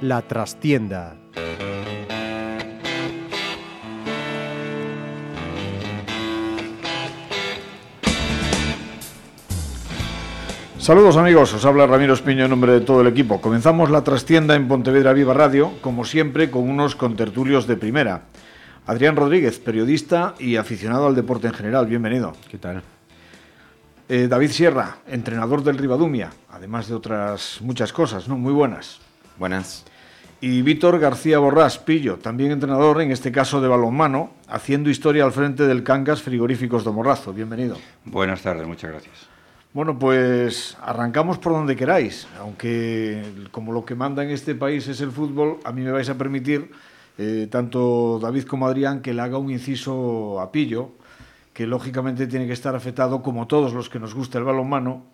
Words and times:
La 0.00 0.22
trastienda. 0.22 1.16
Saludos 10.88 11.18
amigos, 11.18 11.52
os 11.52 11.66
habla 11.66 11.86
Ramiro 11.86 12.14
Espiño 12.14 12.44
en 12.44 12.50
nombre 12.50 12.72
de 12.72 12.80
todo 12.80 13.02
el 13.02 13.08
equipo. 13.08 13.42
Comenzamos 13.42 13.90
la 13.90 14.04
trastienda 14.04 14.56
en 14.56 14.68
Pontevedra 14.68 15.12
Viva 15.12 15.34
Radio, 15.34 15.72
como 15.82 16.06
siempre, 16.06 16.50
con 16.50 16.66
unos 16.66 16.96
contertulios 16.96 17.66
de 17.66 17.76
primera. 17.76 18.22
Adrián 18.86 19.14
Rodríguez, 19.14 19.58
periodista 19.58 20.34
y 20.38 20.56
aficionado 20.56 21.06
al 21.06 21.14
deporte 21.14 21.46
en 21.46 21.52
general, 21.52 21.84
bienvenido. 21.84 22.32
¿Qué 22.50 22.56
tal? 22.56 22.82
Eh, 24.08 24.28
David 24.30 24.50
Sierra, 24.50 24.96
entrenador 25.06 25.62
del 25.62 25.76
Ribadumia, 25.76 26.30
además 26.48 26.88
de 26.88 26.94
otras 26.94 27.58
muchas 27.60 27.92
cosas, 27.92 28.26
¿no? 28.26 28.38
Muy 28.38 28.54
buenas. 28.54 28.98
Buenas. 29.38 29.84
Y 30.40 30.62
Víctor 30.62 30.98
García 30.98 31.38
Borrás 31.38 31.76
Pillo, 31.76 32.16
también 32.16 32.50
entrenador, 32.50 33.02
en 33.02 33.12
este 33.12 33.30
caso 33.30 33.60
de 33.60 33.68
balonmano, 33.68 34.30
haciendo 34.48 34.88
historia 34.88 35.24
al 35.24 35.32
frente 35.32 35.66
del 35.66 35.82
Cangas 35.82 36.22
Frigoríficos 36.22 36.82
de 36.82 36.92
Morrazo. 36.92 37.34
Bienvenido. 37.34 37.76
Buenas 38.06 38.40
tardes, 38.40 38.66
muchas 38.66 38.90
gracias. 38.90 39.37
Bueno, 39.74 39.98
pues 39.98 40.78
arrancamos 40.80 41.36
por 41.36 41.52
donde 41.52 41.76
queráis, 41.76 42.26
aunque 42.40 43.22
como 43.50 43.70
lo 43.70 43.84
que 43.84 43.94
manda 43.94 44.24
en 44.24 44.30
este 44.30 44.54
país 44.54 44.88
es 44.88 45.02
el 45.02 45.10
fútbol, 45.10 45.58
a 45.62 45.72
mí 45.72 45.82
me 45.82 45.92
vais 45.92 46.08
a 46.08 46.16
permitir, 46.16 46.70
eh, 47.18 47.48
tanto 47.50 48.18
David 48.18 48.44
como 48.44 48.66
Adrián, 48.66 49.02
que 49.02 49.12
le 49.12 49.20
haga 49.20 49.36
un 49.36 49.50
inciso 49.50 50.40
a 50.40 50.50
Pillo, 50.50 50.92
que 51.52 51.66
lógicamente 51.66 52.26
tiene 52.26 52.46
que 52.46 52.54
estar 52.54 52.74
afectado, 52.74 53.20
como 53.20 53.46
todos 53.46 53.74
los 53.74 53.90
que 53.90 53.98
nos 54.00 54.14
gusta 54.14 54.38
el 54.38 54.44
balonmano, 54.44 55.04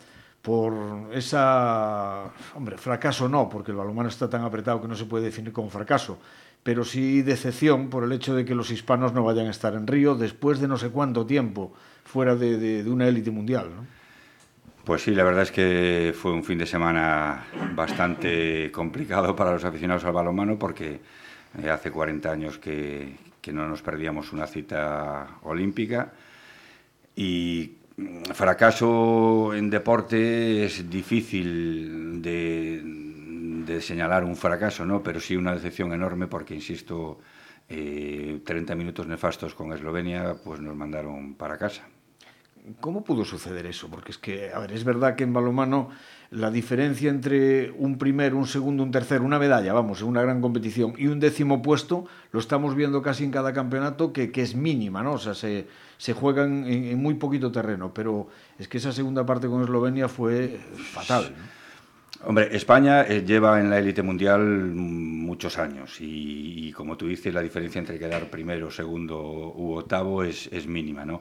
por 0.41 0.73
esa, 1.13 2.31
hombre, 2.55 2.79
fracaso 2.79 3.29
no, 3.29 3.49
porque 3.49 3.73
el 3.73 3.77
balonmano 3.77 4.09
está 4.09 4.31
tan 4.31 4.45
apretado 4.45 4.81
que 4.81 4.87
no 4.87 4.95
se 4.95 5.07
puede 5.07 5.25
definir 5.25 5.53
como 5.53 5.69
fracaso, 5.69 6.19
pero 6.63 6.85
sí 6.85 7.23
decepción 7.23 7.91
por 7.91 8.05
el 8.05 8.13
hecho 8.13 8.37
de 8.37 8.45
que 8.45 8.55
los 8.55 8.71
hispanos 8.71 9.13
no 9.15 9.25
vayan 9.25 9.49
a 9.49 9.51
estar 9.51 9.75
en 9.75 9.89
Río 9.89 10.15
después 10.15 10.61
de 10.61 10.69
no 10.69 10.77
sé 10.79 10.91
cuánto 10.91 11.27
tiempo 11.27 11.73
fuera 12.05 12.37
de, 12.37 12.57
de, 12.57 12.85
de 12.85 12.91
una 12.91 13.09
élite 13.09 13.33
mundial. 13.33 13.71
¿no? 13.75 14.04
Pues 14.85 15.01
sí, 15.01 15.13
la 15.13 15.25
verdad 15.25 15.45
es 15.45 15.51
que 15.51 16.15
fue 16.15 16.33
un 16.33 16.45
fin 16.45 16.59
de 16.59 16.67
semana 16.67 17.47
bastante 17.75 18.71
complicado 18.71 19.35
para 19.35 19.53
los 19.53 19.65
aficionados 19.65 20.05
al 20.05 20.13
balonmano 20.13 20.59
porque 20.59 21.01
eh, 21.63 21.71
hace 21.71 21.91
40 21.91 22.31
años 22.31 22.59
que, 22.59 23.17
no 23.51 23.67
nos 23.67 23.81
perdíamos 23.81 24.35
una 24.35 24.47
cita 24.47 25.39
olímpica 25.43 26.13
y 27.17 27.73
fracaso 28.35 29.55
en 29.55 29.71
deporte 29.71 30.67
es 30.67 30.91
difícil 30.91 32.21
de, 32.21 32.83
de, 33.65 33.81
señalar 33.81 34.23
un 34.25 34.37
fracaso, 34.37 34.85
¿no? 34.85 35.03
pero 35.03 35.19
sí 35.19 35.35
una 35.35 35.55
decepción 35.55 35.95
enorme 35.95 36.27
porque, 36.27 36.55
insisto, 36.55 37.21
eh, 37.71 38.41
30 38.45 38.75
minutos 38.75 39.07
nefastos 39.07 39.55
con 39.55 39.73
Eslovenia 39.73 40.37
pues 40.45 40.61
nos 40.61 40.77
mandaron 40.77 41.35
para 41.35 41.57
casa. 41.57 41.85
¿Cómo 42.81 43.05
pudo 43.05 43.27
suceder 43.27 43.67
eso? 43.67 43.89
Porque 43.89 44.13
es 44.13 44.17
que, 44.17 44.51
a 44.51 44.59
ver, 44.59 44.73
es 44.73 44.85
verdad 44.85 45.17
que 45.17 45.25
en 45.25 45.35
balonmano 45.35 45.91
la 46.31 46.51
diferencia 46.51 47.11
entre 47.11 47.71
un 47.73 47.99
primer, 47.99 48.35
un 48.35 48.47
segundo, 48.47 48.83
un 48.83 48.91
tercer, 48.91 49.21
una 49.21 49.39
medalla, 49.39 49.75
vamos, 49.75 50.01
en 50.01 50.09
una 50.09 50.23
gran 50.23 50.41
competición, 50.41 50.95
y 50.97 51.09
un 51.09 51.21
décimo 51.21 51.61
puesto, 51.61 52.07
lo 52.33 52.41
estamos 52.41 52.75
viendo 52.75 53.03
casi 53.03 53.25
en 53.25 53.31
cada 53.31 53.53
campeonato, 53.53 54.15
que, 54.15 54.33
que 54.33 54.41
es 54.41 54.55
mínima, 54.55 55.03
¿no? 55.03 55.13
O 55.13 55.19
sea, 55.19 55.35
se, 55.35 55.67
se 55.99 56.15
juegan 56.15 56.65
en, 56.67 56.85
en, 56.85 57.03
muy 57.03 57.15
poquito 57.15 57.53
terreno, 57.53 57.93
pero 57.93 58.29
es 58.59 58.67
que 58.67 58.79
esa 58.79 58.93
segunda 58.93 59.27
parte 59.27 59.47
con 59.47 59.63
Eslovenia 59.63 60.09
fue 60.09 60.59
fatal, 60.93 61.35
¿no? 61.37 61.65
Hombre, 62.27 62.57
España 62.57 63.03
eh, 63.03 63.23
lleva 63.23 63.61
en 63.61 63.69
la 63.69 63.79
élite 63.79 64.03
mundial 64.03 64.41
muchos 64.41 65.59
años 65.59 66.01
y, 66.01 66.69
y, 66.69 66.73
como 66.73 66.97
tú 66.97 67.07
dices, 67.07 67.35
la 67.35 67.43
diferencia 67.43 67.79
entre 67.79 67.99
quedar 67.99 68.31
primero, 68.31 68.71
segundo 68.71 69.21
u 69.55 69.75
octavo 69.75 70.23
es, 70.23 70.49
es 70.51 70.67
mínima, 70.67 71.05
¿no? 71.05 71.21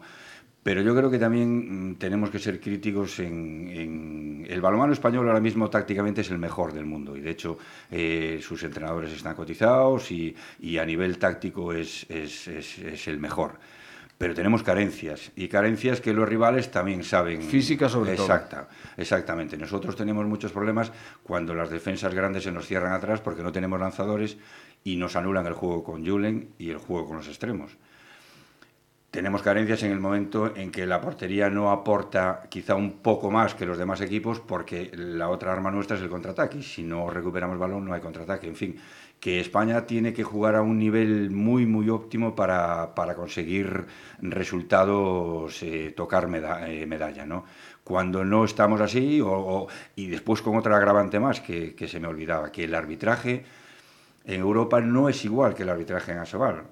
Pero 0.63 0.81
yo 0.81 0.95
creo 0.95 1.11
que 1.11 1.19
también 1.19 1.91
mm, 1.91 1.95
tenemos 1.95 2.29
que 2.29 2.39
ser 2.39 2.59
críticos 2.59 3.19
en, 3.19 3.67
en, 3.67 4.47
el 4.49 4.61
balonmano 4.61 4.93
español 4.93 5.27
ahora 5.27 5.41
mismo 5.41 5.69
tácticamente 5.69 6.21
es 6.21 6.31
el 6.31 6.39
mejor 6.39 6.73
del 6.73 6.85
mundo 6.85 7.17
y 7.17 7.21
de 7.21 7.31
hecho 7.31 7.57
eh, 7.91 8.39
sus 8.41 8.63
entrenadores 8.63 9.11
están 9.11 9.35
cotizados 9.35 10.09
y, 10.11 10.33
y 10.61 10.77
a 10.77 10.85
nivel 10.85 11.17
táctico 11.17 11.73
es, 11.73 12.05
es, 12.09 12.47
es, 12.47 12.79
es, 12.79 13.07
el 13.09 13.19
mejor. 13.19 13.59
Pero 14.17 14.33
tenemos 14.33 14.63
carencias 14.63 15.31
y 15.35 15.49
carencias 15.49 15.99
que 15.99 16.13
los 16.13 16.29
rivales 16.29 16.71
también 16.71 17.03
saben. 17.03 17.41
Física 17.41 17.89
sobre 17.89 18.13
Exacta, 18.13 18.67
todo. 18.67 18.93
Exactamente. 18.95 19.57
Nosotros 19.57 19.97
tenemos 19.97 20.25
muchos 20.25 20.53
problemas 20.53 20.93
cuando 21.23 21.53
las 21.53 21.69
defensas 21.69 22.13
grandes 22.13 22.43
se 22.43 22.51
nos 22.51 22.65
cierran 22.65 22.93
atrás 22.93 23.19
porque 23.19 23.43
no 23.43 23.51
tenemos 23.51 23.79
lanzadores 23.79 24.37
y 24.85 24.95
nos 24.95 25.17
anulan 25.17 25.45
el 25.45 25.53
juego 25.53 25.83
con 25.83 26.05
Julen 26.05 26.51
y 26.57 26.69
el 26.69 26.77
juego 26.77 27.07
con 27.07 27.17
los 27.17 27.27
extremos 27.27 27.75
tenemos 29.13 29.43
carencias 29.43 29.83
en 29.83 29.91
el 29.91 29.99
momento 29.99 30.55
en 30.55 30.71
que 30.71 30.87
la 30.87 30.99
portería 30.99 31.47
no 31.47 31.69
aporta 31.69 32.41
quizá 32.49 32.73
un 32.73 32.93
poco 32.93 33.29
más 33.29 33.53
que 33.53 33.63
los 33.63 33.77
demás 33.77 34.01
equipos 34.01 34.39
porque 34.39 34.89
la 34.95 35.29
otra 35.29 35.53
arma 35.53 35.69
nuestra 35.69 35.97
es 35.97 36.01
el 36.01 36.09
contraataque 36.09 36.57
y 36.57 36.63
si 36.63 36.81
no 36.81 37.07
recuperamos 37.11 37.59
balón 37.59 37.85
no 37.85 37.93
hay 37.93 38.01
contraataque. 38.01 38.47
En 38.47 38.55
fin, 38.55 38.75
que 39.19 39.39
España 39.39 39.85
tiene 39.85 40.13
que 40.13 40.23
jugar 40.23 40.55
a 40.55 40.63
un 40.63 40.79
nivel 40.79 41.29
muy, 41.29 41.67
muy 41.67 41.89
óptimo 41.89 42.35
para, 42.35 42.95
para 42.95 43.13
conseguir 43.13 43.85
resultados, 44.19 45.61
eh, 45.61 45.93
tocar 45.95 46.27
eh, 46.67 46.87
medalla, 46.87 47.23
¿no? 47.23 47.45
Cuando 47.83 48.25
no 48.25 48.45
estamos 48.45 48.81
así, 48.81 49.21
o, 49.23 49.67
y 49.95 50.07
después 50.07 50.41
con 50.41 50.57
otra 50.57 50.75
agravante 50.75 51.19
más 51.19 51.39
que, 51.39 51.75
que 51.75 51.87
se 51.87 51.99
me 51.99 52.07
olvidaba, 52.07 52.51
que 52.51 52.63
el 52.63 52.73
arbitraje 52.73 53.45
en 54.25 54.39
Europa 54.39 54.81
no 54.81 55.07
es 55.07 55.23
igual 55.23 55.53
que 55.53 55.61
el 55.61 55.69
arbitraje 55.69 56.13
en 56.13 56.17
Asobal 56.17 56.63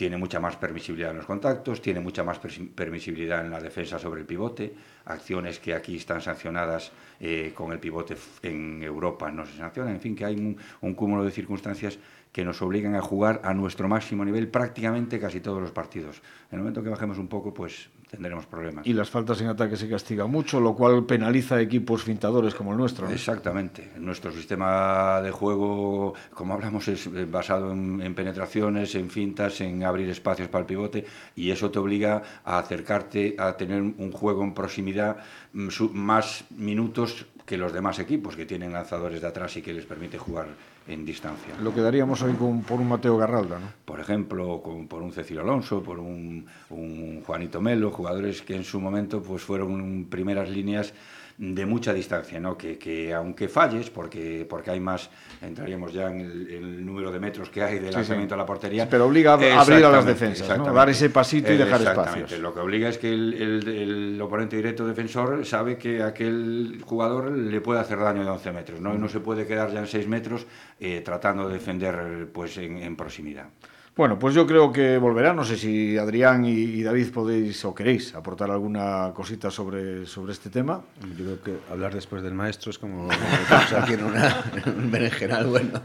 tiene 0.00 0.16
mucha 0.16 0.40
más 0.40 0.56
permisibilidad 0.56 1.10
en 1.10 1.18
los 1.18 1.26
contactos, 1.26 1.82
tiene 1.82 2.00
mucha 2.00 2.24
más 2.24 2.40
permisibilidad 2.74 3.44
en 3.44 3.50
la 3.50 3.60
defensa 3.60 3.98
sobre 3.98 4.22
el 4.22 4.26
pivote, 4.26 4.72
acciones 5.04 5.58
que 5.58 5.74
aquí 5.74 5.96
están 5.96 6.22
sancionadas 6.22 6.90
eh, 7.20 7.52
con 7.54 7.70
el 7.70 7.78
pivote 7.78 8.16
en 8.42 8.82
Europa 8.82 9.30
no 9.30 9.44
se 9.44 9.58
sancionan, 9.58 9.92
en 9.92 10.00
fin, 10.00 10.16
que 10.16 10.24
hay 10.24 10.36
un, 10.36 10.56
un 10.80 10.94
cúmulo 10.94 11.22
de 11.22 11.30
circunstancias 11.30 11.98
que 12.32 12.46
nos 12.46 12.62
obligan 12.62 12.94
a 12.94 13.02
jugar 13.02 13.42
a 13.44 13.52
nuestro 13.52 13.88
máximo 13.88 14.24
nivel 14.24 14.48
prácticamente 14.48 15.20
casi 15.20 15.42
todos 15.42 15.60
los 15.60 15.70
partidos. 15.70 16.22
En 16.50 16.56
el 16.56 16.60
momento 16.60 16.82
que 16.82 16.88
bajemos 16.88 17.18
un 17.18 17.28
poco, 17.28 17.52
pues 17.52 17.90
tendremos 18.10 18.46
problemas. 18.46 18.86
Y 18.86 18.92
las 18.92 19.08
faltas 19.08 19.40
en 19.40 19.48
ataque 19.48 19.76
se 19.76 19.88
castigan 19.88 20.30
mucho, 20.30 20.60
lo 20.60 20.74
cual 20.74 21.04
penaliza 21.04 21.56
a 21.56 21.60
equipos 21.60 22.02
fintadores 22.02 22.54
como 22.54 22.72
el 22.72 22.78
nuestro. 22.78 23.06
¿no? 23.06 23.12
Exactamente. 23.12 23.92
Nuestro 23.98 24.32
sistema 24.32 25.20
de 25.22 25.30
juego, 25.30 26.14
como 26.34 26.54
hablamos, 26.54 26.88
es 26.88 27.08
basado 27.30 27.72
en, 27.72 28.02
en, 28.02 28.14
penetraciones, 28.14 28.94
en 28.94 29.10
fintas, 29.10 29.60
en 29.60 29.84
abrir 29.84 30.08
espacios 30.10 30.48
para 30.48 30.62
el 30.62 30.66
pivote, 30.66 31.06
y 31.36 31.50
eso 31.50 31.70
te 31.70 31.78
obliga 31.78 32.22
a 32.44 32.58
acercarte, 32.58 33.36
a 33.38 33.56
tener 33.56 33.80
un 33.80 34.12
juego 34.12 34.42
en 34.42 34.54
proximidad 34.54 35.18
más 35.52 36.44
minutos 36.50 37.26
que 37.50 37.56
los 37.56 37.72
demás 37.72 37.98
equipos 37.98 38.36
que 38.36 38.46
tienen 38.46 38.72
lanzadores 38.72 39.20
de 39.20 39.26
atrás 39.26 39.56
y 39.56 39.60
que 39.60 39.72
les 39.72 39.84
permite 39.84 40.16
jugar 40.16 40.46
en 40.86 41.04
distancia. 41.04 41.52
Lo 41.60 41.74
quedaríamos 41.74 42.22
hoy 42.22 42.34
con, 42.34 42.62
por 42.62 42.78
un 42.78 42.86
Mateo 42.86 43.16
Garralda, 43.16 43.58
¿no? 43.58 43.66
Por 43.84 43.98
ejemplo, 43.98 44.62
con, 44.62 44.86
por 44.86 45.02
un 45.02 45.10
Cecilio 45.10 45.42
Alonso, 45.42 45.82
por 45.82 45.98
un, 45.98 46.46
un 46.68 47.24
Juanito 47.26 47.60
Melo, 47.60 47.90
jugadores 47.90 48.42
que 48.42 48.54
en 48.54 48.62
su 48.62 48.80
momento 48.80 49.20
pues 49.20 49.42
fueron 49.42 50.06
primeras 50.08 50.48
líneas 50.48 50.94
de 51.38 51.66
mucha 51.66 51.92
distancia, 51.92 52.38
¿no? 52.38 52.56
que, 52.56 52.78
que 52.78 53.12
aunque 53.14 53.48
falles, 53.48 53.90
porque, 53.90 54.46
porque 54.48 54.70
hay 54.70 54.78
más, 54.78 55.10
entraríamos 55.42 55.92
ya 55.92 56.10
en 56.10 56.20
el, 56.20 56.50
el 56.50 56.84
número 56.86 57.10
de 57.10 57.18
metros 57.18 57.48
que 57.50 57.62
hay 57.62 57.78
de 57.78 57.90
lanzamiento 57.90 58.34
sí, 58.34 58.34
sí. 58.34 58.34
a 58.34 58.36
la 58.36 58.46
portería. 58.46 58.88
Pero 58.88 59.06
obliga 59.06 59.32
a 59.32 59.60
abrir 59.60 59.84
a 59.84 59.90
las 59.90 60.04
defensas, 60.04 60.58
¿no? 60.58 60.72
dar 60.72 60.90
ese 60.90 61.10
pasito 61.10 61.52
y 61.52 61.56
dejar 61.56 61.82
espacios. 61.82 62.38
Lo 62.38 62.52
que 62.52 62.60
obliga 62.60 62.88
es 62.88 62.98
que 62.98 63.12
el, 63.12 63.34
el, 63.34 63.68
el, 63.68 64.20
oponente 64.20 64.56
directo 64.56 64.86
defensor 64.86 65.44
sabe 65.46 65.76
que 65.78 66.02
aquel 66.02 66.82
jugador 66.84 67.32
le 67.32 67.60
puede 67.60 67.80
hacer 67.80 67.98
daño 67.98 68.22
de 68.22 68.30
11 68.30 68.52
metros. 68.52 68.80
Mm. 68.80 69.00
No 69.00 69.08
se 69.08 69.20
puede 69.20 69.46
quedar 69.46 69.72
ya 69.72 69.80
en 69.80 69.86
6 69.86 70.06
metros 70.08 70.46
eh, 70.78 71.00
tratando 71.04 71.48
de 71.48 71.54
defender 71.54 72.28
pues, 72.32 72.56
en, 72.58 72.78
en 72.78 72.96
proximidad. 72.96 73.48
Bueno, 73.96 74.18
pues 74.18 74.34
yo 74.34 74.46
creo 74.46 74.72
que 74.72 74.98
volverá. 74.98 75.34
No 75.34 75.44
sé 75.44 75.56
si 75.56 75.98
Adrián 75.98 76.44
y, 76.44 76.52
y, 76.52 76.82
David 76.82 77.10
podéis 77.12 77.64
o 77.64 77.74
queréis 77.74 78.14
aportar 78.14 78.50
alguna 78.50 79.12
cosita 79.14 79.50
sobre, 79.50 80.06
sobre 80.06 80.32
este 80.32 80.48
tema. 80.48 80.82
Yo 81.18 81.24
creo 81.24 81.42
que 81.42 81.58
hablar 81.70 81.92
después 81.92 82.22
del 82.22 82.34
maestro 82.34 82.70
es 82.70 82.78
como, 82.78 83.08
aquí 83.76 83.94
en, 83.94 84.04
una, 84.04 84.44
en 84.64 84.78
un 84.78 84.90
berenjenal. 84.90 85.48
Bueno, 85.48 85.82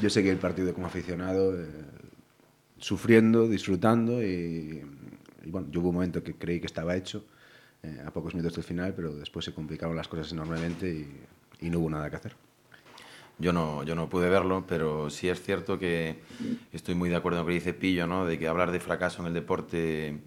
yo 0.00 0.08
que 0.08 0.30
el 0.30 0.38
partido 0.38 0.72
como 0.74 0.86
aficionado, 0.86 1.54
eh, 1.54 1.66
sufriendo, 2.78 3.46
disfrutando 3.46 4.22
y, 4.22 4.82
y, 5.44 5.50
bueno, 5.50 5.68
yo 5.70 5.80
hubo 5.80 5.90
un 5.90 5.96
momento 5.96 6.22
que 6.22 6.34
creí 6.34 6.58
que 6.58 6.66
estaba 6.66 6.96
hecho 6.96 7.24
eh, 7.82 8.02
a 8.04 8.10
pocos 8.10 8.34
minutos 8.34 8.56
del 8.56 8.64
final, 8.64 8.94
pero 8.94 9.14
después 9.14 9.44
se 9.44 9.52
complicaron 9.52 9.94
las 9.94 10.08
cosas 10.08 10.32
enormemente 10.32 10.88
y, 10.88 11.66
y 11.66 11.70
no 11.70 11.80
hubo 11.80 11.90
nada 11.90 12.08
que 12.08 12.16
hacer. 12.16 12.34
Yo 13.38 13.52
no, 13.52 13.82
yo 13.82 13.94
no 13.94 14.08
pude 14.08 14.28
verlo, 14.28 14.64
pero 14.68 15.10
sí 15.10 15.28
es 15.28 15.42
cierto 15.42 15.78
que 15.78 16.20
estoy 16.72 16.94
muy 16.94 17.08
de 17.08 17.16
acuerdo 17.16 17.38
con 17.38 17.46
lo 17.46 17.48
que 17.48 17.54
dice 17.54 17.74
Pillo, 17.74 18.06
¿no? 18.06 18.24
de 18.24 18.38
que 18.38 18.46
hablar 18.46 18.70
de 18.70 18.78
fracaso 18.78 19.22
en 19.22 19.28
el 19.28 19.34
deporte 19.34 20.20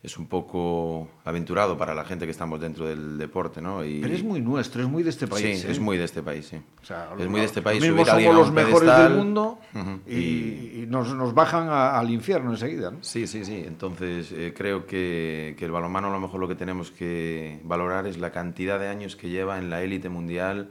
es 0.00 0.16
un 0.16 0.26
poco 0.26 1.08
aventurado 1.24 1.76
para 1.76 1.92
la 1.92 2.04
gente 2.04 2.24
que 2.24 2.30
estamos 2.30 2.60
dentro 2.60 2.86
del 2.86 3.18
deporte, 3.18 3.60
¿no? 3.60 3.84
Y... 3.84 4.00
Pero 4.00 4.14
es 4.14 4.22
muy 4.22 4.40
nuestro, 4.40 4.80
es 4.82 4.88
muy 4.88 5.02
de 5.02 5.10
este 5.10 5.26
país. 5.26 5.60
Sí, 5.60 5.66
¿eh? 5.66 5.70
es 5.72 5.80
muy 5.80 5.98
de 5.98 6.04
este 6.04 6.22
país, 6.22 6.46
sí. 6.46 6.56
O 6.80 6.84
sea, 6.84 7.10
es 7.18 7.26
muy 7.28 7.40
de 7.40 7.46
este 7.46 7.62
país. 7.62 7.82
Mismo 7.82 8.04
somos 8.04 8.34
los 8.34 8.52
mejores 8.52 8.96
del 8.96 9.14
mundo 9.14 9.58
uh 9.74 9.78
-huh. 9.78 10.00
y, 10.06 10.82
y, 10.82 10.86
nos, 10.88 11.12
nos 11.14 11.34
bajan 11.34 11.68
a, 11.68 11.98
al 11.98 12.10
infierno 12.10 12.52
enseguida, 12.52 12.92
¿no? 12.92 12.98
Sí, 13.02 13.26
sí, 13.26 13.44
sí. 13.44 13.64
Entonces 13.66 14.30
eh, 14.30 14.54
creo 14.56 14.86
que, 14.86 15.56
que, 15.58 15.64
el 15.64 15.72
balonmano 15.72 16.08
a 16.08 16.12
lo 16.12 16.20
mejor 16.20 16.38
lo 16.38 16.46
que 16.46 16.54
tenemos 16.54 16.92
que 16.92 17.60
valorar 17.64 18.06
es 18.06 18.18
la 18.18 18.30
cantidad 18.30 18.78
de 18.78 18.86
años 18.86 19.16
que 19.16 19.28
lleva 19.28 19.58
en 19.58 19.68
la 19.68 19.82
élite 19.82 20.08
mundial 20.08 20.70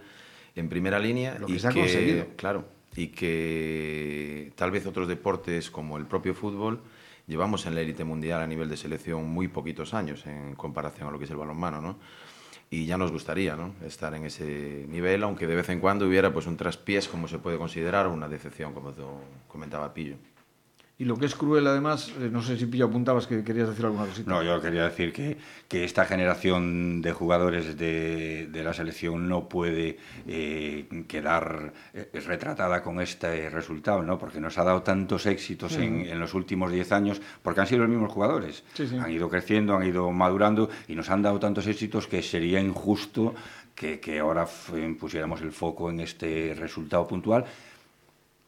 en 0.60 0.70
primera 0.70 1.00
línea. 1.00 1.38
Lo 1.40 1.48
que 1.48 1.54
y 1.54 1.60
se 1.60 1.68
ha 1.68 1.72
que, 1.72 1.80
conseguido. 1.80 2.26
Claro, 2.36 2.66
y 2.96 3.08
que 3.08 4.52
tal 4.56 4.72
vez 4.72 4.86
otros 4.86 5.08
deportes 5.08 5.70
como 5.70 5.98
el 5.98 6.06
propio 6.06 6.34
fútbol 6.34 6.82
llevamos 7.28 7.66
en 7.66 7.76
la 7.76 7.82
élite 7.82 8.04
mundial 8.04 8.42
a 8.42 8.48
nivel 8.48 8.70
de 8.70 8.78
selección 8.78 9.30
muy 9.30 9.48
poquitos 9.48 9.94
años 9.94 10.26
en 10.26 10.56
comparación 10.56 11.10
a 11.10 11.12
lo 11.12 11.20
que 11.20 11.26
es 11.26 11.32
el 11.32 11.38
balonmano, 11.38 11.82
¿no? 11.82 11.98
Y 12.70 12.86
ya 12.86 12.98
nos 12.98 13.12
gustaría, 13.12 13.56
¿no? 13.56 13.76
Estar 13.86 14.14
en 14.14 14.26
ese 14.26 14.86
nivel, 14.90 15.24
aunque 15.24 15.48
de 15.48 15.56
vez 15.56 15.70
en 15.70 15.80
cuando 15.80 16.06
hubiera 16.06 16.34
pues 16.34 16.48
un 16.48 16.58
traspiés, 16.58 17.08
como 17.08 17.28
se 17.28 17.38
puede 17.38 17.58
considerar, 17.58 18.08
o 18.08 18.14
una 18.14 18.28
decepción, 18.28 18.74
como 18.74 18.94
comentaba 19.48 19.94
Pillo. 19.94 20.16
Y 21.00 21.06
lo 21.06 21.16
que 21.16 21.28
es 21.28 21.36
cruel, 21.36 21.68
además, 21.68 22.12
eh, 22.20 22.30
no 22.32 22.42
sé 22.42 22.58
si 22.58 22.66
Pillo 22.66 22.86
apuntabas 22.86 23.28
que 23.28 23.44
querías 23.44 23.70
decir 23.70 23.86
alguna 23.86 24.08
cosita. 24.08 24.32
No, 24.32 24.42
yo 24.42 24.60
quería 24.60 24.86
decir 24.86 25.14
que, 25.14 25.38
que 25.68 25.84
esta 25.84 26.06
generación 26.06 27.04
de 27.04 27.12
jugadores 27.12 27.78
de, 27.78 28.48
de 28.48 28.64
la 28.64 28.74
selección 28.74 29.30
no 29.30 29.48
puede 29.48 30.00
eh, 30.28 30.88
quedar 31.08 31.72
eh, 31.94 32.10
retratada 32.26 32.82
con 32.82 33.00
este 33.00 33.48
resultado, 33.52 34.02
¿no? 34.02 34.18
Porque 34.18 34.40
nos 34.40 34.58
ha 34.58 34.64
dado 34.64 34.82
tantos 34.82 35.28
éxitos 35.28 35.74
sí. 35.74 35.84
en, 35.84 36.08
en, 36.08 36.20
los 36.20 36.34
últimos 36.34 36.72
10 36.72 36.92
años, 36.92 37.22
porque 37.44 37.62
han 37.62 37.68
sido 37.68 37.82
los 37.82 37.90
mismos 37.90 38.12
jugadores. 38.12 38.64
Sí, 38.74 38.88
sí. 38.88 38.98
Han 38.98 39.12
ido 39.12 39.30
creciendo, 39.30 39.76
han 39.76 39.86
ido 39.86 40.12
madurando 40.12 40.68
y 40.88 40.96
nos 40.96 41.12
han 41.12 41.22
dado 41.22 41.40
tantos 41.40 41.68
éxitos 41.68 42.08
que 42.08 42.24
sería 42.24 42.60
injusto 42.60 43.36
que, 43.76 44.00
que 44.00 44.18
ahora 44.18 44.48
pusiéramos 45.00 45.42
el 45.42 45.52
foco 45.52 45.92
en 45.92 46.00
este 46.00 46.56
resultado 46.58 47.08
puntual 47.08 47.46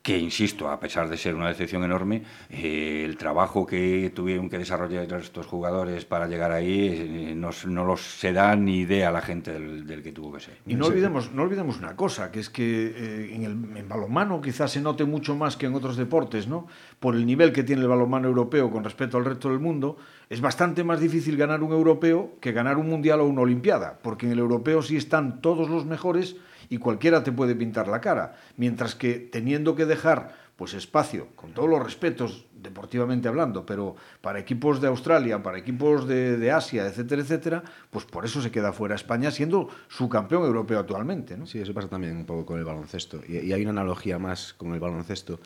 que, 0.10 0.18
insisto, 0.18 0.68
a 0.72 0.80
pesar 0.80 1.08
de 1.08 1.18
ser 1.18 1.36
una 1.36 1.50
decepción 1.50 1.84
enorme, 1.84 2.24
eh, 2.50 3.04
el 3.06 3.16
trabajo 3.16 3.64
que 3.64 4.12
tuvieron 4.16 4.50
que 4.50 4.58
desarrollar 4.58 5.06
estos 5.22 5.46
jugadores 5.46 6.04
para 6.04 6.26
llegar 6.26 6.52
ahí 6.52 7.30
eh, 7.30 7.36
no, 7.36 7.52
los 7.86 8.02
se 8.02 8.34
da 8.34 8.56
ni 8.56 8.80
idea 8.80 9.10
a 9.10 9.12
la 9.12 9.22
gente 9.22 9.54
del, 9.54 10.02
que 10.02 10.12
tuvo 10.12 10.34
que 10.34 10.40
ser. 10.40 10.58
Y 10.66 10.74
no 10.74 10.88
olvidemos, 10.88 11.30
una 11.78 11.96
cosa, 11.96 12.32
que 12.32 12.40
es 12.40 12.50
que 12.50 12.88
eh, 12.88 13.36
en 13.36 13.78
en 13.78 13.88
balonmano 13.88 14.42
quizás 14.42 14.72
se 14.72 14.82
note 14.82 15.06
mucho 15.06 15.36
más 15.36 15.56
que 15.56 15.68
en 15.68 15.76
otros 15.76 15.96
deportes, 15.96 16.48
¿no? 16.48 16.66
Por 17.00 17.14
el 17.14 17.28
nivel 17.28 17.54
que 17.54 17.62
tiene 17.62 17.84
el 17.84 17.88
balonmano 17.88 18.28
europeo 18.30 18.72
con 18.72 18.84
respecto 18.84 19.18
al 19.18 19.26
resto 19.26 19.50
del 19.50 19.60
mundo, 19.60 19.98
es 20.28 20.42
bastante 20.42 20.84
más 20.84 21.00
difícil 21.00 21.38
ganar 21.38 21.62
un 21.62 21.72
europeo 21.72 22.32
que 22.42 22.52
ganar 22.52 22.78
un 22.78 22.90
mundial 22.90 23.22
o 23.22 23.26
una 23.26 23.42
olimpiada, 23.42 24.00
porque 24.02 24.26
en 24.26 24.32
el 24.32 24.40
europeo 24.40 24.82
sí 24.82 24.98
están 24.98 25.40
todos 25.40 25.70
los 25.70 25.86
mejores 25.86 26.36
y 26.70 26.78
cualquiera 26.78 27.24
te 27.24 27.32
puede 27.32 27.56
pintar 27.56 27.88
la 27.88 28.00
cara, 28.02 28.36
mientras 28.58 28.96
que 28.96 29.16
teniendo 29.16 29.76
que 29.76 29.86
dejar 29.86 30.50
pues 30.56 30.74
espacio, 30.74 31.28
con 31.38 31.54
todos 31.54 31.70
los 31.70 31.82
respetos 31.82 32.46
deportivamente 32.54 33.30
hablando, 33.30 33.66
pero 33.66 33.96
para 34.20 34.40
equipos 34.40 34.82
de 34.82 34.90
Australia, 34.90 35.42
para 35.42 35.58
equipos 35.58 36.06
de, 36.06 36.38
de, 36.38 36.52
Asia, 36.52 36.86
etcétera, 36.86 37.22
etcétera, 37.22 37.64
pues 37.90 38.04
por 38.04 38.26
eso 38.26 38.42
se 38.42 38.52
queda 38.52 38.74
fuera 38.74 38.96
España 38.96 39.32
siendo 39.32 39.70
su 39.88 40.10
campeón 40.10 40.44
europeo 40.44 40.80
actualmente. 40.80 41.38
¿no? 41.38 41.46
Sí, 41.46 41.60
eso 41.60 41.74
pasa 41.74 41.88
también 41.88 42.18
un 42.18 42.26
poco 42.26 42.46
con 42.46 42.60
el 42.60 42.66
baloncesto. 42.66 43.22
Y, 43.26 43.38
y 43.38 43.54
hay 43.54 43.62
una 43.62 43.72
analogía 43.72 44.20
más 44.20 44.54
con 44.54 44.74
el 44.74 44.82
baloncesto, 44.82 45.40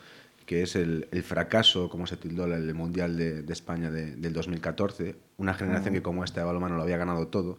que 0.46 0.62
es 0.62 0.74
el, 0.74 1.06
el 1.12 1.22
fracaso, 1.22 1.88
como 1.88 2.08
se 2.08 2.16
tildó 2.16 2.46
el 2.46 2.74
Mundial 2.74 3.16
de, 3.16 3.42
de 3.42 3.52
España 3.52 3.92
de, 3.92 4.16
del 4.16 4.32
2014, 4.32 5.14
una 5.36 5.54
generación 5.54 5.94
uh 5.94 5.96
-huh. 5.96 5.98
que 5.98 6.02
como 6.02 6.24
esta 6.24 6.40
de 6.40 6.46
balonmano 6.46 6.76
lo 6.76 6.82
había 6.82 6.96
ganado 6.96 7.28
todo, 7.28 7.58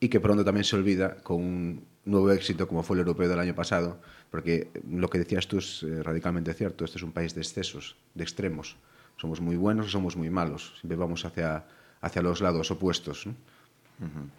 y 0.00 0.08
que 0.08 0.18
pronto 0.18 0.44
también 0.44 0.64
se 0.64 0.74
olvida 0.74 1.16
con 1.22 1.36
un 1.36 1.95
nuevo 2.06 2.30
éxito 2.30 2.66
como 2.66 2.82
fue 2.82 2.94
el 2.94 3.00
europeo 3.00 3.28
del 3.28 3.38
año 3.38 3.54
pasado, 3.54 4.00
porque 4.30 4.70
lo 4.88 5.08
que 5.10 5.18
decías 5.18 5.46
tú 5.46 5.58
es 5.58 5.82
eh, 5.82 6.02
radicalmente 6.02 6.54
cierto, 6.54 6.84
este 6.84 6.96
es 6.98 7.02
un 7.02 7.12
país 7.12 7.34
de 7.34 7.42
excesos, 7.42 7.96
de 8.14 8.24
extremos. 8.24 8.76
Somos 9.18 9.40
muy 9.40 9.56
buenos 9.56 9.86
o 9.86 9.88
somos 9.90 10.16
muy 10.16 10.30
malos, 10.30 10.74
siempre 10.80 10.96
vamos 10.96 11.24
hacia, 11.24 11.66
hacia 12.00 12.22
los 12.22 12.40
lados 12.40 12.70
opuestos. 12.70 13.26
¿no? 13.26 13.32
Uh 14.00 14.04
-huh. 14.04 14.30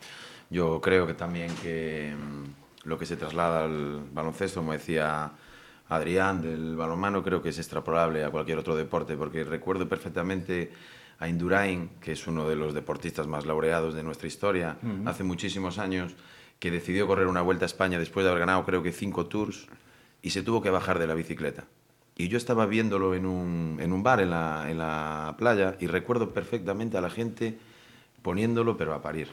Yo 0.50 0.82
creo 0.82 1.06
que 1.06 1.14
también 1.14 1.54
que 1.62 2.16
um, 2.16 2.46
lo 2.86 2.98
que 2.98 3.06
se 3.06 3.18
traslada 3.18 3.66
al 3.66 4.08
baloncesto, 4.14 4.62
como 4.62 4.72
decía 4.72 5.32
Adrián, 5.90 6.42
del 6.42 6.76
balonmano, 6.76 7.24
creo 7.24 7.42
que 7.42 7.50
es 7.50 7.58
extrapolable 7.58 8.24
a 8.24 8.30
cualquier 8.30 8.58
otro 8.60 8.76
deporte, 8.76 9.18
porque 9.18 9.44
recuerdo 9.44 9.90
perfectamente 9.90 10.72
a 11.20 11.28
Indurain, 11.28 11.90
que 12.00 12.12
es 12.14 12.28
uno 12.28 12.48
de 12.48 12.56
los 12.56 12.74
deportistas 12.74 13.28
más 13.28 13.46
laureados 13.46 13.94
de 13.94 14.04
nuestra 14.04 14.28
historia, 14.28 14.78
uh 14.82 14.86
-huh. 14.86 15.10
hace 15.10 15.24
muchísimos 15.24 15.80
años, 15.80 16.16
que 16.60 16.72
decidió 16.72 17.08
correr 17.08 17.28
una 17.28 17.42
vuelta 17.42 17.66
a 17.66 17.68
España 17.68 18.00
después 18.00 18.24
de 18.24 18.32
haber 18.32 18.42
ganado 18.42 18.66
creo 18.66 18.84
que 18.84 18.92
cinco 18.92 19.28
tours 19.28 19.68
y 20.22 20.32
se 20.32 20.44
tuvo 20.44 20.62
que 20.62 20.70
bajar 20.70 21.00
de 21.00 21.08
la 21.08 21.14
bicicleta. 21.14 21.66
Y 22.16 22.30
yo 22.30 22.38
estaba 22.38 22.66
viéndolo 22.66 23.14
en 23.14 23.28
un, 23.28 23.78
en 23.80 23.94
un 23.94 24.02
bar 24.02 24.20
en 24.22 24.32
la, 24.32 24.66
en 24.70 24.80
la 24.80 25.36
playa 25.38 25.78
y 25.80 25.88
recuerdo 25.88 26.34
perfectamente 26.34 26.98
a 26.98 27.02
la 27.02 27.12
gente 27.12 27.58
poniéndolo 28.24 28.76
pero 28.76 28.94
a 28.94 29.02
parir. 29.02 29.30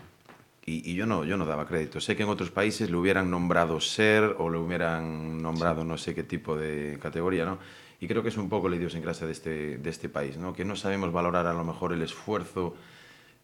Y, 0.67 0.91
y, 0.91 0.95
yo, 0.95 1.07
no, 1.07 1.25
yo 1.25 1.37
no 1.37 1.47
daba 1.47 1.67
crédito. 1.67 2.01
Sé 2.01 2.17
que 2.17 2.23
en 2.23 2.29
otros 2.29 2.51
países 2.51 2.91
lo 2.91 3.01
hubieran 3.01 3.31
nombrado 3.31 3.81
ser 3.81 4.37
o 4.39 4.49
lo 4.49 4.63
hubieran 4.63 5.43
nombrado 5.43 5.83
sí. 5.83 5.89
no 5.89 5.99
sé 5.99 6.15
qué 6.15 6.23
tipo 6.23 6.57
de 6.57 6.99
categoría, 7.03 7.45
¿no? 7.45 7.59
Y 8.01 8.09
creo 8.09 8.23
que 8.23 8.29
es 8.29 8.37
un 8.37 8.49
poco 8.49 8.69
la 8.69 8.77
idiosincrasia 8.77 9.27
de 9.27 9.33
este, 9.33 9.79
de 9.79 9.91
este 9.91 10.09
país, 10.09 10.37
¿no? 10.37 10.53
Que 10.55 10.65
no 10.65 10.77
sabemos 10.77 11.13
valorar 11.13 11.47
a 11.47 11.53
lo 11.55 11.65
mejor 11.65 11.93
el 11.93 12.03
esfuerzo 12.03 12.75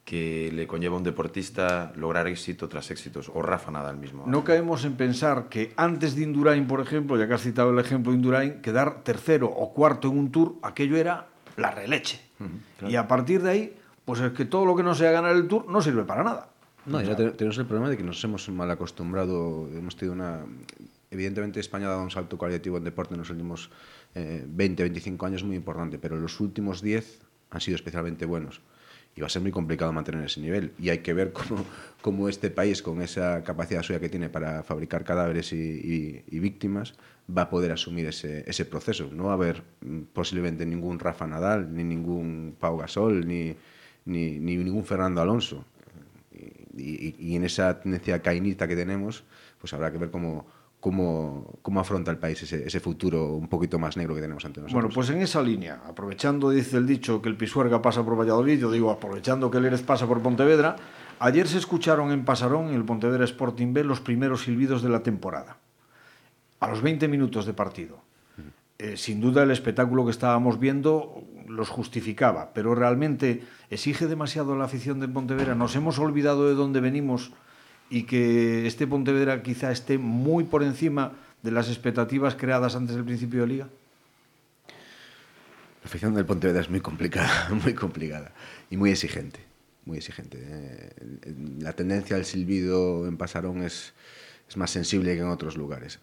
que 0.05 0.51
le 0.53 0.67
conlleva 0.67 0.95
a 0.95 0.99
un 0.99 1.05
deportista 1.05 1.93
lograr 1.95 2.27
éxito 2.27 2.69
tras 2.69 2.91
éxitos, 2.91 3.31
o 3.33 3.43
Rafa 3.43 3.71
Nadal 3.71 3.97
mismo. 3.97 4.25
No 4.27 4.43
caemos 4.43 4.85
en 4.85 4.95
pensar 4.97 5.49
que 5.49 5.73
antes 5.77 6.17
de 6.17 6.23
Indurain, 6.23 6.67
por 6.67 6.81
ejemplo, 6.81 7.17
ya 7.17 7.29
que 7.29 7.35
has 7.35 7.43
citado 7.43 7.71
el 7.71 7.79
ejemplo 7.79 8.13
de 8.13 8.19
Indurain, 8.19 8.63
quedar 8.63 9.05
tercero 9.05 9.47
o 9.47 9.73
cuarto 9.73 10.09
en 10.09 10.19
un 10.19 10.33
tour, 10.33 10.57
aquello 10.63 10.97
era 10.97 11.29
la 11.57 11.71
releche. 11.71 12.21
Uh 12.41 12.45
-huh, 12.45 12.49
claro. 12.79 12.93
Y 12.93 12.97
a 12.97 13.07
partir 13.07 13.43
de 13.43 13.51
ahí, 13.51 13.77
pues 14.05 14.21
es 14.21 14.33
que 14.33 14.45
todo 14.45 14.65
lo 14.65 14.75
que 14.75 14.83
no 14.83 14.95
sea 14.95 15.13
ganar 15.13 15.37
el 15.37 15.47
tour 15.47 15.69
no 15.69 15.81
sirve 15.81 16.05
para 16.05 16.25
nada. 16.25 16.49
No, 16.87 17.01
ya 17.03 17.15
tenemos 17.15 17.59
el 17.59 17.67
problema 17.67 17.91
de 17.91 17.97
que 17.97 18.03
nos 18.03 18.23
hemos 18.25 18.49
mal 18.49 18.71
acostumbrado, 18.71 19.69
hemos 19.69 19.97
tenido 19.97 20.15
una... 20.15 20.41
Evidentemente 21.11 21.61
España 21.61 21.87
ha 21.87 21.91
dado 21.91 22.03
un 22.03 22.11
salto 22.11 22.39
cualitativo 22.39 22.79
en 22.79 22.85
deporte 22.85 23.15
en 23.15 23.21
los 23.21 23.31
últimos 23.31 23.71
eh, 24.15 24.45
20, 24.47 24.83
25 24.85 25.27
años 25.27 25.45
muy 25.45 25.57
importante, 25.57 25.99
pero 25.99 26.17
los 26.17 26.41
últimos 26.41 26.81
10 26.81 27.21
han 27.51 27.61
sido 27.61 27.77
especialmente 27.77 28.25
buenos 28.27 28.61
y 29.21 29.23
va 29.23 29.27
a 29.27 29.31
ser 29.31 29.43
muy 29.43 29.51
complicado 29.53 29.93
mantener 29.93 30.25
ese 30.25 30.41
nivel. 30.41 30.73
Y 30.79 30.89
hay 30.89 30.99
que 30.99 31.13
ver 31.13 31.33
cómo, 31.35 31.63
cómo 32.01 32.29
este 32.31 32.49
país, 32.49 32.81
con 32.81 33.03
esa 33.03 33.45
capacidad 33.45 33.83
suya 33.83 34.01
que 34.01 34.09
tiene 34.09 34.31
para 34.31 34.63
fabricar 34.63 35.05
cadáveres 35.05 35.53
y, 35.53 36.25
víctimas, 36.31 36.95
va 37.29 37.43
a 37.43 37.51
poder 37.51 37.71
asumir 37.71 38.07
ese, 38.07 38.49
ese, 38.49 38.65
proceso. 38.65 39.11
No 39.13 39.25
va 39.25 39.33
a 39.33 39.35
haber 39.35 39.63
mm, 39.83 40.01
posiblemente 40.15 40.65
ningún 40.65 40.99
Rafa 40.99 41.27
Nadal, 41.27 41.75
ni 41.75 41.85
ningún 41.85 42.57
Pau 42.59 42.79
Gasol, 42.79 43.27
ni, 43.27 43.55
ni, 44.07 44.39
ni 44.39 44.57
ningún 44.57 44.85
Fernando 44.87 45.21
Alonso. 45.21 45.67
Y, 46.75 47.15
y, 47.19 47.37
en 47.37 47.45
esa 47.45 47.79
tendencia 47.79 48.23
cainita 48.23 48.67
que 48.67 48.75
tenemos, 48.75 49.25
pues 49.61 49.75
habrá 49.75 49.93
que 49.93 49.99
ver 49.99 50.11
cómo, 50.11 50.47
cómo, 50.81 51.59
cómo 51.63 51.81
afronta 51.81 52.11
el 52.11 52.19
país 52.19 52.43
ese, 52.43 52.67
ese, 52.67 52.81
futuro 52.81 53.35
un 53.35 53.49
poquito 53.49 53.79
más 53.79 53.97
negro 53.97 54.15
que 54.15 54.23
tenemos 54.23 54.45
ante 54.45 54.61
nosotros. 54.61 54.83
Bueno, 54.83 54.95
pues 54.95 55.11
en 55.11 55.21
esa 55.21 55.43
línea, 55.43 55.83
aprovechando, 55.87 56.51
dice 56.51 56.79
el 56.79 56.87
dicho, 56.87 57.21
que 57.21 57.29
el 57.29 57.37
Pisuerga 57.37 57.83
pasa 57.83 58.03
por 58.05 58.19
Valladolid, 58.19 58.59
yo 58.59 58.71
digo, 58.71 58.91
aprovechando 58.91 59.51
que 59.51 59.59
el 59.59 59.67
Erez 59.67 59.83
pasa 59.83 60.07
por 60.07 60.21
Pontevedra, 60.21 60.77
ayer 61.19 61.47
se 61.47 61.59
escucharon 61.59 62.11
en 62.11 62.25
Pasarón, 62.25 62.69
en 62.69 62.75
el 62.75 62.85
Pontevedra 62.85 63.25
Sporting 63.25 63.73
B, 63.75 63.85
los 63.85 64.01
primeros 64.01 64.45
silbidos 64.45 64.83
de 64.83 64.89
la 64.89 65.03
temporada. 65.03 65.59
A 66.59 66.69
los 66.69 66.83
20 66.83 67.09
minutos 67.09 67.47
de 67.47 67.53
partido. 67.53 68.03
Eh, 68.79 68.97
sin 68.97 69.21
duda 69.21 69.43
el 69.43 69.51
espectáculo 69.51 70.07
que 70.07 70.11
estábamos 70.11 70.59
viendo 70.59 71.23
los 71.47 71.69
justificaba, 71.69 72.55
pero 72.55 72.75
realmente 72.75 73.43
exige 73.69 74.07
demasiado 74.07 74.57
la 74.57 74.65
afición 74.65 75.01
del 75.01 75.13
Pontevedra. 75.13 75.55
Nos 75.55 75.77
hemos 75.77 75.99
olvidado 75.99 76.49
de 76.49 76.55
dónde 76.55 76.81
venimos 76.81 77.33
y 77.91 78.05
que 78.05 78.67
este 78.67 78.87
Pontevedra 78.87 79.43
quizá 79.43 79.73
esté 79.73 79.99
muy 79.99 80.45
por 80.45 80.63
encima 80.63 81.13
de 81.43 81.51
las 81.51 81.69
expectativas 81.69 82.37
creadas 82.37 82.77
antes 82.77 82.95
del 82.95 83.05
principio 83.05 83.43
de 83.43 83.47
liga? 83.49 83.69
La 85.83 85.87
afición 85.87 86.15
del 86.15 86.25
Pontevedra 86.25 86.61
es 86.61 86.71
muy 86.71 86.81
complicada, 86.81 87.49
muy 87.65 87.75
complicada 87.75 88.33
y 88.71 88.77
muy 88.77 88.91
exigente, 88.91 89.41
muy 89.85 89.99
exigente. 89.99 90.39
Eh, 90.41 90.91
la 91.59 91.73
tendencia 91.73 92.17
al 92.17 92.25
silbido 92.25 93.09
en 93.09 93.17
Pasarón 93.17 93.63
es, 93.63 93.93
es 94.49 94.57
más 94.57 94.71
sensible 94.71 95.15
que 95.15 95.21
en 95.21 95.29
otros 95.29 95.57
lugares. 95.57 95.99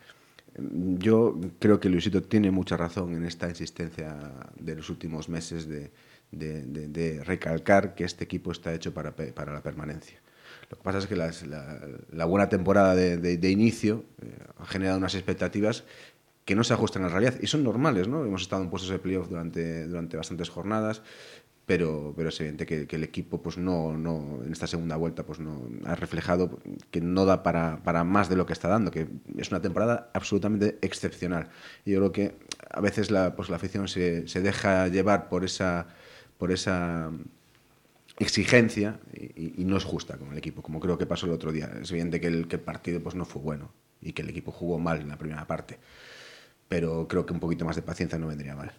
Yo 0.58 1.39
creo 1.60 1.79
que 1.79 1.88
Luisito 1.88 2.22
tiene 2.24 2.51
mucha 2.51 2.75
razón 2.75 3.13
en 3.13 3.24
esta 3.24 3.48
insistencia 3.48 4.17
de 4.60 4.75
los 4.75 4.89
últimos 4.89 5.29
meses 5.29 5.67
de, 5.70 5.91
de, 6.32 7.24
recalcar 7.24 7.94
que 7.94 8.03
este 8.03 8.24
equipo 8.24 8.51
está 8.51 8.74
hecho 8.74 8.91
para, 8.91 9.15
para 9.15 9.53
la 9.53 9.62
permanencia 9.62 10.20
Lo 10.70 10.78
que 10.78 10.84
pasa 10.84 10.98
es 10.98 11.08
que 11.08 11.16
las, 11.16 11.46
la, 11.48 12.26
buena 12.26 12.50
temporada 12.50 12.94
de 12.94 13.50
inicio 13.50 14.04
eh, 14.22 14.38
ha 14.58 14.66
generado 14.66 14.98
unas 14.98 15.16
expectativas 15.16 15.86
que 16.48 16.56
no 16.56 16.64
se 16.64 16.74
ajustan 16.74 17.04
a 17.04 17.08
la 17.08 17.12
realidad 17.12 17.36
y 17.42 17.48
son 17.48 17.62
normales, 17.62 18.08
¿no? 18.08 18.24
Hemos 18.24 18.44
estado 18.44 18.64
en 18.64 18.70
puestos 18.70 18.90
de 18.90 19.00
playoff 19.00 19.28
durante, 19.28 19.86
durante 19.86 20.16
bastantes 20.16 20.50
jornadas, 20.50 21.02
pero, 21.66 22.14
pero 22.16 22.30
es 22.30 22.40
evidente 22.40 22.66
que, 22.66 22.88
que, 22.88 22.96
el 22.96 23.04
equipo 23.04 23.42
pues 23.42 23.58
no, 23.58 23.98
no, 23.98 24.40
en 24.46 24.54
esta 24.54 24.66
segunda 24.66 24.96
vuelta 24.96 25.26
pues 25.26 25.40
no 25.40 25.68
ha 25.84 25.96
reflejado 25.96 26.58
que 26.90 27.02
no 27.02 27.26
da 27.26 27.44
para, 27.44 27.84
para 27.84 28.06
más 28.06 28.30
de 28.30 28.38
lo 28.38 28.46
que 28.46 28.54
está 28.54 28.70
dando, 28.70 28.92
que 28.92 29.10
es 29.38 29.52
una 29.52 29.62
temporada 29.62 30.10
absolutamente 30.14 30.78
excepcional. 30.82 31.50
Y 31.84 31.92
yo 31.92 32.00
creo 32.00 32.12
que 32.14 32.38
a 32.72 32.80
veces 32.80 33.12
la, 33.12 33.36
pues 33.36 33.50
la 33.50 33.58
afición 33.58 33.90
se, 33.90 34.26
se 34.30 34.42
deja 34.42 34.88
llevar 34.88 35.28
por 35.28 35.44
esa, 35.44 35.88
por 36.38 36.54
esa 36.54 37.12
exigencia 38.20 39.00
y, 39.14 39.62
y, 39.62 39.66
no 39.66 39.78
es 39.78 39.84
justa 39.84 40.18
con 40.18 40.32
el 40.32 40.38
equipo, 40.38 40.62
como 40.62 40.80
creo 40.80 40.98
que 40.98 41.06
pasó 41.06 41.26
el 41.26 41.34
otro 41.34 41.52
día. 41.52 41.72
Es 41.82 41.92
evidente 41.92 42.20
que 42.20 42.28
el, 42.28 42.48
que 42.48 42.56
el 42.56 42.62
partido 42.62 43.02
pues 43.02 43.16
no 43.16 43.26
fue 43.26 43.42
bueno 43.42 43.72
y 44.02 44.14
que 44.14 44.22
el 44.22 44.30
equipo 44.30 44.52
jugó 44.52 44.80
mal 44.80 45.02
en 45.02 45.10
la 45.10 45.18
primera 45.18 45.46
parte 45.46 45.80
pero 46.68 47.08
creo 47.08 47.26
que 47.26 47.34
un 47.34 47.40
poquito 47.40 47.66
más 47.66 47.76
de 47.76 47.82
paciencia 47.82 48.18
no 48.18 48.28
vendría 48.28 48.56
mal. 48.56 48.72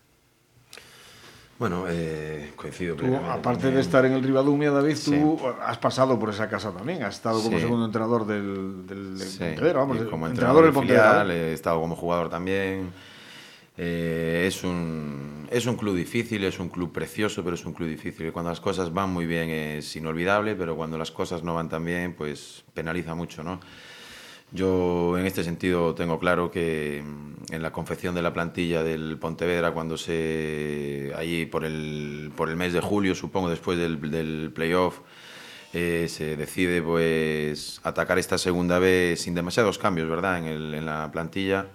Bueno, 1.59 1.87
eh, 1.89 2.53
coincido. 2.55 2.95
Tú, 2.95 3.17
aparte 3.17 3.43
también. 3.43 3.75
de 3.75 3.81
estar 3.81 4.05
en 4.05 4.13
el 4.13 4.23
Rivadumia, 4.23 4.71
David, 4.71 4.97
tú 5.05 5.39
sí. 5.41 5.47
has 5.61 5.79
pasado 5.79 6.17
por 6.17 6.31
esa 6.31 6.49
casa 6.49 6.71
también. 6.71 7.03
Has 7.03 7.17
estado 7.17 7.43
como 7.43 7.57
sí. 7.57 7.63
segundo 7.63 7.85
entrenador 7.85 8.27
del, 8.27 8.87
del, 8.87 9.19
sí. 9.19 9.39
Pontevedra, 9.41 9.81
vamos, 9.81 9.99
como 10.09 10.29
entrenador, 10.29 10.65
del 10.65 10.73
Pontevedra. 10.73 11.23
Filial, 11.23 11.31
he 11.33 11.53
estado 11.53 11.81
como 11.81 11.97
jugador 11.97 12.29
también. 12.29 12.93
Eh, 13.81 14.45
es, 14.49 14.65
un, 14.65 15.47
es 15.53 15.67
un 15.67 15.77
club 15.77 15.97
difícil, 15.97 16.43
es 16.43 16.59
un 16.59 16.69
club 16.69 16.93
precioso, 16.93 17.45
pero 17.45 17.55
es 17.55 17.65
un 17.65 17.73
club 17.73 17.89
difícil. 17.89 18.33
Cuando 18.33 18.51
las 18.51 18.61
cosas 18.61 18.93
van 18.93 19.11
muy 19.11 19.25
bien 19.25 19.51
es 19.51 19.95
inolvidable, 19.95 20.57
pero 20.57 20.75
cuando 20.77 20.99
las 20.99 21.13
cosas 21.13 21.45
no 21.45 21.55
van 21.55 21.69
tan 21.69 21.85
bien, 21.85 22.15
pues 22.15 22.65
penaliza 22.75 23.15
mucho, 23.15 23.45
¿no? 23.45 23.61
Yo 24.51 25.17
en 25.19 25.27
este 25.27 25.45
sentido 25.45 25.95
tengo 25.95 26.19
claro 26.19 26.51
que 26.51 27.05
mm, 27.05 27.55
en 27.55 27.63
la 27.63 27.71
confección 27.71 28.15
de 28.15 28.23
la 28.23 28.33
plantilla 28.33 28.83
del 28.83 29.17
Pontevedra, 29.19 29.73
cuando 29.73 29.97
se. 29.97 31.13
allí 31.17 31.47
por 31.47 31.65
el, 31.65 32.33
por 32.37 32.49
el 32.49 32.57
mes 32.57 32.73
de 32.73 32.81
julio, 32.81 33.15
supongo, 33.15 33.49
después 33.49 33.79
del, 33.79 34.11
del 34.11 34.51
playoff, 34.53 35.01
eh, 35.73 36.07
se 36.09 36.37
decide 36.37 36.83
pues 36.83 37.81
atacar 37.85 38.19
esta 38.19 38.39
segunda 38.39 38.79
vez 38.81 39.21
sin 39.21 39.35
demasiados 39.35 39.79
cambios, 39.79 40.09
¿verdad? 40.09 40.39
En, 40.39 40.45
el, 40.47 40.75
en 40.75 40.87
la 40.87 41.11
plantilla, 41.13 41.69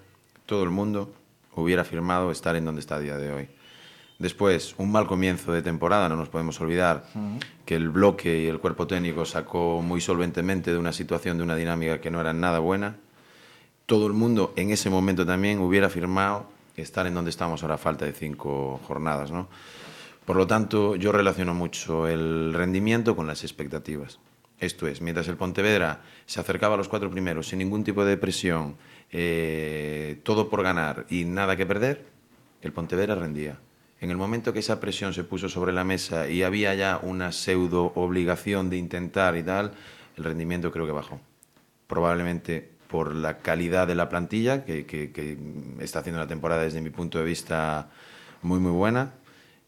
todo 0.46 0.64
el 0.64 0.70
mundo 0.72 1.14
hubiera 1.56 1.84
firmado 1.84 2.32
estar 2.32 2.56
en 2.56 2.66
donde 2.66 2.82
está 2.82 2.96
a 2.96 3.00
día 3.00 3.18
de 3.18 3.32
hoy. 3.32 3.50
Después, 4.20 4.76
un 4.78 4.92
mal 4.92 5.08
comienzo 5.08 5.52
de 5.52 5.62
temporada, 5.62 6.08
no 6.08 6.16
nos 6.16 6.30
podemos 6.30 6.60
olvidar 6.62 7.06
uh 7.16 7.18
-huh. 7.18 7.40
que 7.66 7.76
el 7.76 7.90
bloque 7.90 8.44
y 8.44 8.48
el 8.48 8.60
cuerpo 8.60 8.88
técnico 8.88 9.26
sacó 9.26 9.82
muy 9.82 10.02
solventemente 10.02 10.72
de 10.72 10.78
una 10.78 10.94
situación, 10.94 11.38
de 11.38 11.44
una 11.44 11.56
dinámica 11.56 12.00
que 12.00 12.12
no 12.12 12.22
era 12.22 12.34
nada 12.34 12.60
buena. 12.60 12.96
Todo 13.86 14.08
el 14.08 14.14
mundo 14.14 14.54
en 14.56 14.70
ese 14.70 14.90
momento 14.90 15.26
también 15.26 15.60
hubiera 15.60 15.90
firmado 15.90 16.46
estar 16.78 17.06
en 17.06 17.14
donde 17.14 17.32
estamos 17.32 17.64
ahora 17.64 17.76
a 17.76 17.78
falta 17.78 18.06
de 18.06 18.14
cinco 18.14 18.80
jornadas. 18.88 19.32
¿no? 19.32 19.48
Por 20.26 20.38
lo 20.38 20.48
tanto, 20.48 20.96
yo 20.96 21.12
relaciono 21.12 21.54
mucho 21.54 22.08
el 22.08 22.54
rendimiento 22.54 23.16
con 23.16 23.28
las 23.28 23.44
expectativas. 23.44 24.20
Esto 24.60 24.88
es, 24.88 25.02
mientras 25.02 25.28
el 25.28 25.36
Pontevedra 25.36 26.02
se 26.26 26.40
acercaba 26.40 26.76
a 26.76 26.78
los 26.78 26.88
cuatro 26.88 27.10
primeros 27.10 27.48
sin 27.48 27.60
ningún 27.60 27.84
tipo 27.84 28.06
de 28.06 28.16
presión, 28.16 28.78
eh, 29.14 30.20
todo 30.24 30.50
por 30.50 30.64
ganar 30.64 31.06
y 31.10 31.24
nada 31.24 31.56
que 31.56 31.66
perder, 31.66 32.06
el 32.62 32.74
Pontevedra 32.74 33.16
rendía. 33.16 33.60
En 34.02 34.12
el 34.12 34.18
momento 34.18 34.52
que 34.52 34.60
esa 34.60 34.82
presión 34.82 35.14
se 35.14 35.24
puso 35.24 35.48
sobre 35.48 35.72
la 35.72 35.86
mesa 35.86 36.28
y 36.28 36.44
había 36.44 36.76
ya 36.76 37.00
una 37.02 37.32
pseudo 37.32 37.94
obligación 37.96 38.70
de 38.70 38.76
intentar 38.76 39.38
y 39.38 39.44
tal, 39.44 39.72
el 40.18 40.24
rendimiento 40.26 40.72
creo 40.72 40.86
que 40.86 40.92
bajó. 40.92 41.22
Probablemente 41.88 42.70
por 42.90 43.16
la 43.16 43.38
calidad 43.38 43.88
de 43.88 43.96
la 43.96 44.10
plantilla, 44.10 44.66
que, 44.66 44.86
que, 44.86 45.12
que 45.12 45.38
está 45.80 46.00
haciendo 46.00 46.20
la 46.20 46.28
temporada 46.28 46.64
desde 46.64 46.82
mi 46.82 46.90
punto 46.90 47.18
de 47.18 47.24
vista 47.24 47.90
muy, 48.42 48.60
muy 48.60 48.72
buena, 48.72 49.14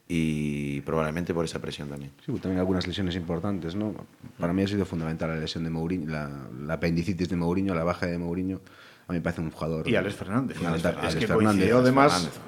y 0.07 0.81
probablemente 0.81 1.33
por 1.33 1.45
esa 1.45 1.59
presión 1.59 1.89
también. 1.89 2.11
Sí, 2.23 2.31
también 2.33 2.59
algunas 2.59 2.85
lesiones 2.85 3.15
importantes, 3.15 3.73
¿no? 3.73 3.95
Para 4.37 4.53
mí 4.53 4.61
ha 4.61 4.67
sido 4.67 4.85
fundamental 4.85 5.29
la 5.29 5.37
lesión 5.37 5.63
de 5.63 5.69
Mourinho, 5.71 6.11
la, 6.11 6.29
la 6.59 6.73
apendicitis 6.75 7.29
de 7.29 7.35
Mourinho, 7.35 7.73
la 7.73 7.83
baja 7.83 8.05
de 8.05 8.17
Mourinho. 8.17 8.61
A 9.07 9.11
mí 9.11 9.19
me 9.19 9.21
parece 9.21 9.41
un 9.41 9.51
jugador. 9.51 9.87
Y 9.87 9.95
Alex 9.95 10.15
Fernández. 10.15 10.57
Y 10.61 10.65
Alex, 10.65 10.85
Alex, 10.85 11.07
es 11.07 11.15
que 11.15 11.27
Fernández. 11.27 11.71
además. 11.73 12.13
Fernández 12.13 12.39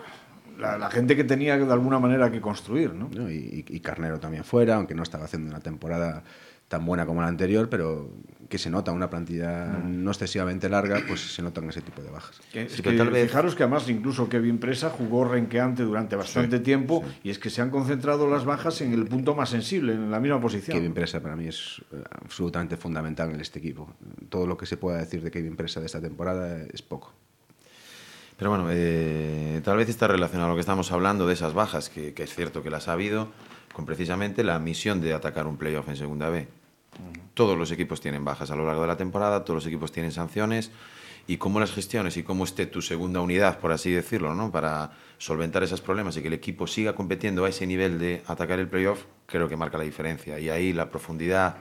la, 0.57 0.77
la, 0.77 0.89
gente 0.89 1.15
que 1.15 1.23
tenía 1.23 1.57
de 1.57 1.71
alguna 1.71 1.99
manera 1.99 2.31
que 2.31 2.41
construir, 2.41 2.93
¿no? 2.93 3.09
y, 3.29 3.79
Carnero 3.79 4.19
también 4.19 4.43
fuera, 4.43 4.75
aunque 4.75 4.95
no 4.95 5.03
estaba 5.03 5.25
haciendo 5.25 5.49
una 5.49 5.59
temporada 5.59 6.23
tan 6.67 6.85
buena 6.85 7.05
como 7.05 7.21
la 7.21 7.27
anterior, 7.27 7.69
pero 7.69 8.11
que 8.49 8.57
se 8.57 8.69
nota 8.69 8.91
una 8.91 9.09
plantilla 9.09 9.65
mm. 9.65 10.03
no 10.03 10.11
excesivamente 10.11 10.69
larga, 10.69 11.01
pues 11.07 11.33
se 11.33 11.41
notan 11.41 11.69
ese 11.69 11.81
tipo 11.81 12.01
de 12.01 12.09
bajas. 12.09 12.39
Que, 12.51 12.69
sí, 12.69 12.81
que, 12.81 12.91
que 12.91 12.97
tal 12.97 13.09
vez... 13.09 13.27
Fijaros 13.27 13.55
que 13.55 13.63
además 13.63 13.89
incluso 13.89 14.29
Kevin 14.29 14.57
Presa 14.57 14.89
jugó 14.89 15.25
renqueante 15.25 15.83
durante 15.83 16.15
bastante 16.15 16.57
sí, 16.57 16.63
tiempo 16.63 17.03
sí. 17.05 17.19
y 17.25 17.29
es 17.29 17.39
que 17.39 17.49
se 17.49 17.61
han 17.61 17.69
concentrado 17.69 18.29
las 18.29 18.45
bajas 18.45 18.81
en 18.81 18.93
el 18.93 19.05
punto 19.05 19.35
más 19.35 19.49
sensible, 19.49 19.93
en 19.93 20.11
la 20.11 20.19
misma 20.19 20.39
posición. 20.39 20.77
Kevin 20.77 20.93
Presa 20.93 21.21
para 21.21 21.35
mí 21.35 21.47
es 21.47 21.81
eh, 21.91 22.01
absolutamente 22.23 22.77
fundamental 22.77 23.31
en 23.31 23.41
este 23.41 23.59
equipo. 23.59 23.93
Todo 24.29 24.47
lo 24.47 24.57
que 24.57 24.65
se 24.65 24.77
pueda 24.77 24.97
decir 24.97 25.21
de 25.21 25.31
Kevin 25.31 25.55
Presa 25.55 25.79
de 25.79 25.85
esta 25.85 26.01
temporada 26.01 26.63
es 26.71 26.81
poco. 26.81 27.13
Pero 28.37 28.51
bueno, 28.51 28.67
eh, 28.69 29.61
tal 29.63 29.77
vez 29.77 29.89
está 29.89 30.07
relacionado 30.07 30.47
a 30.47 30.49
lo 30.49 30.55
que 30.55 30.61
estamos 30.61 30.91
hablando 30.91 31.25
de 31.27 31.33
esas 31.33 31.53
bajas, 31.53 31.89
que, 31.89 32.13
que, 32.13 32.23
es 32.23 32.35
cierto 32.35 32.61
que 32.61 32.69
las 32.69 32.87
ha 32.87 32.93
habido, 32.93 33.29
con 33.73 33.85
precisamente 33.85 34.43
la 34.43 34.59
misión 34.59 35.01
de 35.01 35.13
atacar 35.13 35.47
un 35.47 35.57
playoff 35.57 35.89
en 35.89 35.95
Segunda 35.95 36.29
B. 36.29 36.47
Todos 37.33 37.57
los 37.57 37.71
equipos 37.71 38.01
tienen 38.01 38.25
bajas 38.25 38.51
a 38.51 38.55
lo 38.55 38.65
largo 38.65 38.81
de 38.81 38.87
la 38.87 38.97
temporada, 38.97 39.43
todos 39.43 39.63
los 39.63 39.65
equipos 39.67 39.91
tienen 39.91 40.11
sanciones, 40.11 40.71
y 41.27 41.37
cómo 41.37 41.59
las 41.59 41.73
gestiones 41.73 42.15
y 42.17 42.23
cómo 42.23 42.45
esté 42.45 42.65
tu 42.65 42.81
segunda 42.81 43.19
unidad, 43.19 43.59
por 43.59 43.73
así 43.73 43.91
decirlo, 43.91 44.33
¿no? 44.33 44.49
para 44.49 44.91
solventar 45.17 45.61
esos 45.61 45.81
problemas 45.81 46.15
y 46.15 46.21
que 46.21 46.29
el 46.29 46.33
equipo 46.33 46.67
siga 46.67 46.95
compitiendo 46.95 47.43
a 47.43 47.49
ese 47.49 47.67
nivel 47.67 47.99
de 47.99 48.23
atacar 48.27 48.59
el 48.59 48.69
playoff, 48.69 49.03
creo 49.25 49.49
que 49.49 49.57
marca 49.57 49.77
la 49.77 49.83
diferencia. 49.83 50.39
Y 50.39 50.49
ahí 50.49 50.71
la 50.71 50.89
profundidad 50.89 51.57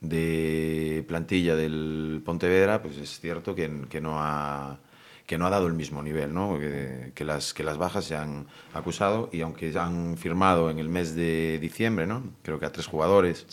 de 0.00 1.04
plantilla 1.08 1.56
del 1.56 2.22
Pontevedra, 2.24 2.82
pues 2.82 2.98
es 2.98 3.20
cierto 3.20 3.54
que, 3.54 3.68
no 3.68 4.20
ha 4.20 4.78
que 5.26 5.38
no 5.38 5.46
ha 5.46 5.50
dado 5.50 5.66
el 5.66 5.74
mismo 5.74 6.02
nivel, 6.02 6.34
¿no? 6.34 6.58
que, 6.58 7.24
las, 7.24 7.54
que 7.54 7.62
las 7.62 7.78
bajas 7.78 8.04
se 8.04 8.16
han 8.16 8.46
acusado 8.74 9.30
y 9.32 9.40
aunque 9.40 9.72
han 9.78 10.16
firmado 10.18 10.70
en 10.70 10.78
el 10.78 10.88
mes 10.88 11.14
de 11.14 11.58
diciembre, 11.60 12.06
¿no? 12.06 12.22
creo 12.42 12.58
que 12.58 12.66
a 12.66 12.72
tres 12.72 12.86
jugadores. 12.86 13.46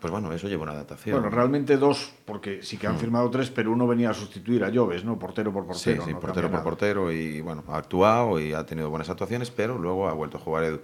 Pues 0.00 0.10
bueno, 0.10 0.32
eso 0.32 0.48
lleva 0.48 0.62
una 0.62 0.72
adaptación. 0.72 1.20
Bueno, 1.20 1.34
realmente 1.34 1.76
dos, 1.76 2.12
porque 2.24 2.62
sí 2.62 2.76
que 2.76 2.86
han 2.86 2.96
mm. 2.96 2.98
firmado 2.98 3.30
tres, 3.30 3.50
pero 3.50 3.72
uno 3.72 3.86
venía 3.86 4.10
a 4.10 4.14
sustituir 4.14 4.64
a 4.64 4.68
Lloves, 4.68 5.04
¿no? 5.04 5.18
portero 5.18 5.52
por 5.52 5.66
portero. 5.66 6.02
Sí, 6.02 6.08
sí 6.08 6.14
no 6.14 6.20
portero 6.20 6.50
por 6.50 6.62
portero 6.62 7.10
y 7.12 7.40
bueno, 7.40 7.64
ha 7.68 7.78
actuado 7.78 8.38
y 8.40 8.52
ha 8.52 8.64
tenido 8.64 8.90
buenas 8.90 9.10
actuaciones, 9.10 9.50
pero 9.50 9.78
luego 9.78 10.08
ha 10.08 10.12
vuelto 10.12 10.38
a 10.38 10.40
jugar 10.40 10.64
Edu. 10.64 10.80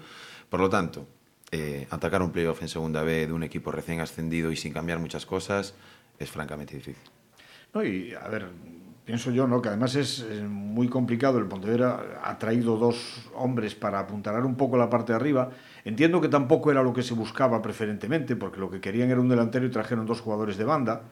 Por 0.49 0.61
lo 0.61 0.69
tanto, 0.69 1.07
eh, 1.51 1.87
atacar 1.91 2.23
un 2.23 2.33
playoff 2.33 2.63
en 2.63 2.69
segunda 2.69 3.03
B 3.03 3.27
de 3.27 3.33
un 3.33 3.45
equipo 3.45 3.71
recién 3.71 4.01
ascendido 4.01 4.51
y 4.51 4.57
sin 4.57 4.73
cambiar 4.73 4.99
muchas 4.99 5.27
cosas 5.27 5.75
es 6.19 6.31
francamente 6.31 6.75
difícil. 6.75 7.03
No, 7.73 7.85
y 7.85 8.15
a 8.15 8.29
ver, 8.29 8.49
pienso 9.05 9.31
yo, 9.31 9.47
¿no? 9.47 9.61
que 9.61 9.69
además 9.69 9.95
es 9.95 10.25
muy 10.49 10.89
complicado. 10.89 11.39
El 11.39 11.47
Pontevedra 11.47 12.21
ha 12.23 12.39
traído 12.39 12.77
dos 12.77 13.31
hombres 13.35 13.75
para 13.75 14.01
apuntalar 14.01 14.45
un 14.45 14.57
poco 14.57 14.77
la 14.77 14.89
parte 14.89 15.13
de 15.13 15.17
arriba. 15.17 15.51
Entiendo 15.85 16.21
que 16.21 16.29
tampoco 16.29 16.71
era 16.71 16.83
lo 16.83 16.93
que 16.93 17.03
se 17.03 17.15
buscaba 17.15 17.61
preferentemente, 17.61 18.37
porque 18.37 18.61
lo 18.61 18.71
que 18.71 18.81
querían 18.81 19.11
era 19.11 19.21
un 19.21 19.29
delantero 19.29 19.67
y 19.67 19.71
trajeron 19.71 20.07
dos 20.07 20.21
jugadores 20.21 20.57
de 20.57 20.65
banda. 20.65 21.03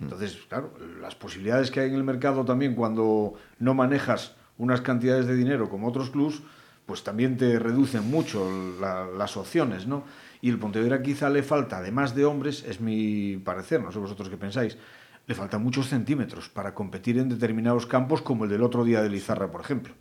Entonces, 0.00 0.38
claro, 0.48 0.72
las 1.00 1.14
posibilidades 1.14 1.70
que 1.70 1.80
hay 1.80 1.90
en 1.90 1.96
el 1.96 2.04
mercado 2.04 2.44
también 2.44 2.74
cuando 2.74 3.34
no 3.58 3.74
manejas 3.74 4.34
unas 4.56 4.80
cantidades 4.80 5.26
de 5.26 5.34
dinero 5.36 5.68
como 5.68 5.88
otros 5.88 6.10
clubs, 6.10 6.42
pues 6.86 7.04
también 7.04 7.36
te 7.36 7.58
reducen 7.58 8.10
mucho 8.10 8.50
la, 8.80 9.06
las 9.06 9.36
opciones, 9.36 9.86
¿no? 9.86 10.04
Y 10.40 10.48
el 10.48 10.58
Pontevedra 10.58 11.02
quizá 11.02 11.28
le 11.28 11.42
falta, 11.42 11.78
además 11.78 12.14
de 12.14 12.24
hombres, 12.24 12.64
es 12.66 12.80
mi 12.80 13.36
parecer, 13.36 13.82
no 13.82 13.92
sé 13.92 13.98
vosotros 13.98 14.30
qué 14.30 14.38
pensáis, 14.38 14.78
le 15.26 15.34
faltan 15.34 15.62
muchos 15.62 15.88
centímetros 15.88 16.48
para 16.48 16.74
competir 16.74 17.18
en 17.18 17.28
determinados 17.28 17.86
campos 17.86 18.22
como 18.22 18.44
el 18.44 18.50
del 18.50 18.62
otro 18.62 18.84
día 18.84 19.02
de 19.02 19.08
Lizarra, 19.08 19.50
por 19.50 19.60
ejemplo. 19.60 19.94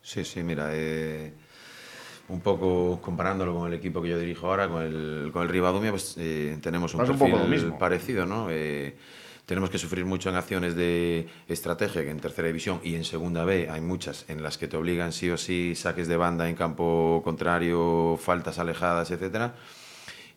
Sí, 0.00 0.24
sí, 0.24 0.42
mira, 0.42 0.70
eh, 0.72 1.32
un 2.28 2.40
poco 2.40 3.00
comparándolo 3.00 3.54
con 3.54 3.68
el 3.68 3.74
equipo 3.74 4.02
que 4.02 4.08
yo 4.08 4.18
dirijo 4.18 4.48
ahora, 4.48 4.68
con 4.68 4.82
el, 4.82 5.30
con 5.32 5.42
el 5.42 5.48
Rivadumia, 5.48 5.90
pues 5.90 6.16
eh, 6.18 6.58
tenemos 6.60 6.94
un 6.94 6.98
Vas 7.00 7.10
perfil 7.10 7.34
un 7.34 7.50
mismo. 7.50 7.78
parecido, 7.78 8.26
¿no? 8.26 8.48
Eh, 8.50 8.96
tenemos 9.46 9.70
que 9.70 9.78
sufrir 9.78 10.04
mucho 10.04 10.30
en 10.30 10.36
acciones 10.36 10.74
de 10.74 11.28
estrategia, 11.48 12.02
que 12.02 12.10
en 12.10 12.20
tercera 12.20 12.46
división 12.46 12.80
y 12.82 12.94
en 12.94 13.04
segunda 13.04 13.44
B 13.44 13.68
hay 13.70 13.80
muchas 13.80 14.24
en 14.28 14.42
las 14.42 14.56
que 14.56 14.68
te 14.68 14.76
obligan 14.76 15.12
sí 15.12 15.30
o 15.30 15.36
sí 15.36 15.74
saques 15.74 16.08
de 16.08 16.16
banda 16.16 16.48
en 16.48 16.54
campo 16.54 17.20
contrario, 17.24 18.16
faltas 18.20 18.58
alejadas, 18.58 19.10
etcétera, 19.10 19.54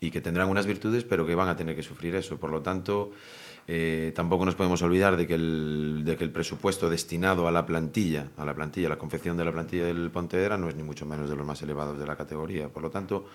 y 0.01 0.12
que 0.12 0.22
tendrán 0.22 0.50
unas 0.50 0.65
virtudes, 0.65 1.04
pero 1.04 1.25
que 1.25 1.36
van 1.36 1.48
a 1.50 1.56
tener 1.56 1.75
que 1.75 1.84
sufrir 1.84 2.15
eso. 2.15 2.38
Por 2.38 2.50
lo 2.50 2.62
tanto, 2.62 3.12
eh, 3.68 4.12
tampoco 4.16 4.46
nos 4.46 4.56
podemos 4.56 4.82
olvidar 4.84 5.18
de 5.18 5.26
que, 5.26 5.34
el, 5.34 6.04
de 6.06 6.16
que 6.16 6.24
el 6.24 6.32
presupuesto 6.32 6.90
destinado 6.90 7.48
a 7.48 7.52
la 7.52 7.66
plantilla, 7.66 8.28
a 8.38 8.46
la 8.46 8.54
plantilla, 8.54 8.88
a 8.88 8.92
la 8.92 8.98
confección 8.98 9.38
de 9.38 9.46
la 9.46 9.52
plantilla 9.52 9.86
del 9.86 10.12
Pontevedra 10.12 10.58
no 10.58 10.70
es 10.70 10.76
ni 10.76 10.84
mucho 10.84 11.06
menos 11.06 11.30
de 11.30 11.36
los 11.36 11.46
más 11.46 11.62
elevados 11.64 11.98
de 11.98 12.06
la 12.06 12.16
categoría. 12.16 12.70
Por 12.70 12.84
lo 12.84 12.92
tanto, 12.92 13.26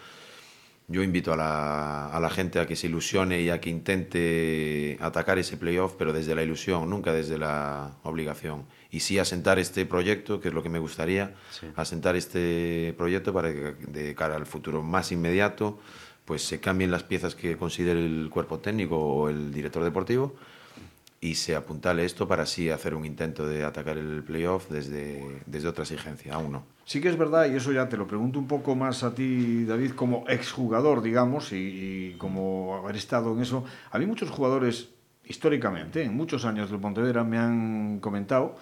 yo 0.87 1.03
invito 1.03 1.33
a 1.33 1.37
la, 1.37 2.07
a 2.09 2.21
la 2.21 2.31
gente 2.31 2.61
a 2.61 2.67
que 2.67 2.77
se 2.77 2.87
ilusione 2.87 3.41
y 3.41 3.51
a 3.51 3.61
que 3.61 3.71
intente 3.71 4.99
atacar 5.01 5.39
ese 5.39 5.57
playoff, 5.57 5.95
pero 5.99 6.13
desde 6.13 6.35
la 6.35 6.43
ilusión, 6.43 6.89
nunca 6.89 7.13
desde 7.13 7.37
la 7.37 7.97
obligación. 8.05 8.67
Y 8.91 9.01
sí 9.01 9.19
asentar 9.19 9.59
este 9.59 9.85
proyecto, 9.85 10.41
que 10.41 10.49
es 10.49 10.55
lo 10.55 10.63
que 10.63 10.69
me 10.69 10.79
gustaría, 10.79 11.35
sí. 11.51 11.67
asentar 11.77 12.15
este 12.15 12.95
proyecto 12.97 13.33
para 13.33 13.53
que 13.53 13.75
de 13.87 14.15
cara 14.15 14.37
al 14.37 14.47
futuro 14.47 14.83
más 14.83 15.13
inmediato, 15.13 15.79
pues 16.31 16.45
se 16.45 16.61
cambien 16.61 16.93
las 16.93 17.03
piezas 17.03 17.35
que 17.35 17.57
considere 17.57 18.07
el 18.07 18.31
cuerpo 18.31 18.61
técnico 18.61 18.97
o 18.97 19.29
el 19.29 19.53
director 19.53 19.83
deportivo 19.83 20.37
y 21.21 21.35
se 21.35 21.57
apuntale 21.57 22.05
esto 22.05 22.29
para 22.29 22.45
así 22.45 22.71
hacer 22.71 22.95
un 22.95 23.05
intento 23.05 23.49
de 23.49 23.65
atacar 23.65 23.99
el 23.99 24.23
playoff 24.23 24.71
desde, 24.71 25.43
desde 25.47 25.67
otra 25.67 25.83
exigencia, 25.83 26.37
aún 26.37 26.53
no. 26.53 26.63
Sí 26.85 27.01
que 27.01 27.09
es 27.09 27.19
verdad, 27.19 27.51
y 27.51 27.57
eso 27.57 27.73
ya 27.73 27.89
te 27.89 27.97
lo 27.97 28.07
pregunto 28.07 28.39
un 28.39 28.47
poco 28.47 28.77
más 28.77 29.03
a 29.03 29.13
ti, 29.13 29.65
David, 29.65 29.91
como 29.97 30.25
exjugador, 30.29 31.03
digamos, 31.03 31.51
y, 31.51 31.57
y 31.57 32.15
como 32.17 32.77
haber 32.77 32.95
estado 32.95 33.33
en 33.33 33.41
eso. 33.41 33.65
A 33.91 33.99
mí 33.99 34.07
muchos 34.07 34.31
jugadores, 34.31 34.91
históricamente, 35.25 36.05
en 36.05 36.15
muchos 36.15 36.45
años 36.45 36.71
del 36.71 36.79
Pontevedra, 36.79 37.25
me 37.25 37.39
han 37.39 37.99
comentado 37.99 38.55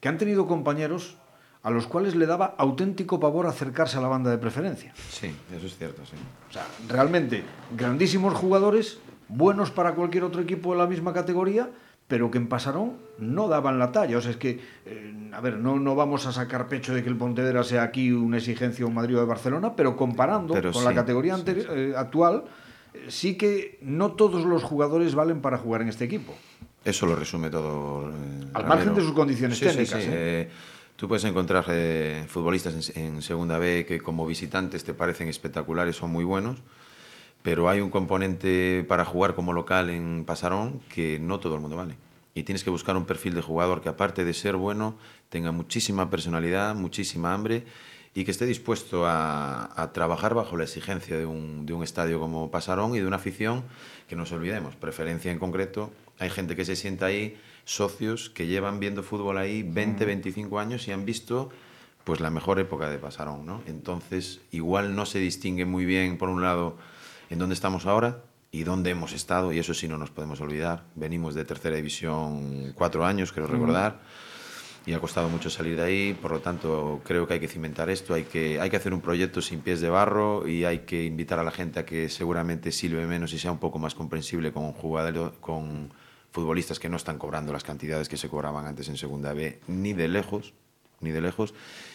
que 0.00 0.08
han 0.08 0.16
tenido 0.16 0.46
compañeros 0.46 1.18
a 1.62 1.70
los 1.70 1.86
cuales 1.86 2.14
le 2.14 2.26
daba 2.26 2.54
auténtico 2.58 3.20
pavor 3.20 3.46
acercarse 3.46 3.98
a 3.98 4.00
la 4.00 4.08
banda 4.08 4.30
de 4.30 4.38
preferencia. 4.38 4.92
Sí, 5.10 5.34
eso 5.54 5.66
es 5.66 5.76
cierto, 5.76 6.04
sí. 6.06 6.16
O 6.48 6.52
sea, 6.52 6.66
realmente, 6.88 7.42
grandísimos 7.76 8.34
jugadores, 8.34 8.98
buenos 9.28 9.70
para 9.70 9.94
cualquier 9.94 10.24
otro 10.24 10.40
equipo 10.40 10.72
de 10.72 10.78
la 10.78 10.86
misma 10.86 11.12
categoría, 11.12 11.68
pero 12.08 12.30
que 12.30 12.38
en 12.38 12.48
Pasarón 12.48 12.94
no 13.18 13.46
daban 13.46 13.78
la 13.78 13.92
talla. 13.92 14.18
O 14.18 14.20
sea, 14.20 14.30
es 14.30 14.36
que, 14.36 14.58
eh, 14.86 15.30
a 15.32 15.40
ver, 15.40 15.58
no, 15.58 15.78
no 15.78 15.94
vamos 15.94 16.26
a 16.26 16.32
sacar 16.32 16.66
pecho 16.66 16.94
de 16.94 17.02
que 17.02 17.08
el 17.08 17.16
Pontevedra 17.16 17.62
sea 17.62 17.82
aquí 17.82 18.10
una 18.10 18.38
exigencia 18.38 18.86
un 18.86 18.94
Madrid 18.94 19.16
o 19.16 19.20
de 19.20 19.26
Barcelona, 19.26 19.76
pero 19.76 19.96
comparando 19.96 20.54
pero 20.54 20.72
con 20.72 20.82
sí, 20.82 20.88
la 20.88 20.94
categoría 20.94 21.36
sí, 21.36 21.42
sí. 21.46 21.66
Eh, 21.68 21.94
actual, 21.96 22.44
eh, 22.94 23.06
sí 23.08 23.36
que 23.36 23.78
no 23.82 24.12
todos 24.12 24.44
los 24.44 24.64
jugadores 24.64 25.14
valen 25.14 25.40
para 25.40 25.58
jugar 25.58 25.82
en 25.82 25.88
este 25.88 26.06
equipo. 26.06 26.34
Eso 26.84 27.04
lo 27.04 27.14
resume 27.14 27.50
todo. 27.50 28.08
Eh, 28.08 28.12
Al 28.54 28.66
margen 28.66 28.94
de 28.94 29.02
sus 29.02 29.12
condiciones 29.12 29.60
técnicas. 29.60 30.02
Tú 31.00 31.08
puedes 31.08 31.24
encontrar 31.24 31.64
eh, 31.68 32.26
futbolistas 32.28 32.94
en, 32.94 33.02
en, 33.02 33.22
Segunda 33.22 33.56
B 33.56 33.86
que 33.86 34.02
como 34.02 34.26
visitantes 34.26 34.84
te 34.84 34.92
parecen 34.92 35.28
espectaculares, 35.28 35.96
son 35.96 36.10
muy 36.10 36.24
buenos, 36.24 36.58
pero 37.42 37.70
hay 37.70 37.80
un 37.80 37.88
componente 37.88 38.84
para 38.86 39.06
jugar 39.06 39.34
como 39.34 39.54
local 39.54 39.88
en 39.88 40.26
Pasarón 40.26 40.82
que 40.92 41.18
no 41.18 41.40
todo 41.40 41.54
el 41.54 41.62
mundo 41.62 41.78
vale. 41.78 41.94
Y 42.34 42.42
tienes 42.42 42.64
que 42.64 42.68
buscar 42.68 42.98
un 42.98 43.06
perfil 43.06 43.34
de 43.34 43.40
jugador 43.40 43.80
que 43.80 43.88
aparte 43.88 44.26
de 44.26 44.34
ser 44.34 44.56
bueno, 44.56 44.94
tenga 45.30 45.52
muchísima 45.52 46.10
personalidad, 46.10 46.74
muchísima 46.74 47.32
hambre 47.32 47.64
y 48.12 48.24
que 48.24 48.30
esté 48.30 48.44
dispuesto 48.44 49.06
a, 49.06 49.70
a 49.82 49.94
trabajar 49.94 50.34
bajo 50.34 50.58
la 50.58 50.64
exigencia 50.64 51.16
de 51.16 51.24
un, 51.24 51.64
de 51.64 51.72
un 51.72 51.82
estadio 51.82 52.20
como 52.20 52.50
Pasarón 52.50 52.94
y 52.94 52.98
de 52.98 53.06
una 53.06 53.16
afición 53.16 53.64
que 54.06 54.16
no 54.16 54.24
nos 54.24 54.32
olvidemos, 54.32 54.76
preferencia 54.76 55.32
en 55.32 55.38
concreto, 55.38 55.92
hay 56.18 56.28
gente 56.28 56.56
que 56.56 56.66
se 56.66 56.76
sienta 56.76 57.06
ahí 57.06 57.38
socios 57.70 58.30
que 58.30 58.48
llevan 58.48 58.80
viendo 58.80 59.02
fútbol 59.04 59.38
ahí 59.38 59.62
20, 59.62 60.04
25 60.04 60.58
años 60.58 60.88
y 60.88 60.92
han 60.92 61.04
visto 61.04 61.50
pues 62.02 62.18
la 62.18 62.30
mejor 62.30 62.58
época 62.58 62.90
de 62.90 62.98
Pasarón, 62.98 63.46
¿no? 63.46 63.62
Entonces, 63.66 64.40
igual 64.50 64.96
no 64.96 65.06
se 65.06 65.20
distingue 65.20 65.64
muy 65.66 65.84
bien, 65.84 66.18
por 66.18 66.30
un 66.30 66.42
lado, 66.42 66.76
en 67.28 67.38
dónde 67.38 67.54
estamos 67.54 67.86
ahora 67.86 68.24
y 68.50 68.64
dónde 68.64 68.90
hemos 68.90 69.12
estado, 69.12 69.52
y 69.52 69.60
eso 69.60 69.74
sí 69.74 69.86
no 69.86 69.98
nos 69.98 70.10
podemos 70.10 70.40
olvidar. 70.40 70.82
Venimos 70.96 71.34
de 71.34 71.44
tercera 71.44 71.76
división 71.76 72.72
cuatro 72.74 73.04
años, 73.04 73.30
creo 73.30 73.46
recordar, 73.46 74.00
y 74.84 74.92
ha 74.94 74.98
costado 74.98 75.28
mucho 75.28 75.50
salir 75.50 75.76
de 75.76 75.82
ahí, 75.82 76.18
por 76.20 76.32
lo 76.32 76.40
tanto, 76.40 77.00
creo 77.04 77.28
que 77.28 77.34
hay 77.34 77.40
que 77.40 77.46
cimentar 77.46 77.88
esto, 77.90 78.14
hay 78.14 78.24
que, 78.24 78.60
hay 78.60 78.70
que 78.70 78.76
hacer 78.76 78.92
un 78.92 79.00
proyecto 79.00 79.40
sin 79.40 79.60
pies 79.60 79.80
de 79.80 79.90
barro 79.90 80.48
y 80.48 80.64
hay 80.64 80.80
que 80.80 81.04
invitar 81.04 81.38
a 81.38 81.44
la 81.44 81.52
gente 81.52 81.78
a 81.78 81.86
que 81.86 82.08
seguramente 82.08 82.72
sirve 82.72 83.06
menos 83.06 83.32
y 83.32 83.38
sea 83.38 83.52
un 83.52 83.58
poco 83.58 83.78
más 83.78 83.94
comprensible 83.94 84.52
con 84.52 84.72
jugadores, 84.72 85.38
con 85.40 85.90
futbolistas 86.30 86.78
que 86.78 86.88
no 86.88 86.96
están 86.96 87.18
cobrando 87.18 87.52
las 87.52 87.64
cantidades 87.64 88.08
que 88.08 88.16
se 88.16 88.28
cobraban 88.28 88.66
antes 88.66 88.88
en 88.88 88.96
Segunda 88.96 89.32
B, 89.32 89.60
ni 89.66 89.92
de 89.92 90.08
lejos, 90.08 90.54
ni 91.00 91.10
de 91.10 91.20
lejos. 91.20 91.54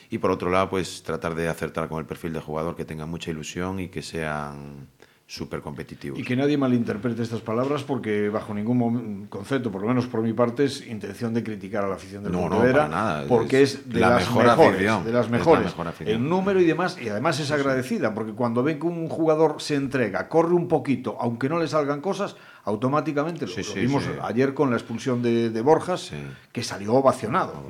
Y 0.10 0.18
por 0.18 0.32
otro 0.32 0.50
lado, 0.50 0.70
pues 0.70 1.04
tratar 1.04 1.36
de 1.36 1.48
acertar 1.48 1.88
con 1.88 2.00
el 2.00 2.06
perfil 2.06 2.34
de 2.34 2.42
jugador 2.42 2.76
que 2.76 2.86
tenga 2.86 3.06
mucha 3.06 3.32
ilusión 3.32 3.80
y 3.80 3.90
que 3.90 4.02
sean 4.02 4.88
súper 5.28 5.62
competitivos. 5.62 6.20
Y 6.20 6.24
que 6.24 6.36
nadie 6.36 6.56
malinterprete 6.56 7.24
estas 7.24 7.42
palabras 7.42 7.84
porque 7.84 8.30
bajo 8.30 8.54
ningún 8.54 9.26
concepto, 9.28 9.72
por 9.72 9.82
lo 9.82 9.88
menos 9.88 10.06
por 10.06 10.22
mi 10.22 10.34
parte, 10.34 10.66
es 10.66 10.86
intención 10.86 11.34
de 11.34 11.44
criticar 11.44 11.84
a 11.84 11.88
la 11.88 11.96
afición 11.96 12.24
del 12.24 12.32
no, 12.32 12.42
Pontevedra, 12.42 12.84
no, 12.84 12.90
nada. 12.96 13.26
porque 13.28 13.64
es 13.64 13.90
de 13.90 14.00
la 14.02 14.10
las 14.12 14.20
mejor 14.30 14.44
mejores, 14.46 14.70
afición. 14.76 15.06
de 15.06 15.12
las 15.12 15.30
mejores, 15.32 15.66
es 15.68 15.78
la 15.78 15.84
mejor 15.84 16.08
en 16.10 16.30
número 16.30 16.62
y 16.62 16.66
demás, 16.66 16.98
y 17.02 17.10
además 17.10 17.40
es 17.40 17.50
agradecida, 17.50 18.14
porque 18.14 18.34
cuando 18.34 18.62
ven 18.62 18.80
que 18.80 18.86
un 18.86 19.10
jugador 19.10 19.56
se 19.60 19.74
entrega, 19.76 20.30
corre 20.30 20.54
un 20.54 20.68
poquito, 20.68 21.18
aunque 21.20 21.50
no 21.50 21.58
le 21.58 21.68
salgan 21.68 22.02
cosas, 22.02 22.36
automáticamente 22.64 23.48
Sí, 23.48 23.58
lo, 23.58 23.64
sí, 23.64 23.76
lo 23.76 23.82
vimos 23.82 24.04
sí. 24.04 24.10
ayer 24.22 24.54
con 24.54 24.70
la 24.70 24.76
expulsión 24.76 25.24
de, 25.24 25.50
de 25.50 25.62
Borjas, 25.62 26.02
Sí. 26.02 26.16
que 26.52 26.62
salió 26.62 26.94
ovacionado. 26.94 27.64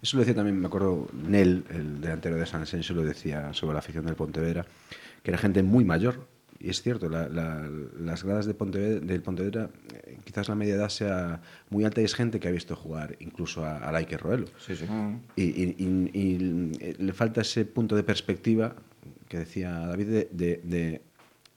Eso 0.00 0.16
lo 0.16 0.20
decía 0.20 0.36
también, 0.36 0.60
me 0.60 0.68
acuerdo, 0.68 1.08
Nel, 1.12 1.64
el 1.70 2.00
delantero 2.00 2.36
de 2.36 2.46
San 2.46 2.62
Asensio, 2.62 2.94
lo 2.94 3.02
decía 3.02 3.52
sobre 3.54 3.72
la 3.72 3.80
afición 3.80 4.06
del 4.06 4.14
Pontevedra, 4.14 4.66
que 5.24 5.30
era 5.32 5.38
gente 5.38 5.62
muy 5.64 5.84
mayor. 5.84 6.26
Y 6.62 6.68
es 6.68 6.82
cierto, 6.82 7.08
la, 7.08 7.26
la, 7.28 7.70
las 7.98 8.22
gradas 8.22 8.44
de 8.44 8.52
Pontevedra, 8.52 9.00
del 9.00 9.22
Pontevedra, 9.22 9.70
eh, 9.94 10.18
quizás 10.24 10.46
la 10.46 10.54
media 10.54 10.74
edad 10.74 10.90
sea 10.90 11.40
muy 11.70 11.84
alta 11.84 12.02
y 12.02 12.04
es 12.04 12.14
gente 12.14 12.38
que 12.38 12.48
ha 12.48 12.50
visto 12.50 12.76
jugar 12.76 13.16
incluso 13.20 13.64
a, 13.64 13.78
a 13.78 13.90
Laike 13.90 14.18
Roelo. 14.18 14.46
Sí, 14.58 14.76
sí. 14.76 14.84
Y, 15.36 15.42
y, 15.42 15.74
y, 15.78 16.20
y, 16.20 16.94
le 16.98 17.12
falta 17.14 17.40
ese 17.40 17.64
punto 17.64 17.96
de 17.96 18.02
perspectiva 18.02 18.76
que 19.28 19.38
decía 19.38 19.70
David 19.70 20.06
de, 20.06 20.28
de, 20.32 20.60
de, 20.62 21.02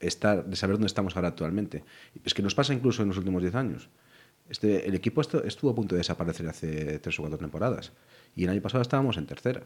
estar, 0.00 0.46
de 0.46 0.56
saber 0.56 0.76
dónde 0.76 0.86
estamos 0.86 1.14
ahora 1.16 1.28
actualmente. 1.28 1.84
Es 2.24 2.32
que 2.32 2.42
nos 2.42 2.54
pasa 2.54 2.72
incluso 2.72 3.02
en 3.02 3.08
los 3.08 3.18
últimos 3.18 3.42
10 3.42 3.54
años. 3.56 3.90
Este, 4.48 4.88
el 4.88 4.94
equipo 4.94 5.20
estuvo 5.20 5.70
a 5.70 5.74
punto 5.74 5.94
de 5.94 5.98
desaparecer 5.98 6.48
hace 6.48 6.98
tres 6.98 7.18
o 7.18 7.22
cuatro 7.22 7.38
temporadas 7.38 7.92
y 8.36 8.44
el 8.44 8.50
año 8.50 8.62
pasado 8.62 8.80
estábamos 8.80 9.18
en 9.18 9.26
tercera. 9.26 9.64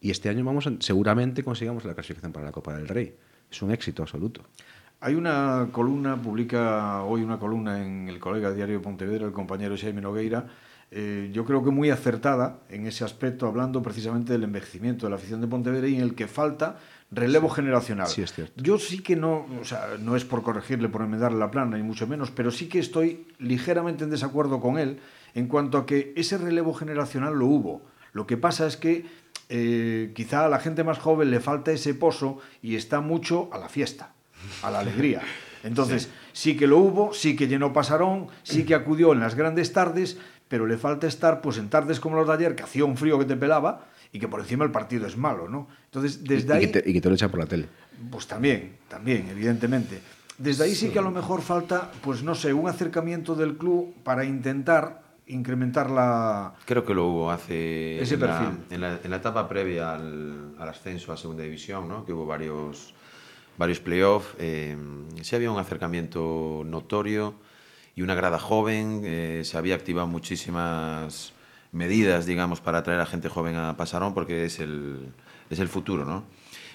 Y 0.00 0.10
este 0.10 0.28
año 0.28 0.44
vamos 0.44 0.68
seguramente 0.80 1.42
consigamos 1.44 1.84
la 1.84 1.94
clasificación 1.94 2.32
para 2.32 2.46
la 2.46 2.52
Copa 2.52 2.76
del 2.76 2.88
Rey. 2.88 3.16
Es 3.52 3.62
un 3.62 3.70
éxito 3.70 4.02
absoluto. 4.02 4.40
Hay 5.00 5.14
una 5.14 5.68
columna, 5.72 6.20
publica 6.20 7.02
hoy 7.02 7.22
una 7.22 7.38
columna 7.38 7.84
en 7.84 8.08
el 8.08 8.18
colega 8.18 8.52
diario 8.52 8.76
de 8.78 8.80
Pontevedra, 8.82 9.26
el 9.26 9.32
compañero 9.32 9.76
Jaime 9.76 10.00
Nogueira, 10.00 10.46
eh, 10.94 11.30
yo 11.32 11.46
creo 11.46 11.64
que 11.64 11.70
muy 11.70 11.88
acertada 11.88 12.58
en 12.68 12.86
ese 12.86 13.02
aspecto, 13.02 13.46
hablando 13.46 13.82
precisamente 13.82 14.34
del 14.34 14.44
envejecimiento 14.44 15.06
de 15.06 15.10
la 15.10 15.16
afición 15.16 15.40
de 15.40 15.46
Pontevedra 15.46 15.88
y 15.88 15.96
en 15.96 16.02
el 16.02 16.14
que 16.14 16.28
falta 16.28 16.78
relevo 17.10 17.48
sí, 17.48 17.56
generacional. 17.56 18.06
Sí, 18.06 18.22
es 18.22 18.32
cierto. 18.32 18.62
Yo 18.62 18.78
sí 18.78 19.02
que 19.02 19.16
no, 19.16 19.46
o 19.60 19.64
sea, 19.64 19.96
no 19.98 20.16
es 20.16 20.24
por 20.26 20.42
corregirle, 20.42 20.90
por 20.90 21.00
enmendarle 21.00 21.38
la 21.38 21.50
plana, 21.50 21.78
ni 21.78 21.82
mucho 21.82 22.06
menos, 22.06 22.30
pero 22.30 22.50
sí 22.50 22.68
que 22.68 22.78
estoy 22.78 23.26
ligeramente 23.38 24.04
en 24.04 24.10
desacuerdo 24.10 24.60
con 24.60 24.78
él 24.78 25.00
en 25.34 25.48
cuanto 25.48 25.78
a 25.78 25.86
que 25.86 26.12
ese 26.14 26.36
relevo 26.36 26.74
generacional 26.74 27.34
lo 27.34 27.46
hubo. 27.46 27.82
Lo 28.12 28.26
que 28.26 28.36
pasa 28.36 28.66
es 28.66 28.76
que 28.76 29.06
eh, 29.54 30.12
quizá 30.14 30.46
a 30.46 30.48
la 30.48 30.58
gente 30.58 30.82
más 30.82 30.98
joven 30.98 31.30
le 31.30 31.38
falta 31.38 31.72
ese 31.72 31.92
pozo 31.92 32.38
y 32.62 32.74
está 32.74 33.02
mucho 33.02 33.50
a 33.52 33.58
la 33.58 33.68
fiesta, 33.68 34.14
a 34.62 34.70
la 34.70 34.78
alegría. 34.78 35.20
Entonces, 35.62 36.04
sí. 36.04 36.52
sí 36.52 36.56
que 36.56 36.66
lo 36.66 36.78
hubo, 36.78 37.12
sí 37.12 37.36
que 37.36 37.48
llenó 37.48 37.70
Pasarón, 37.70 38.28
sí 38.44 38.64
que 38.64 38.74
acudió 38.74 39.12
en 39.12 39.20
las 39.20 39.34
grandes 39.34 39.74
tardes, 39.74 40.16
pero 40.48 40.66
le 40.66 40.78
falta 40.78 41.06
estar 41.06 41.42
pues 41.42 41.58
en 41.58 41.68
tardes 41.68 42.00
como 42.00 42.16
los 42.16 42.26
de 42.26 42.32
ayer, 42.32 42.56
que 42.56 42.62
hacía 42.62 42.86
un 42.86 42.96
frío 42.96 43.18
que 43.18 43.26
te 43.26 43.36
pelaba 43.36 43.88
y 44.10 44.18
que 44.18 44.26
por 44.26 44.40
encima 44.40 44.64
el 44.64 44.70
partido 44.70 45.06
es 45.06 45.18
malo, 45.18 45.50
¿no? 45.50 45.68
Entonces, 45.84 46.24
desde 46.24 46.54
y, 46.54 46.56
ahí... 46.56 46.64
Y 46.64 46.66
que, 46.68 46.80
te, 46.80 46.90
y 46.90 46.92
que 46.94 47.00
te 47.02 47.08
lo 47.10 47.14
echan 47.14 47.30
por 47.30 47.40
la 47.40 47.46
tele. 47.46 47.68
Pues 48.10 48.26
también, 48.26 48.78
también, 48.88 49.28
evidentemente. 49.28 50.00
Desde 50.38 50.64
ahí 50.64 50.74
sí. 50.74 50.86
sí 50.86 50.92
que 50.92 50.98
a 50.98 51.02
lo 51.02 51.10
mejor 51.10 51.42
falta, 51.42 51.92
pues 52.00 52.22
no 52.22 52.34
sé, 52.34 52.54
un 52.54 52.70
acercamiento 52.70 53.34
del 53.34 53.58
club 53.58 53.94
para 54.02 54.24
intentar 54.24 55.01
incrementar 55.26 55.90
la... 55.90 56.54
Creo 56.64 56.84
que 56.84 56.94
lo 56.94 57.06
hubo 57.06 57.30
hace... 57.30 58.00
Ese 58.00 58.14
en 58.14 58.20
perfil. 58.20 58.48
La, 58.68 58.74
en, 58.74 58.80
la, 58.80 59.00
en 59.02 59.10
la 59.10 59.16
etapa 59.16 59.48
previa 59.48 59.94
al, 59.94 60.54
al, 60.58 60.68
ascenso 60.68 61.12
a 61.12 61.16
Segunda 61.16 61.42
División, 61.42 61.88
¿no? 61.88 62.04
Que 62.04 62.12
hubo 62.12 62.26
varios, 62.26 62.94
varios 63.56 63.80
playoffs. 63.80 64.34
Eh, 64.38 64.76
sí 65.22 65.36
había 65.36 65.50
un 65.50 65.58
acercamiento 65.58 66.62
notorio 66.66 67.34
y 67.94 68.02
una 68.02 68.14
grada 68.14 68.38
joven. 68.38 69.02
Eh, 69.04 69.42
se 69.44 69.58
había 69.58 69.74
activado 69.74 70.06
muchísimas 70.06 71.32
medidas, 71.72 72.26
digamos, 72.26 72.60
para 72.60 72.78
atraer 72.78 73.00
a 73.00 73.06
gente 73.06 73.28
joven 73.28 73.56
a 73.56 73.76
Pasarón 73.76 74.14
porque 74.14 74.44
es 74.44 74.58
el, 74.60 75.12
es 75.50 75.58
el 75.58 75.68
futuro, 75.68 76.04
¿no? 76.04 76.24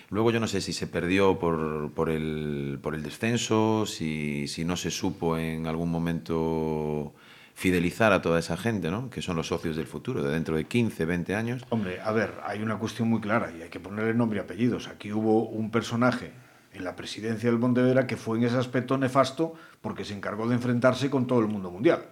Luego 0.09 0.31
yo 0.31 0.39
no 0.39 0.47
sé 0.47 0.61
si 0.61 0.71
se 0.71 0.87
perdió 0.87 1.37
por, 1.37 1.91
por, 1.91 2.09
el, 2.09 2.79
por 2.81 2.95
el 2.95 3.03
descenso, 3.03 3.85
si, 3.85 4.47
si 4.47 4.63
no 4.63 4.77
se 4.77 4.89
supo 4.89 5.37
en 5.37 5.67
algún 5.67 5.91
momento 5.91 7.13
fidelizar 7.57 8.13
a 8.13 8.21
toda 8.21 8.37
esa 8.37 8.55
gente, 8.55 8.91
¿no? 8.91 9.09
que 9.09 9.23
son 9.23 9.35
los 9.35 9.47
socios 9.47 9.75
del 9.75 9.87
futuro, 9.87 10.21
de 10.21 10.31
dentro 10.31 10.55
de 10.55 10.65
15, 10.65 11.05
20 11.05 11.33
años. 11.33 11.65
Hombre, 11.69 11.99
a 11.99 12.11
ver, 12.11 12.35
hay 12.45 12.61
una 12.61 12.77
cuestión 12.77 13.09
muy 13.09 13.19
clara 13.19 13.51
y 13.51 13.63
hay 13.63 13.69
que 13.69 13.79
ponerle 13.79 14.13
nombre 14.13 14.37
y 14.37 14.41
apellidos. 14.41 14.87
Aquí 14.87 15.11
hubo 15.11 15.49
un 15.49 15.71
personaje 15.71 16.33
en 16.71 16.83
la 16.83 16.95
presidencia 16.95 17.49
del 17.49 17.59
Pontevedra 17.59 18.05
que 18.05 18.15
fue 18.15 18.37
en 18.37 18.43
ese 18.43 18.57
aspecto 18.57 18.95
nefasto 18.99 19.55
porque 19.81 20.05
se 20.05 20.13
encargó 20.13 20.47
de 20.47 20.53
enfrentarse 20.53 21.09
con 21.09 21.25
todo 21.25 21.39
el 21.39 21.47
mundo 21.47 21.71
mundial. 21.71 22.03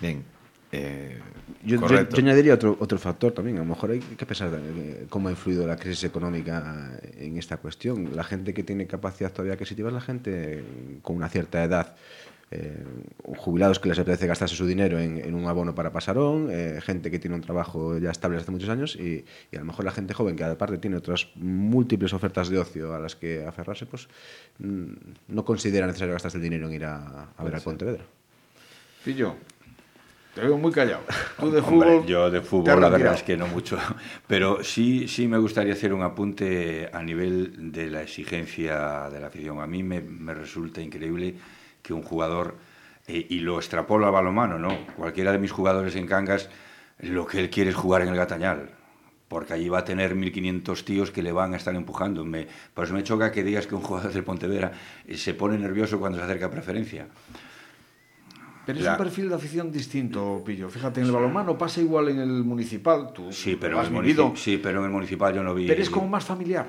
Bien, 0.00 0.22
eh, 0.70 1.18
Yo, 1.64 1.74
yo, 1.74 1.80
correcto. 1.80 2.14
yo 2.14 2.22
añadiría 2.22 2.54
otro, 2.54 2.76
otro 2.78 2.98
factor 2.98 3.32
también. 3.32 3.56
A 3.56 3.60
lo 3.62 3.66
mejor 3.66 3.90
hay 3.90 3.98
que 3.98 4.26
pensar 4.26 4.50
eh, 4.54 5.06
cómo 5.08 5.26
ha 5.26 5.32
influido 5.32 5.66
la 5.66 5.74
crisis 5.74 6.04
económica 6.04 7.00
en 7.16 7.36
esta 7.36 7.56
cuestión. 7.56 8.14
La 8.14 8.22
gente 8.22 8.54
que 8.54 8.62
tiene 8.62 8.86
capacidad 8.86 9.32
todavía 9.32 9.54
adquisitiva 9.54 9.88
es 9.88 9.94
la 9.94 10.00
gente 10.00 10.62
con 11.02 11.16
una 11.16 11.28
cierta 11.28 11.64
edad. 11.64 11.96
Eh, 12.50 12.84
jubilados 13.36 13.80
que 13.80 13.88
les 13.88 13.98
apetece 13.98 14.26
gastarse 14.28 14.54
su 14.54 14.66
dinero 14.66 15.00
en, 15.00 15.18
en 15.18 15.34
un 15.34 15.46
abono 15.46 15.74
para 15.74 15.90
pasarón, 15.92 16.48
eh, 16.50 16.78
gente 16.80 17.10
que 17.10 17.18
tiene 17.18 17.34
un 17.34 17.42
trabajo 17.42 17.98
ya 17.98 18.10
estable 18.10 18.38
hace 18.38 18.52
muchos 18.52 18.68
años 18.68 18.94
y, 18.94 19.24
y 19.50 19.56
a 19.56 19.58
lo 19.58 19.64
mejor 19.64 19.84
la 19.84 19.90
gente 19.90 20.14
joven 20.14 20.36
que 20.36 20.44
aparte 20.44 20.78
tiene 20.78 20.96
otras 20.96 21.28
múltiples 21.34 22.12
ofertas 22.12 22.48
de 22.48 22.58
ocio 22.58 22.94
a 22.94 23.00
las 23.00 23.16
que 23.16 23.44
aferrarse, 23.44 23.86
pues 23.86 24.08
mm, 24.60 24.92
no 25.28 25.44
considera 25.44 25.86
necesario 25.86 26.12
gastarse 26.14 26.36
el 26.36 26.42
dinero 26.44 26.68
en 26.68 26.74
ir 26.74 26.84
a, 26.84 27.30
a 27.36 27.44
ver 27.44 27.54
al 27.56 27.62
Pontevedra. 27.62 28.04
Pillo, 29.04 29.34
te 30.34 30.40
veo 30.42 30.56
muy 30.56 30.70
callado. 30.70 31.02
Tú 31.40 31.50
de 31.50 31.60
Hombre, 31.62 31.90
fútbol. 31.96 32.06
yo 32.06 32.30
de 32.30 32.42
fútbol 32.42 32.80
la 32.80 32.88
verdad 32.90 33.14
es 33.14 33.22
que 33.24 33.36
no 33.36 33.48
mucho, 33.48 33.76
pero 34.28 34.62
sí, 34.62 35.08
sí 35.08 35.26
me 35.26 35.38
gustaría 35.38 35.72
hacer 35.72 35.92
un 35.92 36.02
apunte 36.02 36.90
a 36.92 37.02
nivel 37.02 37.72
de 37.72 37.90
la 37.90 38.02
exigencia 38.02 39.08
de 39.10 39.18
la 39.20 39.26
afición. 39.28 39.60
A 39.60 39.66
mí 39.66 39.82
me, 39.82 40.00
me 40.00 40.32
resulta 40.34 40.80
increíble 40.80 41.34
que 41.86 41.94
un 41.94 42.02
jugador, 42.02 42.56
eh, 43.06 43.26
y 43.30 43.38
lo 43.40 43.56
extrapolo 43.58 44.06
al 44.06 44.12
balonmano, 44.12 44.58
¿no? 44.58 44.76
Cualquiera 44.96 45.30
de 45.30 45.38
mis 45.38 45.52
jugadores 45.52 45.94
en 45.94 46.06
Cangas, 46.06 46.50
lo 46.98 47.26
que 47.26 47.38
él 47.38 47.50
quiere 47.50 47.70
es 47.70 47.76
jugar 47.76 48.02
en 48.02 48.08
el 48.08 48.16
Gatañal, 48.16 48.70
porque 49.28 49.52
allí 49.52 49.68
va 49.68 49.78
a 49.78 49.84
tener 49.84 50.16
1.500 50.16 50.82
tíos 50.84 51.10
que 51.12 51.22
le 51.22 51.30
van 51.30 51.54
a 51.54 51.56
estar 51.56 51.74
empujando. 51.76 52.24
Me, 52.24 52.48
por 52.74 52.84
eso 52.84 52.94
me 52.94 53.04
choca 53.04 53.30
que 53.30 53.44
digas 53.44 53.66
que 53.68 53.76
un 53.76 53.82
jugador 53.82 54.12
del 54.12 54.24
Pontevedra 54.24 54.72
eh, 55.06 55.16
se 55.16 55.34
pone 55.34 55.56
nervioso 55.58 56.00
cuando 56.00 56.18
se 56.18 56.24
acerca 56.24 56.46
a 56.46 56.50
preferencia. 56.50 57.06
Pero 58.66 58.80
es 58.80 58.86
un 58.88 58.96
perfil 58.96 59.28
de 59.28 59.36
afición 59.36 59.70
distinto, 59.70 60.42
Pillo. 60.44 60.68
Fíjate, 60.68 61.00
en 61.00 61.06
el 61.06 61.12
balonmano 61.12 61.56
pasa 61.56 61.80
igual 61.80 62.08
en 62.08 62.18
el 62.18 62.42
municipal. 62.42 63.12
Tú 63.14 63.32
Sí, 63.32 63.56
pero, 63.60 63.74
lo 63.74 63.78
en 63.78 63.86
has 63.86 63.92
el, 63.92 64.00
vivido. 64.02 64.32
sí, 64.34 64.58
pero 64.60 64.80
en 64.80 64.86
el 64.86 64.90
municipal 64.90 65.32
yo 65.32 65.44
no 65.44 65.54
vi... 65.54 65.68
Pero 65.68 65.80
es 65.80 65.88
como 65.88 66.08
más 66.08 66.24
familiar. 66.24 66.66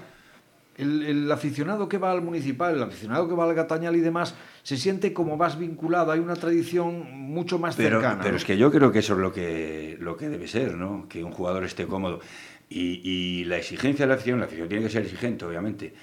El, 0.77 1.03
el 1.03 1.31
aficionado 1.31 1.89
que 1.89 1.97
va 1.97 2.11
al 2.11 2.21
municipal, 2.21 2.75
el 2.75 2.83
aficionado 2.83 3.27
que 3.27 3.33
va 3.33 3.45
al 3.45 3.55
Gatañal 3.55 3.95
y 3.95 3.99
demás, 4.01 4.35
se 4.63 4.77
siente 4.77 5.11
como 5.13 5.35
más 5.35 5.57
vinculado. 5.57 6.11
Hay 6.11 6.19
una 6.19 6.35
tradición 6.35 7.11
mucho 7.11 7.57
más 7.57 7.75
Pero, 7.75 7.99
cercana. 7.99 8.19
pero 8.21 8.31
¿no? 8.33 8.37
es 8.37 8.45
que 8.45 8.57
yo 8.57 8.71
creo 8.71 8.91
que 8.91 8.99
eso 8.99 9.13
es 9.13 9.19
lo 9.19 9.33
que, 9.33 9.97
lo 9.99 10.15
que 10.15 10.29
debe 10.29 10.47
ser, 10.47 10.75
¿no? 10.75 11.07
Que 11.09 11.23
un 11.23 11.31
jugador 11.31 11.63
esté 11.63 11.87
cómodo. 11.87 12.19
Y, 12.69 13.01
y 13.03 13.45
la 13.45 13.57
exigencia 13.57 14.05
de 14.05 14.09
la 14.09 14.15
afición, 14.15 14.39
la 14.39 14.45
afición 14.45 14.67
tiene 14.67 14.83
que 14.83 14.89
ser 14.89 15.03
exigente, 15.03 15.45
obviamente. 15.45 15.93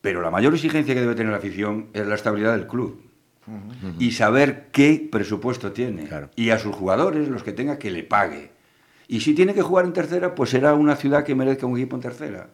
Pero 0.00 0.22
la 0.22 0.30
mayor 0.30 0.54
exigencia 0.54 0.94
que 0.94 1.00
debe 1.00 1.14
tener 1.14 1.32
la 1.32 1.38
afición 1.38 1.88
es 1.92 2.06
la 2.06 2.14
estabilidad 2.14 2.52
del 2.56 2.66
club. 2.66 3.02
Y 4.00 4.10
saber 4.10 4.68
qué 4.72 5.08
presupuesto 5.10 5.70
tiene. 5.72 6.04
Claro. 6.04 6.30
Y 6.34 6.50
a 6.50 6.58
sus 6.58 6.74
jugadores, 6.74 7.28
los 7.28 7.44
que 7.44 7.52
tenga, 7.52 7.78
que 7.78 7.92
le 7.92 8.02
pague. 8.02 8.50
Y 9.08 9.20
si 9.20 9.34
tiene 9.34 9.54
que 9.54 9.62
jugar 9.62 9.84
en 9.84 9.92
tercera, 9.92 10.34
pues 10.34 10.50
será 10.50 10.74
una 10.74 10.96
ciudad 10.96 11.22
que 11.22 11.34
merezca 11.36 11.64
un 11.66 11.76
equipo 11.76 11.94
en 11.94 12.02
tercera. 12.02 12.48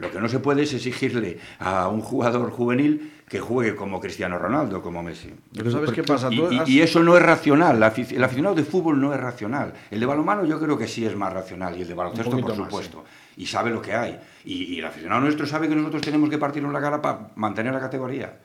Lo 0.00 0.10
que 0.10 0.18
no 0.20 0.28
se 0.28 0.38
puede 0.38 0.62
es 0.62 0.72
exigirle 0.72 1.38
a 1.58 1.88
un 1.88 2.00
jugador 2.00 2.50
juvenil 2.50 3.12
que 3.28 3.38
juegue 3.38 3.76
como 3.76 4.00
Cristiano 4.00 4.38
Ronaldo, 4.38 4.82
como 4.82 5.02
Messi. 5.02 5.32
Pero 5.54 5.70
¿Sabes 5.70 5.92
qué 5.92 6.02
pasa? 6.02 6.28
Y, 6.32 6.58
has- 6.58 6.68
eso 6.68 7.02
no 7.02 7.16
es 7.16 7.22
racional. 7.22 7.76
El 7.76 8.24
aficionado 8.24 8.54
de 8.54 8.64
fútbol 8.64 9.00
no 9.00 9.12
es 9.14 9.20
racional. 9.20 9.72
El 9.90 10.00
de 10.00 10.06
balonmano 10.06 10.44
yo 10.44 10.58
creo 10.58 10.76
que 10.76 10.88
sí 10.88 11.04
es 11.06 11.14
más 11.14 11.32
racional 11.32 11.76
y 11.78 11.82
el 11.82 11.88
de 11.88 11.94
baloncesto, 11.94 12.30
por 12.30 12.40
más, 12.48 12.56
supuesto. 12.56 13.04
Y 13.36 13.46
sabe 13.46 13.70
lo 13.70 13.80
que 13.80 13.92
hay. 13.94 14.18
Y, 14.44 14.74
y 14.74 14.78
el 14.80 14.86
aficionado 14.86 15.20
nuestro 15.20 15.46
sabe 15.46 15.68
que 15.68 15.76
nosotros 15.76 16.02
tenemos 16.02 16.28
que 16.30 16.38
partirnos 16.38 16.72
la 16.72 16.80
cara 16.80 17.00
para 17.00 17.28
mantener 17.36 17.72
la 17.72 17.80
categoría. 17.80 18.38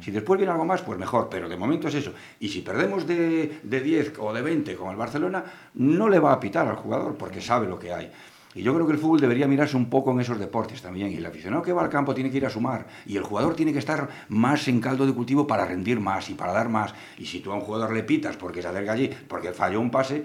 Si 0.00 0.12
después 0.12 0.38
viene 0.38 0.52
algo 0.52 0.64
más, 0.64 0.80
pues 0.82 0.96
mejor, 0.96 1.28
pero 1.28 1.48
de 1.48 1.56
momento 1.56 1.88
es 1.88 1.94
eso. 1.96 2.12
Y 2.38 2.48
si 2.48 2.60
perdemos 2.60 3.04
de, 3.04 3.58
de 3.64 3.80
10 3.80 4.12
o 4.20 4.32
de 4.32 4.40
20 4.40 4.76
con 4.76 4.90
el 4.92 4.96
Barcelona, 4.96 5.42
no 5.74 6.08
le 6.08 6.20
va 6.20 6.32
a 6.32 6.38
pitar 6.38 6.68
al 6.68 6.76
jugador 6.76 7.16
porque 7.16 7.40
sabe 7.40 7.66
lo 7.66 7.80
que 7.80 7.92
hay. 7.92 8.08
Y 8.54 8.62
yo 8.62 8.74
creo 8.74 8.86
que 8.86 8.92
el 8.92 8.98
fútbol 8.98 9.20
debería 9.20 9.48
mirarse 9.48 9.76
un 9.76 9.88
poco 9.88 10.10
en 10.12 10.20
esos 10.20 10.38
deportes 10.38 10.82
también. 10.82 11.10
Y 11.10 11.16
el 11.16 11.26
aficionado 11.26 11.62
que 11.62 11.72
va 11.72 11.82
al 11.82 11.88
campo 11.88 12.14
tiene 12.14 12.30
que 12.30 12.36
ir 12.36 12.46
a 12.46 12.50
sumar. 12.50 12.86
Y 13.06 13.16
el 13.16 13.22
jugador 13.22 13.54
tiene 13.54 13.72
que 13.72 13.78
estar 13.78 14.08
más 14.28 14.68
en 14.68 14.80
caldo 14.80 15.06
de 15.06 15.14
cultivo 15.14 15.46
para 15.46 15.64
rendir 15.64 16.00
más 16.00 16.28
y 16.30 16.34
para 16.34 16.52
dar 16.52 16.68
más. 16.68 16.94
Y 17.18 17.26
si 17.26 17.40
tú 17.40 17.52
a 17.52 17.54
un 17.54 17.62
jugador 17.62 17.92
le 17.92 18.02
pitas 18.02 18.36
porque 18.36 18.62
se 18.62 18.68
acerca 18.68 18.92
allí, 18.92 19.10
porque 19.28 19.52
falló 19.52 19.80
un 19.80 19.90
pase, 19.90 20.24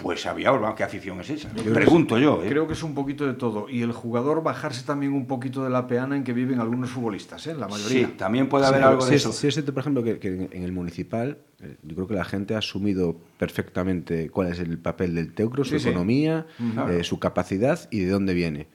pues 0.00 0.20
sabía 0.22 0.52
qué 0.76 0.84
afición 0.84 1.20
es 1.20 1.28
esa. 1.30 1.48
Pregunto 1.50 2.18
yo. 2.18 2.40
¿eh? 2.44 2.48
Creo 2.48 2.68
que 2.68 2.74
es 2.74 2.82
un 2.84 2.94
poquito 2.94 3.26
de 3.26 3.34
todo. 3.34 3.68
Y 3.68 3.82
el 3.82 3.90
jugador 3.90 4.44
bajarse 4.44 4.84
también 4.86 5.12
un 5.12 5.26
poquito 5.26 5.64
de 5.64 5.70
la 5.70 5.88
peana 5.88 6.16
en 6.16 6.22
que 6.22 6.32
viven 6.32 6.60
algunos 6.60 6.90
futbolistas, 6.90 7.44
¿eh? 7.48 7.54
la 7.56 7.66
mayoría. 7.66 8.06
Sí, 8.06 8.12
también 8.16 8.48
puede 8.48 8.64
Sí, 8.64 8.68
haber 8.72 8.84
algo 8.84 9.00
sí 9.00 9.10
de 9.10 9.16
es- 9.16 9.22
eso. 9.22 9.32
Sí, 9.32 9.48
es 9.48 9.54
cierto, 9.54 9.74
por 9.74 9.80
ejemplo, 9.80 10.04
que, 10.04 10.20
que 10.20 10.48
en 10.52 10.62
el 10.62 10.70
municipal, 10.70 11.38
eh, 11.60 11.74
yo 11.82 11.96
creo 11.96 12.06
que 12.06 12.14
la 12.14 12.24
gente 12.24 12.54
ha 12.54 12.58
asumido 12.58 13.16
perfectamente 13.38 14.30
cuál 14.30 14.52
es 14.52 14.60
el 14.60 14.78
papel 14.78 15.16
del 15.16 15.34
teucro, 15.34 15.64
su 15.64 15.70
Sí, 15.72 15.80
sí. 15.80 15.88
economía, 15.88 16.46
Claro. 16.74 16.92
eh, 16.92 17.02
su 17.02 17.18
capacidad 17.18 17.80
y 17.90 17.98
de 18.00 18.10
dónde 18.10 18.34
viene. 18.34 18.68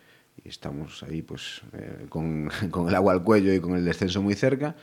Y 0.43 0.49
estamos 0.49 1.03
ahí, 1.03 1.21
pues, 1.21 1.62
eh, 1.71 2.05
con, 2.09 2.49
con 2.69 2.89
el 2.89 2.95
agua 2.95 3.13
al 3.13 3.23
cuello 3.23 3.53
y 3.53 3.62
con 3.62 3.77
el 3.77 3.86
descenso 3.86 4.21
muy 4.21 4.33
cerca. 4.36 4.75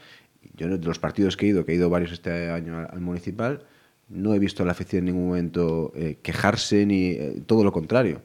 Yo, 0.56 0.68
de 0.68 0.78
los 0.86 0.98
partidos 0.98 1.36
que 1.36 1.44
he 1.44 1.48
ido, 1.50 1.66
que 1.66 1.72
he 1.72 1.74
ido 1.74 1.90
varios 1.90 2.12
este 2.12 2.48
año 2.50 2.78
al, 2.78 2.88
al 2.90 3.00
municipal, 3.02 3.62
no 4.10 4.34
he 4.34 4.38
visto 4.38 4.62
a 4.62 4.66
la 4.66 4.72
afición 4.72 5.00
en 5.00 5.04
ningún 5.14 5.28
momento 5.28 5.92
eh, 5.94 6.18
quejarse 6.22 6.84
ni 6.86 7.10
eh, 7.12 7.42
todo 7.46 7.64
lo 7.64 7.72
contrario. 7.72 8.20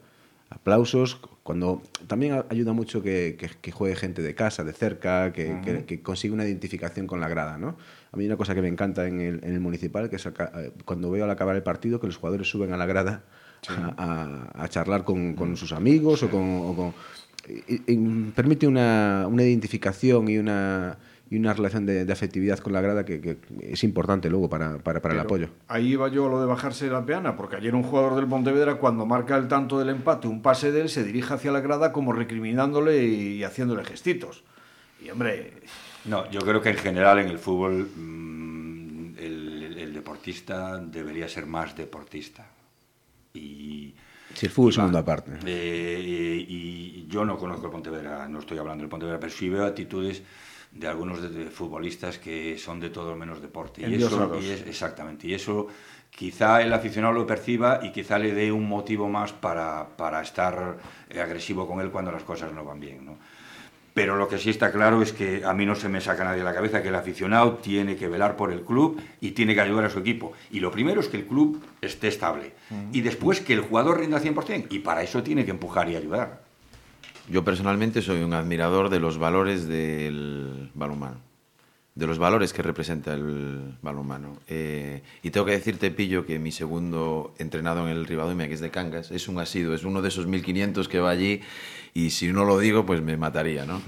Aplausos, 0.49 1.19
cuando 1.43 1.81
también 2.07 2.43
ayuda 2.49 2.71
mucho 2.73 3.01
que, 3.01 3.35
que- 3.37 3.49
que 3.61 3.71
juegue 3.71 3.95
gente 3.95 4.21
de 4.21 4.35
casa, 4.35 4.63
de 4.63 4.73
cerca, 4.73 5.33
que, 5.33 5.83
que 5.85 6.01
consiga 6.01 6.33
una 6.33 6.45
identificación 6.45 7.07
con 7.07 7.19
la 7.19 7.27
grada. 7.27 7.57
¿no? 7.57 7.75
A 8.11 8.17
mí 8.17 8.25
una 8.25 8.37
cosa 8.37 8.53
que 8.55 8.61
me 8.61 8.67
encanta 8.67 9.07
en 9.07 9.19
el, 9.21 9.43
en 9.43 9.53
el 9.53 9.59
municipal, 9.59 10.09
que 10.09 10.15
es 10.17 10.25
eh, 10.25 10.71
cuando 10.85 11.09
veo 11.11 11.25
al 11.25 11.31
acabar 11.31 11.55
el 11.55 11.63
partido 11.63 11.99
que 11.99 12.07
los 12.07 12.17
jugadores 12.17 12.47
suben 12.49 12.73
a 12.73 12.77
la 12.77 12.85
grada 12.85 13.23
a, 13.67 14.51
a- 14.55 14.63
a 14.63 14.69
charlar 14.69 15.03
con, 15.03 15.33
con 15.33 15.57
sus 15.57 15.71
amigos 15.71 16.23
o 16.23 16.29
con... 16.29 16.41
o 16.61 16.75
con- 16.75 16.93
y- 17.67 17.81
y 17.91 18.31
permite 18.35 18.65
una, 18.67 19.25
una 19.29 19.43
identificación 19.43 20.27
y 20.29 20.37
una, 20.37 20.97
y 21.35 21.39
una 21.39 21.53
relación 21.53 21.85
de, 21.85 22.05
de 22.05 22.13
afectividad 22.13 22.59
con 22.59 22.71
la 22.73 22.81
grada 22.81 23.03
que, 23.05 23.19
que 23.19 23.37
es 23.61 23.83
importante 23.83 24.29
luego 24.29 24.49
para, 24.49 24.77
para, 24.79 25.01
para 25.01 25.13
el 25.15 25.19
apoyo. 25.19 25.49
Ahí 25.67 25.93
iba 25.93 26.07
yo 26.07 26.27
a 26.27 26.29
lo 26.29 26.39
de 26.39 26.45
bajarse 26.45 26.85
de 26.85 26.91
la 26.91 27.05
peana, 27.05 27.35
porque 27.35 27.57
ayer 27.57 27.75
un 27.75 27.83
jugador 27.83 28.15
del 28.15 28.27
Pontevedra, 28.27 28.75
cuando 28.75 29.05
marca 29.05 29.35
el 29.37 29.47
tanto 29.47 29.77
del 29.79 29.89
empate, 29.89 30.27
un 30.27 30.41
pase 30.41 30.71
de 30.71 30.81
él, 30.81 30.89
se 30.89 31.03
dirige 31.03 31.33
hacia 31.33 31.51
la 31.51 31.59
grada 31.59 31.91
como 31.91 32.13
recriminándole 32.13 33.03
y 33.05 33.43
haciéndole 33.43 33.83
gestitos. 33.83 34.43
Y 35.03 35.09
hombre, 35.09 35.51
No, 36.05 36.29
yo 36.31 36.39
creo 36.41 36.61
que 36.61 36.69
en 36.69 36.77
general 36.77 37.19
en 37.19 37.27
el 37.27 37.37
fútbol 37.39 37.89
mm, 37.95 39.15
el, 39.17 39.63
el- 39.63 39.77
el 39.79 39.93
deportista 39.93 40.77
debería 40.79 41.27
ser 41.27 41.45
más 41.45 41.75
deportista. 41.75 42.47
Y, 43.33 43.93
Si 44.33 44.45
el 44.45 44.51
fútbol 44.51 44.71
es 44.71 44.75
y 44.77 44.79
un 44.79 44.81
va- 44.83 44.85
mundo 44.87 44.99
aparte. 44.99 45.31
eh, 45.45 46.45
y, 46.47 46.53
y 47.01 47.07
yo 47.09 47.25
no 47.25 47.37
conozco 47.37 47.65
el 47.65 47.71
Pontevedra, 47.71 48.27
no 48.29 48.39
estoy 48.39 48.57
hablando 48.57 48.81
del 48.83 48.89
Pontevedra, 48.89 49.19
pero 49.19 49.31
sí 49.33 49.49
veo 49.49 49.65
actitudes 49.65 50.21
de 50.75 50.87
algunos 50.87 51.21
de- 51.33 51.45
futbolistas 51.49 52.19
que 52.19 52.57
son 52.59 52.79
de 52.79 52.89
todo 52.91 53.15
menos 53.15 53.41
deporte. 53.41 53.81
Y 53.81 53.85
eso, 54.07 54.17
y 54.43 54.49
es- 54.49 54.61
exactamente. 54.67 55.25
Y 55.27 55.33
eso 55.33 55.67
quizá 56.09 56.61
el 56.61 56.71
aficionado 56.73 57.13
lo 57.13 57.25
perciba 57.25 57.79
y 57.81 57.91
quizá 57.91 58.19
le 58.19 58.33
dé 58.33 58.51
un 58.51 58.67
motivo 58.67 59.09
más 59.09 59.33
para, 59.33 59.87
para 59.97 60.21
estar 60.21 60.77
eh, 61.09 61.19
agresivo 61.21 61.67
con 61.67 61.79
él 61.81 61.89
cuando 61.89 62.11
las 62.11 62.23
cosas 62.23 62.53
no 62.53 62.63
van 62.63 62.79
bien. 62.79 63.05
¿no? 63.05 63.17
Pero 63.93 64.17
lo 64.17 64.27
que 64.27 64.37
sí 64.37 64.49
está 64.49 64.71
claro 64.73 65.01
es 65.01 65.13
que 65.13 65.45
a 65.45 65.53
mí 65.53 65.65
no 65.65 65.73
se 65.75 65.87
me 65.87 66.01
saca 66.01 66.25
nadie 66.25 66.39
de 66.39 66.43
la 66.43 66.53
cabeza 66.53 66.81
que 66.81 66.89
el 66.89 66.95
aficionado 66.95 67.53
tiene 67.55 67.95
que 67.95 68.09
velar 68.09 68.35
por 68.35 68.51
el 68.51 68.61
club 68.63 69.01
y 69.21 69.31
tiene 69.31 69.55
que 69.55 69.61
ayudar 69.61 69.85
a 69.85 69.89
su 69.89 69.99
equipo. 69.99 70.33
Y 70.51 70.59
lo 70.59 70.69
primero 70.71 70.99
es 70.99 71.07
que 71.07 71.15
el 71.15 71.25
club 71.25 71.63
esté 71.81 72.09
estable. 72.09 72.51
Y 72.91 72.99
después 72.99 73.39
que 73.39 73.53
el 73.53 73.61
jugador 73.61 73.99
rinda 74.01 74.17
al 74.17 74.23
100%. 74.23 74.67
Y 74.71 74.79
para 74.79 75.01
eso 75.01 75.23
tiene 75.23 75.45
que 75.45 75.51
empujar 75.51 75.87
y 75.89 75.95
ayudar. 75.95 76.43
Yo 77.29 77.43
personalmente 77.43 78.01
soy 78.01 78.21
un 78.21 78.33
admirador 78.33 78.89
de 78.89 78.99
los 78.99 79.17
valores 79.17 79.67
del 79.67 80.69
balonmano, 80.75 81.17
de 81.95 82.05
los 82.07 82.19
valores 82.19 82.53
que 82.53 82.61
representa 82.61 83.13
el 83.15 83.77
balonmano. 83.81 84.37
Eh, 84.47 85.01
y 85.23 85.31
tengo 85.31 85.45
que 85.45 85.53
decirte, 85.53 85.89
Pillo, 85.91 86.25
que 86.25 86.37
mi 86.37 86.51
segundo 86.51 87.33
entrenado 87.39 87.89
en 87.89 87.97
el 87.97 88.05
Ribadumia, 88.05 88.47
que 88.47 88.53
es 88.53 88.59
de 88.59 88.69
Cangas, 88.69 89.09
es 89.11 89.27
un 89.27 89.39
asiduo, 89.39 89.73
es 89.73 89.83
uno 89.83 90.01
de 90.03 90.09
esos 90.09 90.27
1500 90.27 90.87
que 90.87 90.99
va 90.99 91.09
allí 91.09 91.41
y 91.95 92.11
si 92.11 92.31
no 92.31 92.45
lo 92.45 92.59
digo, 92.59 92.85
pues 92.85 93.01
me 93.01 93.17
mataría, 93.17 93.65
¿no? 93.65 93.81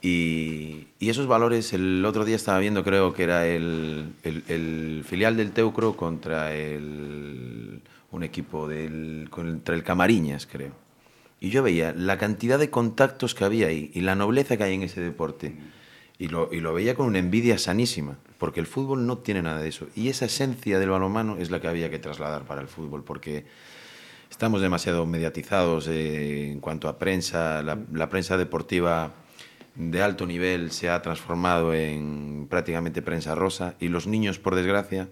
Y, 0.00 0.86
y 1.00 1.10
esos 1.10 1.26
valores, 1.26 1.72
el 1.72 2.04
otro 2.04 2.24
día 2.24 2.36
estaba 2.36 2.60
viendo, 2.60 2.84
creo 2.84 3.12
que 3.12 3.24
era 3.24 3.46
el, 3.46 4.12
el- 4.22 4.44
el 4.48 5.02
filial 5.04 5.36
del 5.36 5.50
Teucro 5.50 5.96
contra 5.96 6.54
el, 6.54 7.82
un 8.12 8.22
equipo 8.22 8.68
del, 8.68 9.26
contra 9.28 9.74
el 9.74 9.82
Camariñas, 9.82 10.46
creo. 10.46 10.87
Y 11.40 11.50
yo 11.50 11.62
veía 11.62 11.92
la 11.92 12.18
cantidad 12.18 12.58
de 12.58 12.70
contactos 12.70 13.34
que 13.34 13.44
había 13.44 13.68
ahí 13.68 13.90
y 13.94 14.00
la 14.00 14.14
nobleza 14.14 14.56
que 14.56 14.64
hay 14.64 14.74
en 14.74 14.82
ese 14.82 15.00
deporte. 15.00 15.54
Y 16.18 16.28
lo, 16.28 16.52
y 16.52 16.60
lo 16.60 16.74
veía 16.74 16.96
con 16.96 17.06
una 17.06 17.20
envidia 17.20 17.58
sanísima, 17.58 18.18
porque 18.38 18.58
el 18.58 18.66
fútbol 18.66 19.06
no 19.06 19.18
tiene 19.18 19.42
nada 19.42 19.60
de 19.60 19.68
eso. 19.68 19.86
Y 19.94 20.08
esa 20.08 20.24
esencia 20.24 20.80
del 20.80 20.90
balonmano 20.90 21.36
es 21.38 21.50
la 21.50 21.60
que 21.60 21.68
había 21.68 21.90
que 21.90 22.00
trasladar 22.00 22.44
para 22.44 22.60
el 22.60 22.66
fútbol, 22.66 23.04
porque 23.04 23.46
estamos 24.28 24.60
demasiado 24.60 25.06
mediatizados 25.06 25.86
eh, 25.86 26.50
en 26.50 26.60
cuanto 26.60 26.88
a 26.88 26.98
prensa. 26.98 27.62
La, 27.62 28.10
prensa 28.10 28.36
deportiva 28.36 29.12
de 29.76 30.02
alto 30.02 30.26
nivel 30.26 30.72
se 30.72 30.90
ha 30.90 31.00
transformado 31.02 31.72
en 31.72 32.48
prácticamente 32.50 33.00
prensa 33.00 33.36
rosa 33.36 33.76
y 33.78 33.88
los 33.88 34.08
niños, 34.08 34.40
por 34.40 34.56
desgracia, 34.56 35.08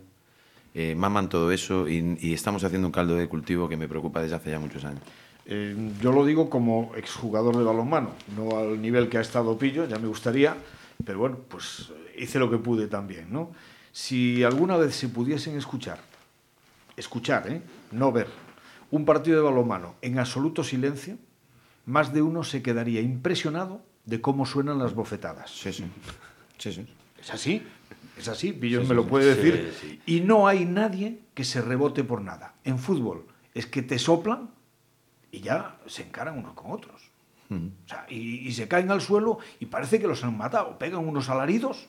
eh, 0.75 0.97
maman 0.97 1.29
todo 1.29 1.53
eso 1.53 1.89
y 1.89 2.35
estamos 2.35 2.65
haciendo 2.65 2.89
un 2.89 2.93
caldo 2.93 3.15
de 3.15 3.29
cultivo 3.29 3.69
que 3.69 3.77
me 3.77 3.89
preocupa 3.89 4.21
desde 4.21 4.37
hace 4.37 4.51
ya 4.51 4.59
muchos 4.59 4.85
años. 4.85 5.03
Eh, 5.49 5.93
yo 6.03 6.11
lo 6.11 6.25
digo 6.25 6.51
como 6.51 6.93
exjugador 6.97 7.57
de 7.57 7.63
balonmano, 7.63 8.11
no 8.37 8.59
al 8.59 8.83
nivel 8.83 9.09
que 9.09 9.19
ha 9.19 9.21
estado 9.21 9.57
Pillo, 9.57 9.87
ya 9.87 9.97
me 9.99 10.09
gustaría, 10.09 10.57
pero 11.05 11.21
bueno, 11.21 11.39
pues 11.49 11.93
hice 12.19 12.41
lo 12.41 12.51
que 12.51 12.59
pude 12.59 12.89
también, 12.89 13.33
¿no? 13.33 13.53
Si 13.93 14.43
alguna 14.43 14.77
vez 14.77 14.97
se 14.97 15.09
pudiesen 15.09 15.57
escuchar, 15.57 16.01
escuchar, 16.97 17.49
¿eh? 17.49 17.63
no 17.93 18.11
ver, 18.11 18.27
un 18.91 19.05
partido 19.05 19.37
de 19.37 19.45
balonmano 19.45 19.95
en 20.03 20.19
absoluto 20.19 20.65
silencio, 20.65 21.17
más 21.85 22.13
de 22.13 22.23
uno 22.23 22.43
se 22.43 22.61
quedaría 22.61 23.01
impresionado 23.01 23.81
de 24.05 24.21
cómo 24.21 24.47
suenan 24.47 24.81
las 24.81 24.95
bofetadas. 24.95 25.51
Sí, 25.51 25.73
sí. 25.73 25.85
sí, 26.59 26.73
sí. 26.73 26.87
Es 27.21 27.31
así, 27.31 27.63
es 28.19 28.27
así, 28.27 28.53
Pillo 28.53 28.83
me 28.83 28.95
lo 28.97 29.07
puede 29.07 29.37
decir. 29.37 29.73
sí. 29.81 30.01
Y 30.07 30.21
no 30.23 30.49
hay 30.49 30.65
nadie 30.65 31.21
que 31.35 31.45
se 31.45 31.63
rebote 31.63 32.03
por 32.03 32.21
nada. 32.21 32.55
En 32.65 32.81
fútbol 32.81 33.27
es 33.55 33.67
que 33.67 33.83
te 33.83 34.01
soplan 34.01 34.56
y 35.37 35.41
ya 35.41 35.79
se 35.87 36.03
encaran 36.03 36.39
unos 36.39 36.55
con 36.55 36.71
otros. 36.73 37.11
O 37.49 37.89
sea, 37.89 38.07
y, 38.09 38.49
y 38.49 38.53
se 38.53 38.67
caen 38.67 38.91
al 38.91 39.01
suelo 39.01 39.39
y 39.61 39.67
parece 39.67 40.01
que 40.01 40.09
los 40.09 40.25
han 40.25 40.37
matado. 40.37 40.79
Pegan 40.79 41.07
unos 41.07 41.29
alaridos 41.29 41.89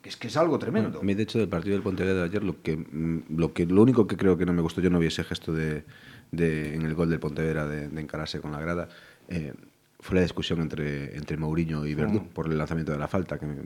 que 0.00 0.08
es 0.08 0.16
que 0.16 0.28
es 0.28 0.36
algo 0.36 0.58
tremendo. 0.58 1.00
A 1.00 1.02
mí, 1.02 1.12
de 1.14 1.24
hecho, 1.24 1.38
del 1.38 1.48
partido 1.48 1.74
del 1.74 1.82
Pontevedra 1.82 2.20
de 2.20 2.24
ayer, 2.26 2.42
lo 2.44 2.62
que, 2.62 2.76
mm, 2.76 3.36
lo 3.36 3.52
que 3.52 3.66
lo 3.66 3.82
único 3.82 4.06
que 4.06 4.16
creo 4.16 4.38
que 4.38 4.46
no 4.46 4.52
me 4.52 4.62
gustó, 4.62 4.80
yo 4.80 4.88
no 4.90 4.98
vi 5.00 5.08
ese 5.08 5.24
gesto 5.24 5.52
de, 5.52 5.84
de- 6.30 6.74
en 6.74 6.82
el 6.82 6.94
gol 6.94 7.10
del 7.10 7.18
Pontevedra 7.18 7.66
de, 7.66 7.88
de 7.88 8.00
encararse 8.00 8.40
con 8.40 8.52
la 8.52 8.60
grada, 8.60 8.88
eh, 9.28 9.52
fue 10.00 10.14
la 10.14 10.22
discusión 10.22 10.60
entre, 10.60 11.16
entre 11.16 11.36
Mourinho 11.36 11.84
y 11.84 11.94
Verdú 11.96 12.20
por 12.32 12.46
el 12.46 12.56
lanzamiento 12.56 12.92
de 12.92 12.98
la 12.98 13.08
falta, 13.08 13.36
que 13.38 13.46
me, 13.46 13.56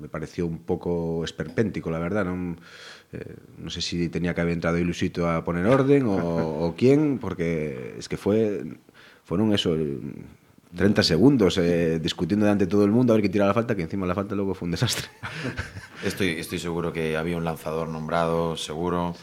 me 0.00 0.08
pareció 0.08 0.44
un 0.46 0.58
poco 0.58 1.22
esperpéntico, 1.24 1.88
la 1.92 2.00
verdad. 2.00 2.24
No, 2.24 2.56
Eh, 3.14 3.36
no 3.58 3.70
sé 3.70 3.80
si 3.80 4.08
tenía 4.08 4.34
que 4.34 4.40
haber 4.40 4.54
entrado 4.54 4.78
Ilusito 4.78 5.28
a 5.28 5.44
poner 5.44 5.66
orden 5.66 6.06
o, 6.06 6.16
o 6.66 6.74
quién, 6.76 7.18
porque 7.18 7.94
es 7.98 8.08
que 8.08 8.16
fue 8.16 8.64
fueron 9.24 9.52
eso. 9.52 9.76
30 10.76 11.04
segundos 11.04 11.56
eh, 11.58 12.00
discutiendo 12.00 12.46
delante 12.46 12.64
de 12.64 12.70
todo 12.70 12.84
el 12.84 12.90
mundo 12.90 13.12
a 13.12 13.16
ver 13.16 13.22
quién 13.22 13.32
tira 13.32 13.46
la 13.46 13.54
falta, 13.54 13.76
que 13.76 13.82
encima 13.82 14.06
la 14.06 14.14
falta 14.14 14.34
luego 14.34 14.54
fue 14.54 14.66
un 14.66 14.72
desastre. 14.72 15.06
Estoy, 16.04 16.30
estoy 16.30 16.58
seguro 16.58 16.92
que 16.92 17.16
había 17.16 17.36
un 17.36 17.44
lanzador 17.44 17.88
nombrado, 17.88 18.56
seguro, 18.56 19.14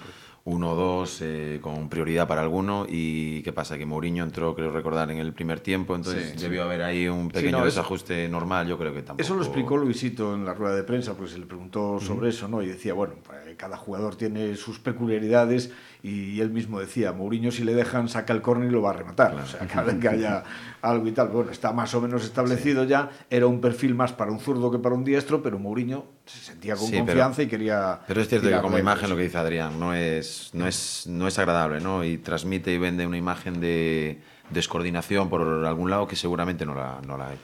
uno 0.44 0.72
o 0.72 0.76
dos, 0.76 1.20
eh, 1.22 1.60
con 1.62 1.88
prioridad 1.88 2.28
para 2.28 2.42
alguno. 2.42 2.86
¿Y 2.90 3.44
qué 3.44 3.54
pasa? 3.54 3.78
Que 3.78 3.86
Mourinho 3.86 4.24
entró, 4.24 4.56
creo 4.56 4.72
recordar, 4.72 5.12
en 5.12 5.18
el 5.20 5.34
primer 5.34 5.60
tiempo, 5.60 5.96
entonces 5.96 6.32
Sí, 6.36 6.42
debió 6.42 6.64
haber 6.64 6.82
ahí 6.82 7.08
un 7.08 7.30
pequeño 7.30 7.52
no, 7.52 7.58
eso- 7.60 7.66
desajuste 7.80 8.28
normal. 8.28 8.68
Yo 8.68 8.78
creo 8.78 8.92
que 8.94 9.04
tampoco. 9.04 9.22
Eso 9.24 9.36
lo 9.36 9.44
explicó 9.44 9.78
Luisito 9.78 10.34
en 10.34 10.44
la 10.46 10.54
rueda 10.56 10.76
de 10.76 10.84
prensa, 10.84 11.14
pues 11.16 11.32
se 11.32 11.38
le 11.40 11.46
preguntó 11.46 12.00
sobre 12.00 12.30
eso, 12.30 12.48
¿no? 12.48 12.62
Y 12.64 12.68
decía, 12.68 12.94
bueno, 12.94 13.14
eh, 13.46 13.56
cada 13.56 13.78
jugador 13.78 14.16
tiene 14.16 14.56
sus 14.56 14.80
peculiaridades 14.80 15.72
y 16.04 16.40
él 16.42 16.50
mismo 16.50 16.80
decía, 16.80 17.12
Mourinho 17.12 17.52
si 17.52 17.64
le 17.64 17.76
dejan 17.76 18.10
saca 18.10 18.34
el 18.34 18.42
córner 18.42 18.70
y 18.70 18.72
lo 18.72 18.82
va 18.82 18.90
a 18.90 18.94
rematar, 18.94 19.36
o 19.36 19.46
sea, 19.46 19.68
cada 19.68 19.84
vez 19.84 19.98
que 20.00 20.08
haya 20.10 20.44
algo 20.82 21.08
y 21.08 21.12
tal, 21.12 21.28
bueno, 21.28 21.52
está 21.52 21.72
más 21.72 21.94
o 21.94 22.02
menos 22.02 22.24
establecido 22.24 22.84
ya, 22.86 23.12
era 23.30 23.46
un 23.46 23.62
perfil 23.62 23.94
más 23.94 24.12
para 24.14 24.32
un 24.32 24.40
zurdo 24.40 24.72
que 24.72 24.80
para 24.80 24.96
un 24.96 25.04
diestro, 25.04 25.44
pero 25.44 25.60
Mourinho 25.60 26.06
se 26.39 26.46
sentía 26.46 26.76
con 26.76 26.86
Sí, 26.86 26.91
pero- 26.94 27.06
confianza 27.06 27.44
y 27.44 27.48
quería... 27.48 28.00
Pero 28.08 28.22
es 28.22 28.28
cierto 28.28 28.48
que 28.50 28.60
como 28.62 28.78
imagen 28.78 29.10
lo 29.10 29.15
que 29.15 29.24
dice 29.24 29.38
Adrián 29.38 29.80
no 29.80 29.94
es, 29.94 30.50
no 30.54 30.67
es, 30.67 31.06
no 31.08 31.28
es 31.28 31.38
agradable, 31.39 31.80
¿no? 31.82 32.04
Y 32.04 32.17
transmite 32.17 32.72
y 32.74 32.78
vende 32.78 33.06
una 33.08 33.17
imagen 33.17 33.60
de 33.62 34.20
descoordinación 34.50 35.30
por 35.30 35.41
algún 35.65 35.89
lado 35.89 36.08
que 36.08 36.15
seguramente 36.15 36.65
no 36.65 36.76
la, 36.76 37.00
no 37.06 37.17
la 37.17 37.30
hay. 37.30 37.38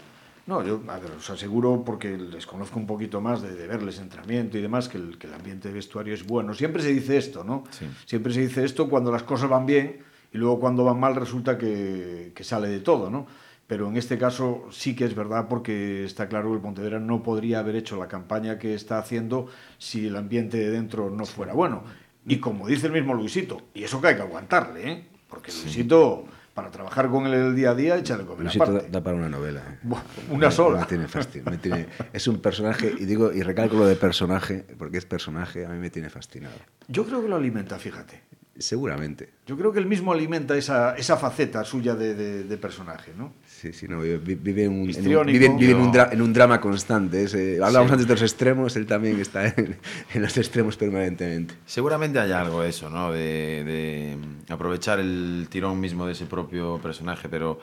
No, 0.46 0.64
yo 0.64 0.82
a 0.88 0.98
ver, 1.00 1.12
os 1.12 1.30
aseguro, 1.30 1.84
porque 1.86 2.18
les 2.18 2.46
conozco 2.48 2.80
un 2.80 2.88
poquito 2.88 3.20
más 3.20 3.42
de, 3.42 3.54
de 3.54 3.68
verles 3.68 4.00
entrenamiento 4.00 4.58
y 4.58 4.62
demás, 4.62 4.88
que 4.88 4.98
el, 4.98 5.18
que 5.18 5.28
el 5.28 5.34
ambiente 5.34 5.68
de 5.68 5.74
vestuario 5.74 6.14
es 6.14 6.26
bueno. 6.26 6.54
Siempre 6.54 6.82
se 6.82 6.90
dice 6.94 7.18
esto, 7.18 7.44
¿no? 7.44 7.66
Sí. 7.72 7.86
Siempre 8.06 8.32
se 8.34 8.40
dice 8.42 8.64
esto 8.64 8.88
cuando 8.90 9.12
las 9.12 9.24
cosas 9.24 9.50
van 9.50 9.66
bien 9.66 10.00
y 10.32 10.38
luego 10.38 10.60
cuando 10.60 10.86
van 10.86 11.00
mal 11.02 11.16
resulta 11.16 11.58
que, 11.58 12.32
que 12.34 12.44
sale 12.46 12.70
de 12.70 12.80
todo, 12.80 13.10
¿no? 13.10 13.28
Pero 13.68 13.90
en 13.90 13.98
este 13.98 14.18
caso 14.18 14.66
sí 14.72 14.96
que 14.96 15.04
es 15.06 15.14
verdad 15.14 15.48
porque 15.50 16.06
está 16.06 16.30
claro 16.30 16.50
que 16.50 16.56
el 16.56 16.62
Pontevedra 16.62 17.00
no 17.00 17.22
podría 17.22 17.60
haber 17.60 17.76
hecho 17.76 17.98
la 17.98 18.08
campaña 18.08 18.58
que 18.58 18.74
está 18.74 18.98
haciendo 18.98 19.48
si 19.78 20.08
el 20.08 20.16
ambiente 20.16 20.58
de 20.58 20.72
dentro 20.72 21.10
no 21.10 21.26
fuera 21.26 21.54
bueno. 21.54 21.84
Y 22.26 22.38
como 22.38 22.68
dice 22.68 22.88
el 22.88 22.94
mismo 22.94 23.14
Luisito, 23.14 23.62
y 23.74 23.84
eso 23.84 24.00
que 24.02 24.08
hay 24.08 24.16
que 24.16 24.22
aguantarle, 24.22 24.90
¿eh? 24.92 25.08
Porque 25.30 25.52
Luisito, 25.52 26.26
para 26.54 26.72
trabajar 26.72 27.10
con 27.10 27.26
él 27.28 27.34
el 27.34 27.56
día 27.56 27.72
a 27.72 27.76
día, 27.76 27.98
echa 27.98 28.18
de 28.18 28.26
comer 28.26 28.44
Luisito 28.44 28.66
da, 28.66 28.72
aparte. 28.72 28.90
da 28.90 29.04
para 29.04 29.18
una 29.18 29.28
novela. 29.30 29.62
¿eh? 29.84 29.88
Una 30.30 30.48
Me- 30.48 30.52
sola. 30.54 30.80
Me 30.80 30.86
tiene 30.86 31.08
fastidio. 31.10 31.52
me 31.52 31.58
tiene- 31.58 31.88
es 32.14 32.26
un 32.28 32.40
personaje, 32.40 32.94
y 32.98 33.04
digo, 33.06 33.34
y 33.34 33.42
recalco 33.44 33.76
lo 33.76 33.86
de 33.86 33.96
personaje, 33.98 34.66
porque 34.78 34.98
es 34.98 35.06
personaje, 35.06 35.66
a 35.66 35.70
mí 35.70 35.78
me 35.80 35.90
tiene 35.90 36.10
fascinado. 36.10 36.56
Yo 36.88 37.06
creo 37.06 37.22
que 37.22 37.28
lo 37.28 37.36
alimenta, 37.36 37.78
fíjate. 37.78 38.22
Seguramente. 38.60 39.30
Yo 39.46 39.56
creo 39.58 39.72
que 39.72 39.80
él 39.80 39.86
mismo 39.86 40.12
alimenta 40.12 40.58
esa, 40.58 40.96
esa 40.96 41.16
faceta 41.18 41.64
suya 41.64 41.96
de, 41.96 42.16
de- 42.16 42.44
de 42.44 42.58
personaje, 42.58 43.12
¿no? 43.18 43.34
Sí, 43.46 43.72
sí, 43.74 43.88
no, 43.88 44.02
vive, 44.02 44.64
en 44.66 44.72
un, 44.72 44.90
en 44.90 44.98
un- 45.18 45.26
vive- 45.26 45.56
vive 45.58 45.72
en 45.72 45.78
un, 45.78 45.92
dra- 45.94 46.10
en 46.12 46.22
un 46.22 46.34
drama 46.34 46.60
constante. 46.60 47.24
es, 47.24 47.34
eh, 47.34 47.56
hablábamos 47.64 47.90
Sí. 47.90 47.94
antes 47.94 48.08
de 48.08 48.14
los 48.14 48.22
extremos, 48.24 48.76
él 48.76 48.86
también 48.86 49.20
está 49.20 49.48
en, 49.48 49.78
en 50.14 50.22
los 50.22 50.38
extremos 50.38 50.76
permanentemente. 50.78 51.54
Seguramente 51.66 52.20
hay 52.20 52.32
algo 52.32 52.62
de 52.62 52.70
eso, 52.70 52.90
¿no? 52.90 53.12
De, 53.12 53.64
de 53.64 54.18
aprovechar 54.54 55.00
el 55.00 55.48
tirón 55.50 55.80
mismo 55.80 56.06
de 56.06 56.14
ese 56.14 56.26
propio 56.26 56.80
personaje, 56.82 57.30
pero 57.30 57.60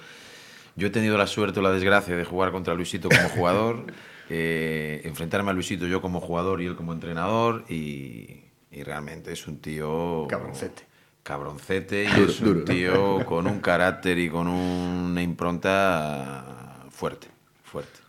yo 0.76 0.86
he 0.88 0.90
tenido 0.90 1.16
la 1.18 1.26
suerte 1.26 1.60
o 1.60 1.62
la 1.62 1.70
desgracia 1.72 2.16
de 2.16 2.24
jugar 2.24 2.50
contra 2.52 2.74
Luisito 2.74 3.08
como 3.08 3.28
jugador, 3.30 3.84
eh, 4.30 5.02
enfrentarme 5.04 5.50
a 5.50 5.52
Luisito 5.54 5.86
yo 5.86 6.00
como 6.00 6.20
jugador 6.20 6.62
y 6.62 6.66
él 6.66 6.76
como 6.76 6.92
entrenador, 6.92 7.64
y, 7.68 8.43
y 8.74 8.82
realmente 8.82 9.32
es 9.32 9.46
un 9.46 9.58
tío... 9.58 10.26
Cabroncete. 10.28 10.82
Cabroncete, 11.22 12.04
y 12.04 12.08
Duro, 12.08 12.30
es 12.30 12.40
un 12.40 12.46
duro. 12.46 12.64
tío 12.64 13.24
con 13.26 13.46
un 13.46 13.60
carácter 13.60 14.18
y 14.18 14.28
con 14.28 14.46
una 14.46 15.22
impronta 15.22 16.84
fuerte, 16.90 17.28
fuerte. 17.62 18.00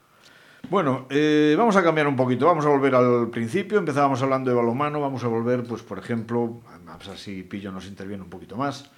Bueno, 0.69 1.05
eh, 1.09 1.55
vamos 1.57 1.75
a 1.75 1.83
cambiar 1.83 2.07
un 2.07 2.15
poquito, 2.15 2.47
vamos 2.47 2.65
a 2.65 2.69
volver 2.69 2.95
al 2.95 3.29
principio, 3.29 3.77
empezábamos 3.77 4.21
hablando 4.21 4.49
de 4.49 4.55
balonmano, 4.57 4.99
vamos 4.99 5.23
a 5.23 5.27
volver, 5.27 5.63
pues 5.63 5.83
por 5.83 5.99
ejemplo, 5.99 6.61
a 6.87 6.97
ver 6.97 7.17
si 7.17 7.43
Pillo 7.43 7.71
nos 7.71 7.87
interviene 7.87 8.23
un 8.23 8.29
poquito 8.29 8.57
más, 8.57 8.89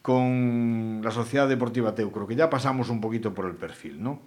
con 0.00 1.00
la 1.02 1.10
Sociedad 1.10 1.48
Deportiva 1.48 1.94
Teucro, 1.94 2.26
que 2.26 2.36
ya 2.36 2.48
pasamos 2.48 2.88
un 2.88 3.00
poquito 3.00 3.34
por 3.34 3.46
el 3.46 3.56
perfil, 3.56 4.02
¿no? 4.02 4.22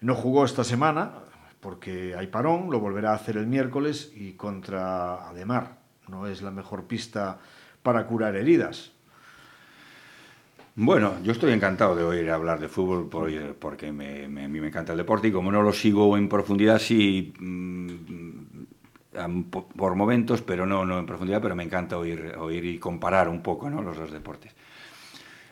No 0.00 0.14
jugó 0.14 0.44
esta 0.44 0.62
semana 0.62 1.12
porque 1.60 2.14
hay 2.14 2.28
parón, 2.28 2.70
lo 2.70 2.78
volverá 2.78 3.12
a 3.12 3.14
hacer 3.14 3.36
el 3.36 3.46
miércoles 3.46 4.12
y 4.14 4.34
contra 4.34 5.28
Ademar. 5.28 5.83
No 6.08 6.26
es 6.26 6.42
la 6.42 6.50
mejor 6.50 6.84
pista 6.84 7.38
para 7.82 8.06
curar 8.06 8.36
heridas. 8.36 8.92
Bueno, 10.76 11.14
yo 11.22 11.30
estoy 11.32 11.52
encantado 11.52 11.94
de 11.94 12.02
oír 12.02 12.30
hablar 12.30 12.58
de 12.58 12.68
fútbol 12.68 13.08
por- 13.08 13.30
porque 13.56 13.92
me- 13.92 14.24
a 14.24 14.28
mí 14.48 14.60
me 14.60 14.66
encanta 14.68 14.92
el 14.92 14.98
deporte 14.98 15.28
y 15.28 15.32
como 15.32 15.52
no 15.52 15.62
lo 15.62 15.72
sigo 15.72 16.16
en 16.16 16.28
profundidad, 16.28 16.78
sí 16.80 17.32
mm, 17.38 17.90
por 19.76 19.94
momentos, 19.94 20.42
pero 20.42 20.66
no, 20.66 20.84
no 20.84 20.98
en 20.98 21.06
profundidad, 21.06 21.40
pero 21.40 21.54
me 21.54 21.62
encanta 21.62 21.96
oír, 21.96 22.34
oír 22.38 22.64
y 22.64 22.78
comparar 22.78 23.28
un 23.28 23.42
poco 23.42 23.70
¿no? 23.70 23.80
los 23.82 23.96
dos 23.96 24.10
deportes. 24.10 24.52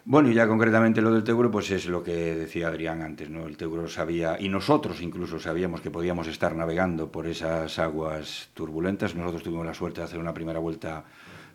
Bueno, 0.04 0.30
y 0.30 0.34
ya 0.34 0.48
concretamente 0.48 1.00
lo 1.00 1.12
del 1.12 1.22
Teuro, 1.22 1.48
pues 1.50 1.70
es 1.70 1.86
lo 1.86 2.02
que 2.02 2.34
decía 2.34 2.66
Adrián 2.66 3.02
antes, 3.02 3.30
¿no? 3.30 3.46
El 3.46 3.56
Teuro 3.56 3.86
sabía, 3.86 4.36
y 4.40 4.48
nosotros 4.48 5.00
incluso 5.00 5.38
sabíamos 5.38 5.80
que 5.80 5.92
podíamos 5.92 6.26
estar 6.26 6.56
navegando 6.56 7.12
por 7.12 7.28
esas 7.28 7.78
aguas 7.78 8.50
turbulentas. 8.52 9.14
Nosotros 9.14 9.44
tuvimos 9.44 9.64
la 9.64 9.74
suerte 9.74 10.00
de 10.00 10.06
hacer 10.06 10.18
una 10.18 10.34
primera 10.34 10.58
vuelta 10.58 11.04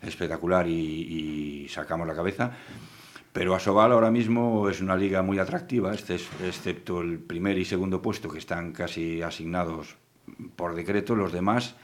espectacular 0.00 0.66
y, 0.66 1.66
sacamos 1.68 2.06
la 2.06 2.14
cabeza. 2.14 2.52
Pero 3.34 3.54
Asobal 3.54 3.92
ahora 3.92 4.10
mismo 4.10 4.70
es 4.70 4.80
una 4.80 4.96
liga 4.96 5.20
muy 5.20 5.38
atractiva, 5.38 5.92
este 5.92 6.14
es- 6.14 6.28
excepto 6.42 7.02
el 7.02 7.18
primer 7.18 7.58
y 7.58 7.66
segundo 7.66 8.00
puesto 8.00 8.30
que 8.30 8.38
están 8.38 8.72
casi 8.72 9.20
asignados 9.20 9.96
por 10.56 10.74
decreto, 10.74 11.14
los 11.14 11.32
demás 11.32 11.76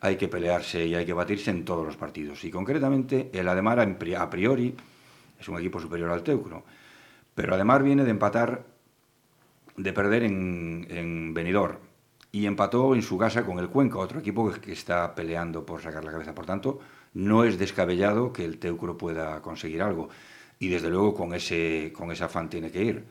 hay 0.00 0.16
que 0.16 0.28
pelearse 0.28 0.84
y 0.86 0.94
hay 0.94 1.06
que 1.06 1.12
batirse 1.12 1.50
en 1.50 1.64
todos 1.64 1.86
los 1.86 1.96
partidos. 1.96 2.44
Y 2.44 2.50
concretamente 2.50 3.30
el 3.32 3.48
Ademar 3.48 3.80
a 3.80 4.30
priori 4.30 4.74
es 5.38 5.48
un 5.48 5.58
equipo 5.58 5.80
superior 5.80 6.10
al 6.10 6.22
Teucro, 6.22 6.64
pero 7.34 7.54
Ademar 7.54 7.82
viene 7.82 8.04
de 8.04 8.10
empatar, 8.10 8.64
de 9.76 9.92
perder 9.92 10.24
en, 10.24 10.86
en 10.90 11.34
Benidorm 11.34 11.78
y 12.32 12.46
empató 12.46 12.94
en 12.94 13.02
su 13.02 13.16
casa 13.16 13.44
con 13.44 13.58
el 13.58 13.68
Cuenca, 13.68 13.98
otro 13.98 14.20
equipo 14.20 14.50
que, 14.52 14.60
que 14.60 14.72
está 14.72 15.14
peleando 15.14 15.64
por 15.64 15.80
sacar 15.80 16.04
la 16.04 16.12
cabeza. 16.12 16.34
Por 16.34 16.46
tanto, 16.46 16.80
no 17.14 17.44
es 17.44 17.58
descabellado 17.58 18.32
que 18.32 18.44
el 18.44 18.58
Teucro 18.58 18.98
pueda 18.98 19.40
conseguir 19.40 19.82
algo. 19.82 20.08
Y 20.58 20.68
desde 20.68 20.90
luego 20.90 21.14
con 21.14 21.32
ese, 21.34 21.92
con 21.94 22.10
ese 22.10 22.24
afán 22.24 22.50
tiene 22.50 22.70
que 22.70 22.84
ir. 22.84 23.04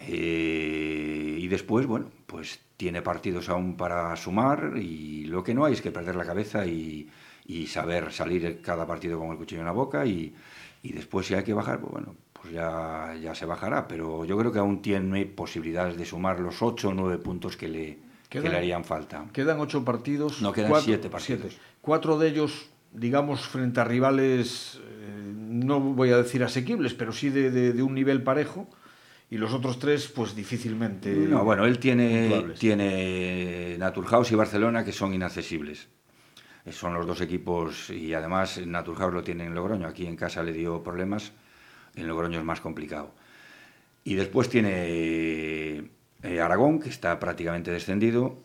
Eh, 0.00 1.38
y 1.38 1.48
después, 1.48 1.86
bueno, 1.86 2.10
pues 2.26 2.60
tiene 2.76 3.02
partidos 3.02 3.48
aún 3.48 3.76
para 3.76 4.14
sumar 4.16 4.72
y 4.76 5.24
lo 5.26 5.44
que 5.44 5.54
no 5.54 5.64
hay 5.64 5.74
es 5.74 5.82
que 5.82 5.92
perder 5.92 6.16
la 6.16 6.24
cabeza 6.24 6.66
y, 6.66 7.08
y 7.46 7.66
saber 7.68 8.12
salir 8.12 8.60
cada 8.60 8.86
partido 8.86 9.18
con 9.18 9.30
el 9.30 9.36
cuchillo 9.36 9.60
en 9.60 9.66
la 9.66 9.72
boca 9.72 10.04
y, 10.04 10.34
y 10.82 10.92
después 10.92 11.26
si 11.26 11.34
hay 11.34 11.44
que 11.44 11.54
bajar, 11.54 11.80
pues 11.80 11.92
bueno, 11.92 12.16
pues 12.32 12.52
ya, 12.52 13.14
ya 13.20 13.34
se 13.34 13.46
bajará. 13.46 13.86
Pero 13.88 14.24
yo 14.24 14.36
creo 14.36 14.52
que 14.52 14.58
aún 14.58 14.82
tiene 14.82 15.26
posibilidades 15.26 15.96
de 15.96 16.04
sumar 16.04 16.40
los 16.40 16.62
8 16.62 16.88
o 16.88 16.94
9 16.94 17.18
puntos 17.18 17.56
que 17.56 17.68
le, 17.68 17.98
que 18.28 18.40
le 18.40 18.56
harían 18.56 18.84
falta. 18.84 19.26
Quedan 19.32 19.60
ocho 19.60 19.84
partidos. 19.84 20.42
No, 20.42 20.52
quedan 20.52 20.80
siete 20.80 21.08
partidos. 21.08 21.56
Cuatro 21.80 22.18
de 22.18 22.28
ellos 22.28 22.68
digamos, 22.92 23.40
frente 23.40 23.80
a 23.80 23.84
rivales, 23.84 24.78
eh, 24.84 25.32
no 25.34 25.80
voy 25.80 26.10
a 26.10 26.18
decir 26.18 26.42
asequibles, 26.44 26.94
pero 26.94 27.12
sí 27.12 27.30
de, 27.30 27.50
de, 27.50 27.72
de, 27.72 27.82
un 27.82 27.94
nivel 27.94 28.22
parejo. 28.22 28.68
Y 29.30 29.38
los 29.38 29.54
otros 29.54 29.78
tres, 29.78 30.08
pues 30.08 30.36
difícilmente. 30.36 31.10
No, 31.10 31.42
bueno, 31.42 31.64
él 31.64 31.78
tiene, 31.78 32.52
tiene 32.58 33.76
Naturhaus 33.78 34.30
y 34.30 34.34
Barcelona 34.34 34.84
que 34.84 34.92
son 34.92 35.14
inaccesibles. 35.14 35.88
Son 36.70 36.94
los 36.94 37.06
dos 37.06 37.20
equipos 37.20 37.90
y 37.90 38.14
además 38.14 38.64
Naturhaus 38.64 39.12
lo 39.12 39.24
tiene 39.24 39.44
en 39.44 39.54
Logroño. 39.54 39.88
Aquí 39.88 40.06
en 40.06 40.16
casa 40.16 40.42
le 40.42 40.52
dio 40.52 40.82
problemas, 40.82 41.32
en 41.96 42.06
Logroño 42.06 42.38
es 42.38 42.44
más 42.44 42.60
complicado. 42.60 43.12
Y 44.04 44.14
después 44.14 44.48
tiene 44.48 44.70
eh, 46.22 46.40
Aragón, 46.40 46.80
que 46.80 46.88
está 46.88 47.18
prácticamente 47.18 47.70
descendido. 47.70 48.38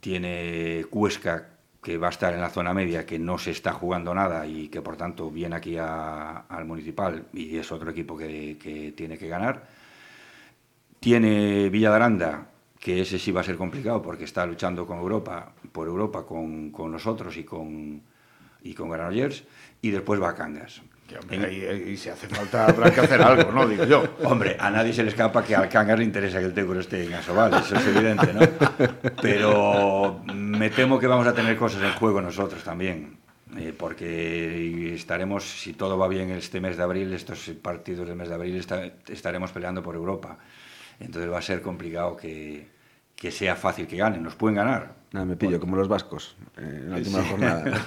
Tiene 0.00 0.84
Cuesca, 0.90 1.50
que 1.82 1.98
va 1.98 2.08
a 2.08 2.10
estar 2.10 2.32
en 2.32 2.40
la 2.40 2.50
zona 2.50 2.72
media, 2.72 3.04
que 3.04 3.18
no 3.18 3.38
se 3.38 3.50
está 3.50 3.72
jugando 3.72 4.14
nada 4.14 4.46
y 4.46 4.68
que 4.68 4.80
por 4.80 4.96
tanto 4.96 5.30
viene 5.30 5.56
aquí 5.56 5.76
al 5.78 6.64
municipal 6.64 7.26
y 7.32 7.56
es 7.56 7.72
otro 7.72 7.90
equipo 7.90 8.16
que, 8.16 8.56
que 8.60 8.92
tiene 8.92 9.18
que 9.18 9.28
ganar. 9.28 9.66
Tiene 11.00 11.68
Villadaranda, 11.70 12.51
que 12.82 13.00
ese 13.00 13.16
sí 13.16 13.30
va 13.30 13.42
a 13.42 13.44
ser 13.44 13.56
complicado 13.56 14.02
porque 14.02 14.24
está 14.24 14.44
luchando 14.44 14.84
con 14.84 14.98
Europa, 14.98 15.52
por 15.70 15.86
Europa 15.86 16.26
con, 16.26 16.72
con 16.72 16.90
nosotros 16.90 17.36
y 17.36 17.44
con, 17.44 18.02
y 18.64 18.74
con 18.74 18.90
Granollers. 18.90 19.44
Y 19.80 19.90
después 19.90 20.20
va 20.20 20.30
a 20.30 20.34
Cangas. 20.34 20.82
Hombre, 21.20 21.46
ahí, 21.46 21.64
ahí, 21.64 21.96
si 21.96 22.08
hace 22.08 22.26
falta 22.26 22.66
habrá 22.66 22.90
que 22.90 23.00
hacer 23.00 23.22
algo, 23.22 23.52
¿no? 23.52 23.68
Digo 23.68 23.84
yo. 23.84 24.02
Hombre, 24.24 24.56
a 24.58 24.68
nadie 24.68 24.92
se 24.92 25.04
le 25.04 25.10
escapa 25.10 25.44
que 25.44 25.54
al 25.54 25.68
Cangas 25.68 25.96
le 25.96 26.04
interesa 26.04 26.40
que 26.40 26.46
el 26.46 26.54
Tecuro 26.54 26.80
esté 26.80 27.04
en 27.04 27.14
Asobal, 27.14 27.54
eso 27.54 27.76
es 27.76 27.86
evidente, 27.86 28.32
¿no? 28.32 28.40
Pero 29.20 30.20
me 30.34 30.70
temo 30.70 30.98
que 30.98 31.06
vamos 31.06 31.28
a 31.28 31.34
tener 31.34 31.56
cosas 31.56 31.84
en 31.84 31.92
juego 31.92 32.20
nosotros 32.20 32.64
también. 32.64 33.16
Eh, 33.58 33.74
porque 33.78 34.94
estaremos, 34.94 35.44
si 35.44 35.74
todo 35.74 35.98
va 35.98 36.08
bien 36.08 36.30
este 36.30 36.60
mes 36.60 36.76
de 36.76 36.82
abril, 36.82 37.12
estos 37.12 37.50
partidos 37.60 38.08
del 38.08 38.16
mes 38.16 38.28
de 38.28 38.34
abril, 38.34 38.56
está, 38.56 38.90
estaremos 39.06 39.52
peleando 39.52 39.82
por 39.82 39.94
Europa. 39.94 40.38
Entonces 41.00 41.30
va 41.30 41.38
a 41.38 41.42
ser 41.42 41.62
complicado 41.62 42.16
que, 42.16 42.68
que 43.16 43.30
sea 43.30 43.56
fácil 43.56 43.86
que 43.86 43.96
ganen. 43.96 44.22
Nos 44.22 44.34
pueden 44.34 44.56
ganar. 44.56 44.94
Nada, 45.12 45.26
me 45.26 45.36
pillo, 45.36 45.60
como 45.60 45.76
los 45.76 45.88
vascos 45.88 46.36
eh, 46.56 46.80
en 46.82 46.90
la 46.90 46.96
última 46.96 47.22
sí. 47.22 47.28
jornada. 47.28 47.86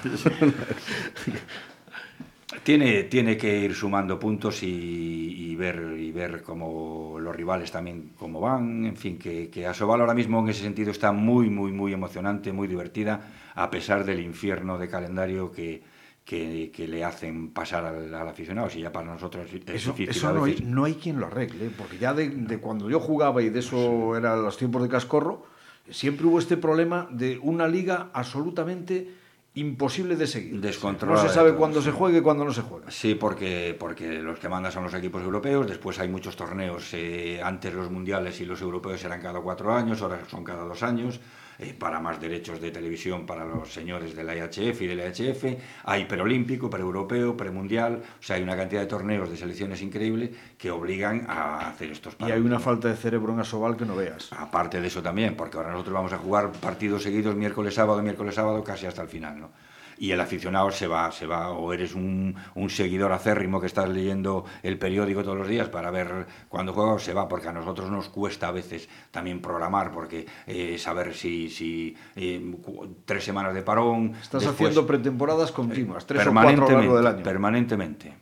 tiene, 2.62 3.04
tiene 3.04 3.36
que 3.36 3.58
ir 3.58 3.74
sumando 3.74 4.18
puntos 4.18 4.62
y, 4.62 4.66
y, 4.66 5.56
ver, 5.56 5.96
y 5.98 6.12
ver 6.12 6.42
cómo 6.42 7.18
los 7.18 7.34
rivales 7.34 7.72
también 7.72 8.12
cómo 8.16 8.40
van. 8.40 8.86
En 8.86 8.96
fin, 8.96 9.18
que, 9.18 9.50
que 9.50 9.66
Asobal 9.66 10.00
ahora 10.00 10.14
mismo 10.14 10.40
en 10.40 10.48
ese 10.48 10.62
sentido 10.62 10.90
está 10.90 11.12
muy, 11.12 11.50
muy, 11.50 11.72
muy 11.72 11.92
emocionante, 11.92 12.52
muy 12.52 12.68
divertida, 12.68 13.20
a 13.54 13.70
pesar 13.70 14.04
del 14.04 14.20
infierno 14.20 14.78
de 14.78 14.88
calendario 14.88 15.50
que, 15.50 15.82
que, 16.26 16.72
que, 16.74 16.88
le 16.88 17.04
hacen 17.04 17.50
pasar 17.50 17.84
al, 17.84 18.12
al, 18.12 18.28
aficionado. 18.28 18.68
Si 18.68 18.80
ya 18.80 18.92
para 18.92 19.06
nosotros 19.06 19.46
es 19.46 19.54
eso, 19.68 19.92
difícil. 19.92 20.10
Eso 20.10 20.32
no 20.32 20.44
hay, 20.44 20.56
no 20.60 20.84
hay, 20.84 20.94
quien 20.94 21.20
lo 21.20 21.26
arregle, 21.26 21.70
porque 21.70 21.98
ya 21.98 22.12
de, 22.12 22.28
de, 22.28 22.58
cuando 22.58 22.90
yo 22.90 22.98
jugaba 22.98 23.40
y 23.42 23.48
de 23.48 23.60
eso 23.60 24.10
sí. 24.12 24.18
eran 24.18 24.42
los 24.42 24.56
tiempos 24.56 24.82
de 24.82 24.88
Cascorro, 24.88 25.46
siempre 25.88 26.26
hubo 26.26 26.40
este 26.40 26.56
problema 26.56 27.06
de 27.12 27.38
una 27.40 27.68
liga 27.68 28.10
absolutamente 28.12 29.08
imposible 29.54 30.16
de 30.16 30.26
seguir. 30.26 30.60
Descontrolada. 30.60 31.22
No 31.22 31.28
se 31.28 31.34
sabe 31.34 31.54
cuándo 31.54 31.80
se 31.80 31.92
juegue 31.92 32.18
y 32.18 32.20
cuándo 32.22 32.44
no 32.44 32.52
se 32.52 32.62
juega. 32.62 32.90
Sí, 32.90 33.14
porque, 33.14 33.76
porque 33.78 34.20
los 34.20 34.40
que 34.40 34.48
mandan 34.48 34.72
son 34.72 34.82
los 34.82 34.94
equipos 34.94 35.22
europeos, 35.22 35.66
después 35.66 35.98
hay 36.00 36.08
muchos 36.08 36.34
torneos, 36.34 36.92
eh, 36.92 37.40
antes 37.42 37.72
los 37.72 37.88
mundiales 37.88 38.40
y 38.40 38.44
los 38.44 38.60
europeos 38.60 39.02
eran 39.04 39.22
cada 39.22 39.40
cuatro 39.40 39.72
años, 39.72 40.02
ahora 40.02 40.18
son 40.28 40.42
cada 40.42 40.64
dos 40.64 40.82
años 40.82 41.20
eh, 41.58 41.74
para 41.78 42.00
más 42.00 42.20
derechos 42.20 42.60
de 42.60 42.70
televisión 42.70 43.26
para 43.26 43.44
los 43.44 43.72
señores 43.72 44.14
de 44.14 44.24
la 44.24 44.36
IHF 44.36 44.82
y 44.82 44.86
de 44.86 44.94
la 44.94 45.06
IHF, 45.08 45.44
hay 45.84 46.04
preolímpico, 46.04 46.68
preeuropeo, 46.68 47.36
premundial, 47.36 48.02
o 48.18 48.22
sea, 48.22 48.36
hay 48.36 48.42
una 48.42 48.56
cantidad 48.56 48.80
de 48.80 48.86
torneos 48.86 49.30
de 49.30 49.36
selecciones 49.36 49.80
increíble 49.82 50.32
que 50.58 50.70
obligan 50.70 51.26
a 51.28 51.68
hacer 51.68 51.90
estos 51.90 52.14
partidos. 52.14 52.38
Y 52.38 52.40
hay 52.40 52.46
una 52.46 52.58
falta 52.58 52.88
de 52.88 52.96
cerebro 52.96 53.32
en 53.32 53.40
Asobal 53.40 53.76
que 53.76 53.84
no 53.84 53.96
veas. 53.96 54.32
Aparte 54.32 54.80
de 54.80 54.86
eso 54.86 55.02
también, 55.02 55.36
porque 55.36 55.56
ahora 55.56 55.72
nosotros 55.72 55.94
vamos 55.94 56.12
a 56.12 56.18
jugar 56.18 56.52
partidos 56.52 57.02
seguidos 57.02 57.34
miércoles, 57.36 57.74
sábado, 57.74 58.02
miércoles, 58.02 58.34
sábado, 58.34 58.62
casi 58.62 58.86
hasta 58.86 59.02
el 59.02 59.08
final, 59.08 59.40
¿no? 59.40 59.50
Y 59.98 60.10
el 60.10 60.20
aficionado 60.20 60.70
se 60.70 60.86
va, 60.86 61.10
se 61.12 61.26
va, 61.26 61.50
o 61.50 61.72
eres 61.72 61.94
un, 61.94 62.34
un, 62.54 62.70
seguidor 62.70 63.12
acérrimo 63.12 63.60
que 63.60 63.66
estás 63.66 63.88
leyendo 63.88 64.44
el 64.62 64.78
periódico 64.78 65.22
todos 65.22 65.38
los 65.38 65.48
días 65.48 65.68
para 65.68 65.90
ver 65.90 66.26
cuándo 66.48 66.72
juega 66.72 66.92
o 66.92 66.98
se 66.98 67.12
va, 67.12 67.28
porque 67.28 67.48
a 67.48 67.52
nosotros 67.52 67.90
nos 67.90 68.08
cuesta 68.08 68.48
a 68.48 68.52
veces 68.52 68.88
también 69.10 69.40
programar, 69.40 69.92
porque 69.92 70.26
eh, 70.46 70.76
saber 70.78 71.14
si, 71.14 71.50
si 71.50 71.96
eh, 72.14 72.54
tres 73.04 73.24
semanas 73.24 73.54
de 73.54 73.62
parón. 73.62 74.14
Estás 74.20 74.42
después, 74.42 74.54
haciendo 74.54 74.86
pretemporadas 74.86 75.52
continuas, 75.52 76.06
tres 76.06 76.26
o 76.26 76.32
cuatro 76.32 76.66
a 76.66 76.70
lo 76.70 76.78
largo 76.78 76.96
del 76.96 77.06
año. 77.06 77.22
Permanentemente. 77.22 78.14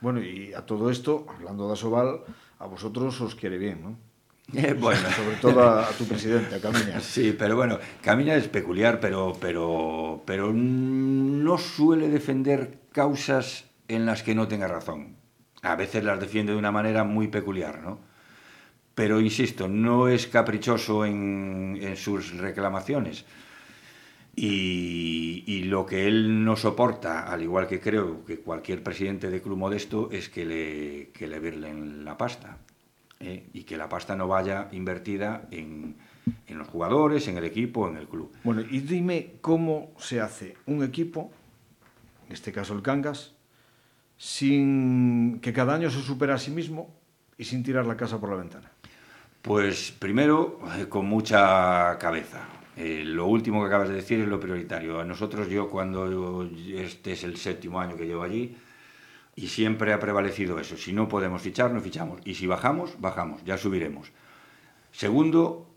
Bueno, 0.00 0.22
y 0.22 0.52
a 0.54 0.64
todo 0.64 0.90
esto, 0.90 1.26
hablando 1.28 1.66
de 1.66 1.72
Asobal, 1.72 2.20
a 2.58 2.66
vosotros 2.66 3.20
os 3.20 3.34
quiere 3.34 3.58
bien, 3.58 3.82
¿no? 3.82 4.07
Eh, 4.54 4.72
bueno. 4.78 5.08
Sobre 5.10 5.36
todo 5.36 5.62
a, 5.62 5.88
a, 5.88 5.90
tu 5.90 6.04
presidente, 6.06 6.56
a. 6.56 7.00
Sí, 7.00 7.34
pero 7.38 7.56
bueno, 7.56 7.78
Camiña 8.02 8.34
es 8.34 8.48
peculiar, 8.48 9.00
pero, 9.00 9.34
pero, 9.40 10.22
pero 10.24 10.52
no 10.52 11.58
suele 11.58 12.08
defender 12.08 12.78
causas 12.92 13.66
en 13.88 14.06
las 14.06 14.22
que 14.22 14.34
no 14.34 14.48
tenga 14.48 14.68
razón. 14.68 15.16
A 15.62 15.76
veces 15.76 16.04
las 16.04 16.20
defiende 16.20 16.52
de 16.52 16.58
una 16.58 16.72
manera 16.72 17.04
muy 17.04 17.28
peculiar, 17.28 17.82
¿no? 17.82 17.98
Pero 18.94 19.20
insisto, 19.20 19.68
no 19.68 20.08
es 20.08 20.26
caprichoso 20.26 21.04
en, 21.04 21.78
en 21.80 21.96
sus 21.96 22.36
reclamaciones. 22.36 23.24
Y, 24.34 25.42
y, 25.46 25.64
lo 25.64 25.84
que 25.84 26.06
él 26.06 26.44
no 26.44 26.54
soporta, 26.54 27.24
al 27.24 27.42
igual 27.42 27.66
que 27.66 27.80
creo 27.80 28.24
que 28.24 28.38
cualquier 28.38 28.84
presidente 28.84 29.30
de 29.30 29.42
club 29.42 29.58
modesto, 29.58 30.10
es 30.12 30.28
que 30.28 30.44
le, 30.44 31.08
que 31.10 31.26
le 31.26 31.40
virlen 31.40 32.04
la 32.04 32.16
pasta 32.16 32.58
eh, 33.20 33.48
y 33.52 33.64
que 33.64 33.76
la 33.76 33.88
pasta 33.88 34.14
no 34.14 34.28
vaya 34.28 34.68
invertida 34.72 35.48
en, 35.50 35.96
en, 36.46 36.58
los 36.58 36.68
jugadores, 36.68 37.26
en 37.28 37.36
el 37.36 37.44
equipo, 37.44 37.88
en 37.88 37.96
el 37.96 38.06
club. 38.06 38.32
Bueno, 38.44 38.60
y 38.60 38.80
dime 38.80 39.34
cómo 39.40 39.92
se 39.98 40.20
hace 40.20 40.56
un 40.66 40.84
equipo, 40.84 41.30
en 42.26 42.32
este 42.32 42.52
caso 42.52 42.74
el 42.74 42.82
Cangas, 42.82 43.34
sin 44.16 45.40
que 45.40 45.52
cada 45.52 45.74
año 45.74 45.90
se 45.90 46.02
supera 46.02 46.34
a 46.34 46.38
sí 46.38 46.50
mismo 46.50 46.94
y 47.36 47.44
sin 47.44 47.62
tirar 47.62 47.86
la 47.86 47.96
casa 47.96 48.20
por 48.20 48.30
la 48.30 48.36
ventana. 48.36 48.70
Pues 49.42 49.92
primero, 49.92 50.60
eh, 50.76 50.86
con 50.88 51.06
mucha 51.06 51.96
cabeza. 51.98 52.46
Eh, 52.76 53.02
lo 53.04 53.26
último 53.26 53.60
que 53.60 53.66
acabas 53.66 53.88
de 53.88 53.94
decir 53.94 54.20
es 54.20 54.28
lo 54.28 54.38
prioritario. 54.38 55.00
A 55.00 55.04
nosotros, 55.04 55.48
yo 55.48 55.68
cuando 55.68 56.48
este 56.74 57.12
es 57.12 57.24
el 57.24 57.36
séptimo 57.36 57.80
año 57.80 57.96
que 57.96 58.06
llevo 58.06 58.22
allí, 58.22 58.56
y 59.38 59.46
siempre 59.46 59.92
ha 59.92 60.00
prevalecido 60.00 60.58
eso. 60.58 60.76
Si 60.76 60.92
no 60.92 61.06
podemos 61.06 61.42
fichar, 61.42 61.70
no 61.70 61.80
fichamos. 61.80 62.20
Y 62.24 62.34
si 62.34 62.48
bajamos, 62.48 63.00
bajamos, 63.00 63.44
ya 63.44 63.56
subiremos. 63.56 64.10
Segundo, 64.90 65.70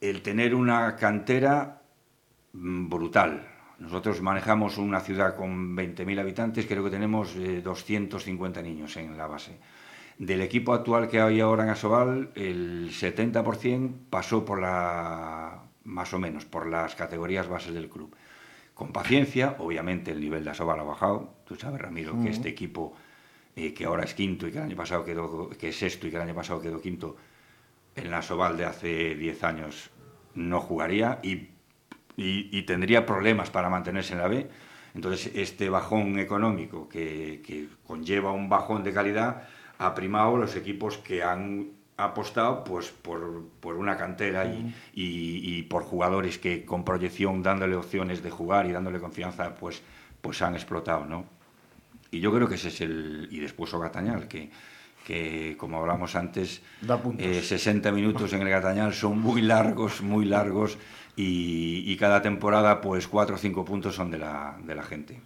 el 0.00 0.20
tener 0.20 0.52
una 0.52 0.96
cantera 0.96 1.82
mm, 2.52 2.88
brutal. 2.88 3.46
Nosotros 3.78 4.20
manejamos 4.20 4.78
una 4.78 4.98
ciudad 4.98 5.36
con 5.36 5.76
20.000 5.76 6.18
habitantes, 6.18 6.66
creo 6.66 6.82
que 6.82 6.90
tenemos 6.90 7.36
eh, 7.36 7.62
250 7.62 8.60
niños 8.62 8.96
en 8.96 9.16
la 9.16 9.28
base. 9.28 9.60
Del 10.18 10.40
equipo 10.40 10.74
actual 10.74 11.08
que 11.08 11.20
hay 11.20 11.38
ahora 11.38 11.62
en 11.62 11.70
Asobal, 11.70 12.30
el 12.34 12.90
70% 12.90 13.92
pasó 14.10 14.44
por 14.44 14.60
la, 14.60 15.62
más 15.84 16.12
o 16.12 16.18
menos, 16.18 16.46
por 16.46 16.66
las 16.66 16.96
categorías 16.96 17.46
bases 17.46 17.74
del 17.74 17.88
club. 17.88 18.12
Con 18.74 18.90
paciencia, 18.90 19.54
obviamente 19.60 20.10
el 20.10 20.20
nivel 20.20 20.42
de 20.42 20.50
Asobal 20.50 20.80
ha 20.80 20.82
bajado. 20.82 21.32
Tú 21.44 21.54
sabes, 21.54 21.80
Ramiro, 21.80 22.14
mm. 22.14 22.24
que 22.24 22.30
este 22.30 22.48
equipo 22.48 22.94
eh, 23.56 23.72
que 23.72 23.84
ahora 23.84 24.04
es 24.04 24.14
quinto 24.14 24.46
y 24.46 24.52
que 24.52 24.58
el 24.58 24.64
año 24.64 24.76
pasado 24.76 25.04
quedó, 25.04 25.48
que 25.50 25.68
es 25.68 25.78
sexto 25.78 26.06
y 26.06 26.10
que 26.10 26.16
el 26.16 26.22
año 26.22 26.34
pasado 26.34 26.60
quedó 26.60 26.80
quinto, 26.80 27.16
en 27.96 28.10
la 28.10 28.22
Soval 28.22 28.56
de 28.56 28.64
hace 28.64 29.14
10 29.14 29.44
años 29.44 29.90
no 30.34 30.60
jugaría 30.60 31.20
y, 31.22 31.50
y, 32.16 32.48
y, 32.50 32.62
tendría 32.62 33.06
problemas 33.06 33.50
para 33.50 33.68
mantenerse 33.68 34.14
en 34.14 34.18
la 34.18 34.28
B. 34.28 34.48
Entonces, 34.94 35.30
este 35.34 35.68
bajón 35.68 36.18
económico 36.18 36.88
que, 36.88 37.42
que 37.46 37.68
conlleva 37.86 38.32
un 38.32 38.48
bajón 38.48 38.82
de 38.82 38.92
calidad 38.92 39.48
ha 39.78 39.94
primado 39.94 40.36
los 40.36 40.56
equipos 40.56 40.98
que 40.98 41.22
han 41.22 41.72
apostado 41.96 42.64
pues 42.64 42.90
por, 42.90 43.44
por 43.60 43.76
una 43.76 43.96
cantera 43.96 44.46
y, 44.46 44.74
y, 44.92 45.58
y, 45.58 45.62
por 45.62 45.84
jugadores 45.84 46.38
que 46.38 46.64
con 46.64 46.84
proyección 46.84 47.42
dándole 47.42 47.76
opciones 47.76 48.22
de 48.22 48.30
jugar 48.30 48.66
y 48.66 48.72
dándole 48.72 48.98
confianza 48.98 49.54
pues 49.54 49.82
pues 50.20 50.42
han 50.42 50.54
explotado 50.54 51.04
no 51.04 51.24
y 52.14 52.20
yo 52.20 52.32
creo 52.32 52.48
que 52.48 52.54
ese 52.54 52.68
es 52.68 52.80
el... 52.80 53.28
Y 53.32 53.40
después 53.40 53.74
o 53.74 53.80
Gatañal, 53.80 54.28
que, 54.28 54.48
que 55.04 55.56
como 55.58 55.78
hablamos 55.80 56.14
antes, 56.14 56.62
eh, 57.18 57.42
60 57.42 57.90
minutos 57.90 58.32
en 58.32 58.42
el 58.42 58.48
Gatañal 58.48 58.94
son 58.94 59.18
muy 59.18 59.42
largos, 59.42 60.00
muy 60.00 60.24
largos, 60.24 60.78
y, 61.16 61.82
y 61.90 61.96
cada 61.96 62.22
temporada 62.22 62.80
pues 62.80 63.08
4 63.08 63.34
o 63.34 63.38
5 63.38 63.64
puntos 63.64 63.96
son 63.96 64.12
de 64.12 64.18
la, 64.18 64.56
de 64.64 64.74
la 64.76 64.84
gente. 64.84 65.20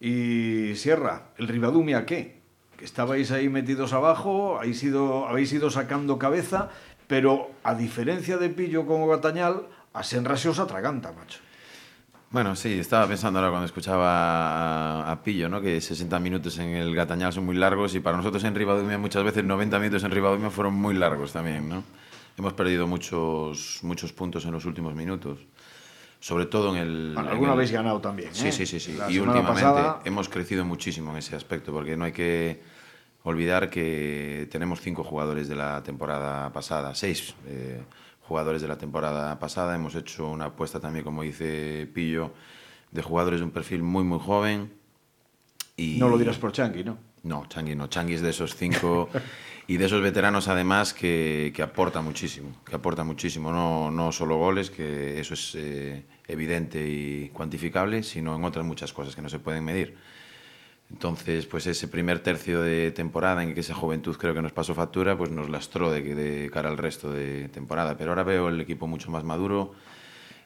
Y 0.00 0.74
Sierra, 0.74 1.30
¿el 1.38 1.48
Rivadumia 1.48 2.04
qué? 2.04 2.42
Que 2.76 2.84
estabais 2.84 3.30
ahí 3.32 3.48
metidos 3.48 3.94
abajo, 3.94 4.58
habéis 4.58 4.82
ido, 4.82 5.26
habéis 5.26 5.52
ido 5.54 5.70
sacando 5.70 6.18
cabeza, 6.18 6.68
pero 7.06 7.50
a 7.64 7.74
diferencia 7.74 8.36
de 8.36 8.50
Pillo 8.50 8.86
como 8.86 9.08
Gatañal, 9.08 9.66
a 9.94 10.02
Senra 10.02 10.36
se 10.36 10.50
os 10.50 10.58
atraganta, 10.58 11.10
macho. 11.12 11.40
Bueno, 12.30 12.54
sí, 12.56 12.78
estaba 12.78 13.06
pensando 13.08 13.38
ahora 13.38 13.50
cuando 13.50 13.64
escuchaba 13.66 15.10
a, 15.10 15.22
Pillo, 15.22 15.48
¿no? 15.48 15.62
que 15.62 15.80
60 15.80 16.18
minutos 16.18 16.58
en 16.58 16.70
el 16.76 16.94
Gatañal 16.94 17.32
son 17.32 17.46
muy 17.46 17.56
largos 17.56 17.94
y 17.94 18.00
para 18.00 18.18
nosotros 18.18 18.44
en 18.44 18.54
Ribadumia 18.54 18.98
muchas 18.98 19.24
veces 19.24 19.44
90 19.44 19.78
minutos 19.78 20.04
en 20.04 20.10
Ribadumia 20.10 20.50
fueron 20.50 20.74
muy 20.74 20.94
largos 20.94 21.32
también. 21.32 21.68
¿no? 21.68 21.82
Hemos 22.36 22.52
perdido 22.52 22.86
muchos, 22.86 23.78
muchos 23.82 24.12
puntos 24.12 24.44
en 24.44 24.52
los 24.52 24.66
últimos 24.66 24.94
minutos. 24.94 25.38
Sobre 26.20 26.46
todo 26.46 26.74
en 26.76 26.82
el... 26.82 27.12
Bueno, 27.14 27.28
en 27.28 27.32
alguna 27.32 27.52
el- 27.52 27.54
habéis 27.54 27.72
ganado 27.72 28.00
también. 28.00 28.34
Sí, 28.34 28.48
¿eh? 28.48 28.52
sí, 28.52 28.66
sí, 28.66 28.78
sí. 28.78 28.92
La 28.92 29.10
Y 29.10 29.18
últimamente 29.20 29.62
pasada- 29.62 30.00
hemos 30.04 30.28
crecido 30.28 30.64
muchísimo 30.66 31.12
en 31.12 31.18
ese 31.18 31.34
aspecto, 31.34 31.72
porque 31.72 31.96
no 31.96 32.04
hay 32.04 32.12
que 32.12 32.60
olvidar 33.22 33.70
que 33.70 34.48
tenemos 34.50 34.80
cinco 34.80 35.02
jugadores 35.02 35.48
de 35.48 35.54
la 35.56 35.82
temporada 35.82 36.52
pasada, 36.52 36.94
seis 36.94 37.34
eh, 37.46 37.80
jugadores 38.28 38.60
de 38.62 38.68
la 38.68 38.76
temporada 38.76 39.38
pasada. 39.38 39.74
Hemos 39.74 39.94
hecho 39.94 40.28
una 40.28 40.46
apuesta 40.46 40.78
también, 40.78 41.04
como 41.04 41.22
dice 41.22 41.88
Pillo, 41.92 42.32
de 42.92 43.02
jugadores 43.02 43.40
de 43.40 43.44
un 43.44 43.50
perfil 43.50 43.82
muy, 43.82 44.04
muy 44.04 44.20
joven. 44.20 44.70
Y 45.76 45.96
No 45.98 46.08
lo 46.08 46.18
dirás 46.18 46.36
por 46.36 46.52
Chanqui, 46.52 46.84
¿no? 46.84 46.98
no, 47.22 47.46
Changi 47.48 47.74
no. 47.74 47.88
Changi 47.88 48.14
es 48.14 48.22
de 48.22 48.30
esos 48.30 48.54
cinco 48.54 49.08
y 49.66 49.76
de 49.76 49.86
esos 49.86 50.02
veteranos 50.02 50.48
además 50.48 50.94
que, 50.94 51.52
que 51.54 51.62
aporta 51.62 52.00
muchísimo, 52.00 52.50
que 52.64 52.76
aporta 52.76 53.04
muchísimo, 53.04 53.50
no, 53.52 53.90
no 53.90 54.12
solo 54.12 54.36
goles, 54.36 54.70
que 54.70 55.20
eso 55.20 55.34
es 55.34 55.54
eh, 55.56 56.04
evidente 56.26 56.86
y 56.88 57.30
cuantificable, 57.30 58.02
sino 58.02 58.36
en 58.36 58.44
otras 58.44 58.64
muchas 58.64 58.92
cosas 58.92 59.14
que 59.14 59.22
no 59.22 59.28
se 59.28 59.38
pueden 59.38 59.64
medir. 59.64 59.96
Entonces, 60.90 61.46
pues 61.46 61.66
ese 61.66 61.86
primer 61.86 62.20
tercio 62.20 62.62
de 62.62 62.90
temporada 62.92 63.42
en 63.42 63.54
que 63.54 63.60
esa 63.60 63.74
juventud 63.74 64.16
creo 64.16 64.32
que 64.32 64.42
nos 64.42 64.52
pasó 64.52 64.74
factura, 64.74 65.16
pues 65.18 65.30
nos 65.30 65.50
lastró 65.50 65.90
de, 65.90 66.02
de 66.14 66.50
cara 66.50 66.70
al 66.70 66.78
resto 66.78 67.12
de 67.12 67.48
temporada. 67.50 67.96
Pero 67.96 68.10
ahora 68.10 68.22
veo 68.22 68.48
el 68.48 68.60
equipo 68.60 68.86
mucho 68.86 69.10
más 69.10 69.22
maduro 69.22 69.74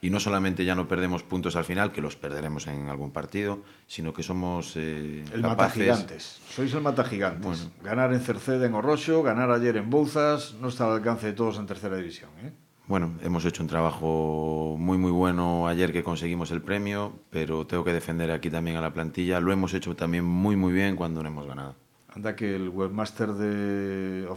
y 0.03 0.11
no 0.11 0.19
solamente 0.19 0.65
ya 0.65 0.75
no 0.75 0.89
perdemos 0.89 1.23
puntos 1.23 1.55
al 1.55 1.65
final, 1.65 1.93
que 1.93 2.01
los 2.01 2.17
perderemos 2.17 2.67
en 2.67 2.89
algún 2.89 3.13
partido, 3.13 3.63
sino 3.87 4.13
que 4.13 4.25
somos 4.25 4.73
eh, 4.75 5.25
El 5.33 5.43
mata 5.43 5.57
capaces... 5.57 5.83
gigantes. 5.83 6.41
Sois 6.51 6.75
el 6.75 6.81
mata 6.81 7.05
gigantes. 7.05 7.43
Bueno. 7.43 7.71
Ganar 7.85 8.13
en 8.13 8.21
Cerceda, 8.21 8.67
en 8.67 8.75
Orrocho, 8.75 9.23
ganar 9.23 9.53
ayer 9.53 9.77
en 9.77 9.91
Bouzas, 9.91 10.55
no 10.61 10.69
está 10.69 10.87
al 10.87 10.95
alcance 10.95 11.29
de 11.29 11.35
todos 11.35 11.57
en 11.57 11.67
tercera 11.67 11.97
división. 11.97 12.31
¿eh? 12.43 12.53
Bueno, 12.89 13.13
hemos 13.23 13.45
hecho 13.45 13.63
un 13.63 13.69
trabajo 13.69 14.77
muy 14.79 14.99
muy 14.99 15.13
bueno 15.13 15.69
ayer 15.69 15.93
que 15.93 16.03
conseguimos 16.03 16.51
el 16.51 16.63
premio, 16.63 17.13
pero 17.31 17.67
tengo 17.67 17.85
que 17.85 17.93
defender 17.93 18.31
aquí 18.31 18.51
también 18.51 18.77
a 18.77 18.81
la 18.81 18.93
plantilla. 18.93 19.41
Lo 19.41 19.53
hemos 19.53 19.73
hecho 19.73 19.95
también 19.95 20.25
muy 20.25 20.57
muy 20.57 20.73
bien 20.73 20.97
cuando 20.97 21.23
no 21.23 21.29
hemos 21.29 21.47
ganado. 21.47 21.77
Anda 22.15 22.37
que 22.37 22.55
el 22.55 22.69
webmaster 22.69 23.33
de, 23.33 24.29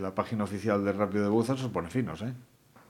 la 0.00 0.14
página 0.14 0.44
oficial 0.44 0.84
de 0.84 0.92
Rápido 0.92 1.24
de 1.24 1.30
Bouzas 1.30 1.60
os 1.62 1.70
pone 1.70 1.90
finos, 1.90 2.22
¿eh? 2.22 2.32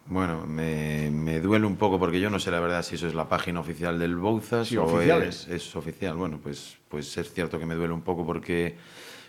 Bueno, 0.06 0.44
me, 0.46 1.10
me 1.10 1.40
duele 1.40 1.64
un 1.64 1.76
poco 1.76 1.98
porque 1.98 2.20
yo 2.20 2.28
no 2.28 2.38
sé 2.38 2.50
la 2.50 2.60
verdad 2.60 2.82
si 2.82 2.96
eso 2.96 3.06
es 3.06 3.14
la 3.14 3.26
página 3.26 3.60
oficial 3.60 3.98
del 3.98 4.16
Bouzas 4.16 4.68
Sí, 4.68 4.76
o 4.76 4.84
oficial 4.84 5.22
es, 5.22 5.48
es 5.48 5.74
oficial. 5.76 6.16
Bueno, 6.16 6.38
pues, 6.42 6.76
pues 6.88 7.16
es 7.16 7.32
cierto 7.32 7.58
que 7.58 7.64
me 7.64 7.74
duele 7.74 7.94
un 7.94 8.02
poco 8.02 8.26
porque 8.26 8.76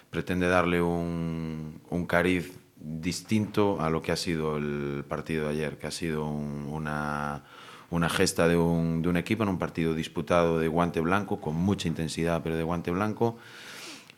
pretende 0.10 0.50
darle 0.50 0.82
un, 0.82 1.80
un 1.90 2.06
cariz 2.06 2.58
distinto 2.86 3.82
a 3.82 3.90
lo 3.90 4.02
que 4.02 4.12
ha 4.12 4.16
sido 4.16 4.58
el 4.58 5.04
partido 5.08 5.46
de 5.46 5.52
ayer, 5.52 5.78
que 5.78 5.88
ha 5.88 5.92
sido 5.92 6.26
un- 6.28 6.68
una, 6.72 7.44
una 7.90 8.10
gesta 8.10 8.48
de 8.48 8.58
un, 8.58 9.02
de 9.02 9.10
un 9.10 9.18
equipo 9.18 9.44
en 9.44 9.50
un 9.50 9.58
partido 9.60 9.94
disputado 9.94 10.60
de 10.60 10.68
guante 10.68 11.02
blanco, 11.02 11.42
con 11.42 11.56
mucha 11.56 11.88
intensidad, 11.88 12.42
pero 12.44 12.56
de 12.56 12.64
guante 12.64 12.92
blanco, 12.92 13.38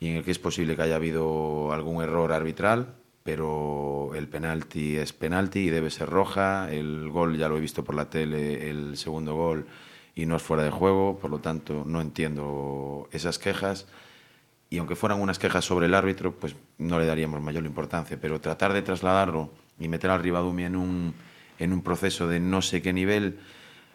y 0.00 0.08
en 0.10 0.16
el 0.16 0.24
que 0.24 0.30
es 0.30 0.38
posible 0.38 0.76
que 0.76 0.82
haya 0.82 0.96
habido 0.96 1.72
algún 1.72 2.02
error 2.02 2.32
arbitral, 2.32 2.94
pero 3.24 4.12
el 4.14 4.28
penalti 4.28 4.96
es 4.96 5.12
penalti 5.12 5.60
y 5.60 5.70
debe 5.70 5.90
ser 5.90 6.08
roja. 6.08 6.70
El 6.72 7.10
gol 7.10 7.36
ya 7.36 7.48
lo 7.48 7.58
he 7.58 7.60
visto 7.60 7.84
por 7.84 7.94
la 7.94 8.08
tele, 8.10 8.70
el 8.70 8.96
segundo 8.96 9.34
gol, 9.34 9.66
y 10.14 10.26
no 10.26 10.36
es 10.36 10.42
fuera 10.42 10.62
de 10.62 10.70
juego, 10.70 11.18
por 11.20 11.30
lo 11.30 11.38
tanto 11.40 11.84
no 11.86 12.00
entiendo 12.00 13.08
esas 13.12 13.38
quejas. 13.38 13.86
Y 14.70 14.78
aunque 14.78 14.96
fueran 14.96 15.20
unas 15.20 15.38
quejas 15.38 15.64
sobre 15.64 15.86
el 15.86 15.94
árbitro, 15.94 16.34
pues 16.34 16.54
no 16.76 16.98
le 16.98 17.06
daríamos 17.06 17.40
mayor 17.40 17.64
importancia. 17.64 18.18
Pero 18.20 18.40
tratar 18.40 18.72
de 18.72 18.82
trasladarlo 18.82 19.50
y 19.78 19.88
meter 19.88 20.10
al 20.10 20.22
Ribadumia 20.22 20.66
en 20.66 20.76
un, 20.76 21.14
en 21.58 21.72
un 21.72 21.82
proceso 21.82 22.28
de 22.28 22.40
no 22.40 22.60
sé 22.60 22.82
qué 22.82 22.92
nivel, 22.92 23.38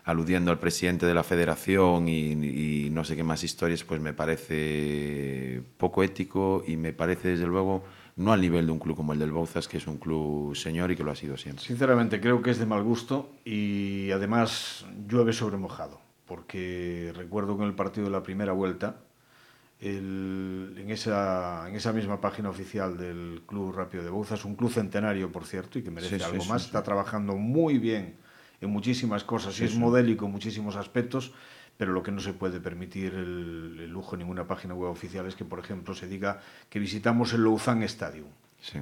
aludiendo 0.04 0.52
al 0.52 0.60
presidente 0.60 1.06
de 1.06 1.14
la 1.14 1.24
federación 1.24 2.08
y, 2.10 2.32
y 2.32 2.90
no 2.90 3.04
sé 3.04 3.16
qué 3.16 3.24
más 3.24 3.44
historias, 3.44 3.84
pues 3.84 4.02
me 4.02 4.14
parece 4.14 5.62
poco 5.78 6.04
ético 6.04 6.64
y 6.68 6.76
me 6.76 6.92
parece, 6.92 7.30
desde 7.30 7.46
luego, 7.46 7.84
no 8.16 8.34
al 8.34 8.42
nivel 8.42 8.66
de 8.66 8.72
un 8.72 8.80
club 8.80 8.96
como 8.96 9.14
el 9.14 9.20
del 9.20 9.32
Bouzas, 9.32 9.68
que 9.68 9.78
es 9.78 9.88
un 9.88 9.98
club 9.98 10.56
señor 10.56 10.92
y 10.92 10.96
que 10.96 11.04
lo 11.04 11.12
ha 11.12 11.16
sido 11.16 11.38
siempre. 11.38 11.64
Sinceramente, 11.64 12.20
creo 12.20 12.42
que 12.42 12.52
es 12.52 12.60
de 12.60 12.66
mal 12.66 12.84
gusto 12.84 13.32
y 13.46 14.12
además 14.12 14.86
llueve 15.08 15.34
sobre 15.34 15.58
mojado, 15.58 16.00
porque 16.26 17.12
recuerdo 17.16 17.58
que 17.58 17.64
en 17.64 17.70
el 17.70 17.76
partido 17.76 18.06
de 18.06 18.12
la 18.12 18.24
primera 18.24 18.52
vuelta, 18.52 18.98
el- 19.84 20.76
en, 20.78 20.90
esa, 20.90 21.68
en 21.70 21.76
esa 21.76 21.92
misma 21.94 22.20
página 22.22 22.50
oficial 22.50 22.98
del 22.98 23.42
Club 23.46 23.74
Rápido 23.76 24.04
de 24.04 24.10
Bouzas, 24.10 24.46
un 24.46 24.56
club 24.56 24.72
centenario, 24.72 25.32
por 25.32 25.46
cierto, 25.46 25.78
y 25.80 25.84
que 25.84 25.92
merece 25.92 26.18
Sí, 26.20 26.24
algo 26.26 26.42
sí, 26.44 26.50
más, 26.50 26.62
sí. 26.62 26.68
está 26.68 26.84
trabajando 26.84 27.36
muy 27.36 27.78
bien 27.78 28.16
en 28.62 28.70
muchísimas 28.70 29.24
cosas 29.24 29.60
y 29.60 29.66
es 29.66 29.76
modélico 29.76 30.26
en 30.26 30.32
muchísimos 30.32 30.76
aspectos, 30.78 31.34
pero 31.78 31.92
lo 31.92 32.02
que 32.02 32.12
no 32.12 32.22
se 32.22 32.34
puede 32.34 32.60
permitir 32.62 33.14
el, 33.14 33.78
el 33.82 33.90
lujo 33.90 34.16
en 34.16 34.20
ninguna 34.20 34.48
página 34.48 34.74
web 34.74 34.90
oficial 34.90 35.26
es 35.26 35.36
que, 35.36 35.44
por 35.44 35.60
ejemplo, 35.60 35.94
se 35.94 36.08
diga 36.08 36.40
que 36.70 36.80
visitamos 36.80 37.34
el 37.34 37.44
Lausanne 37.44 37.86
Stadium. 37.86 38.28
Sí. 38.62 38.80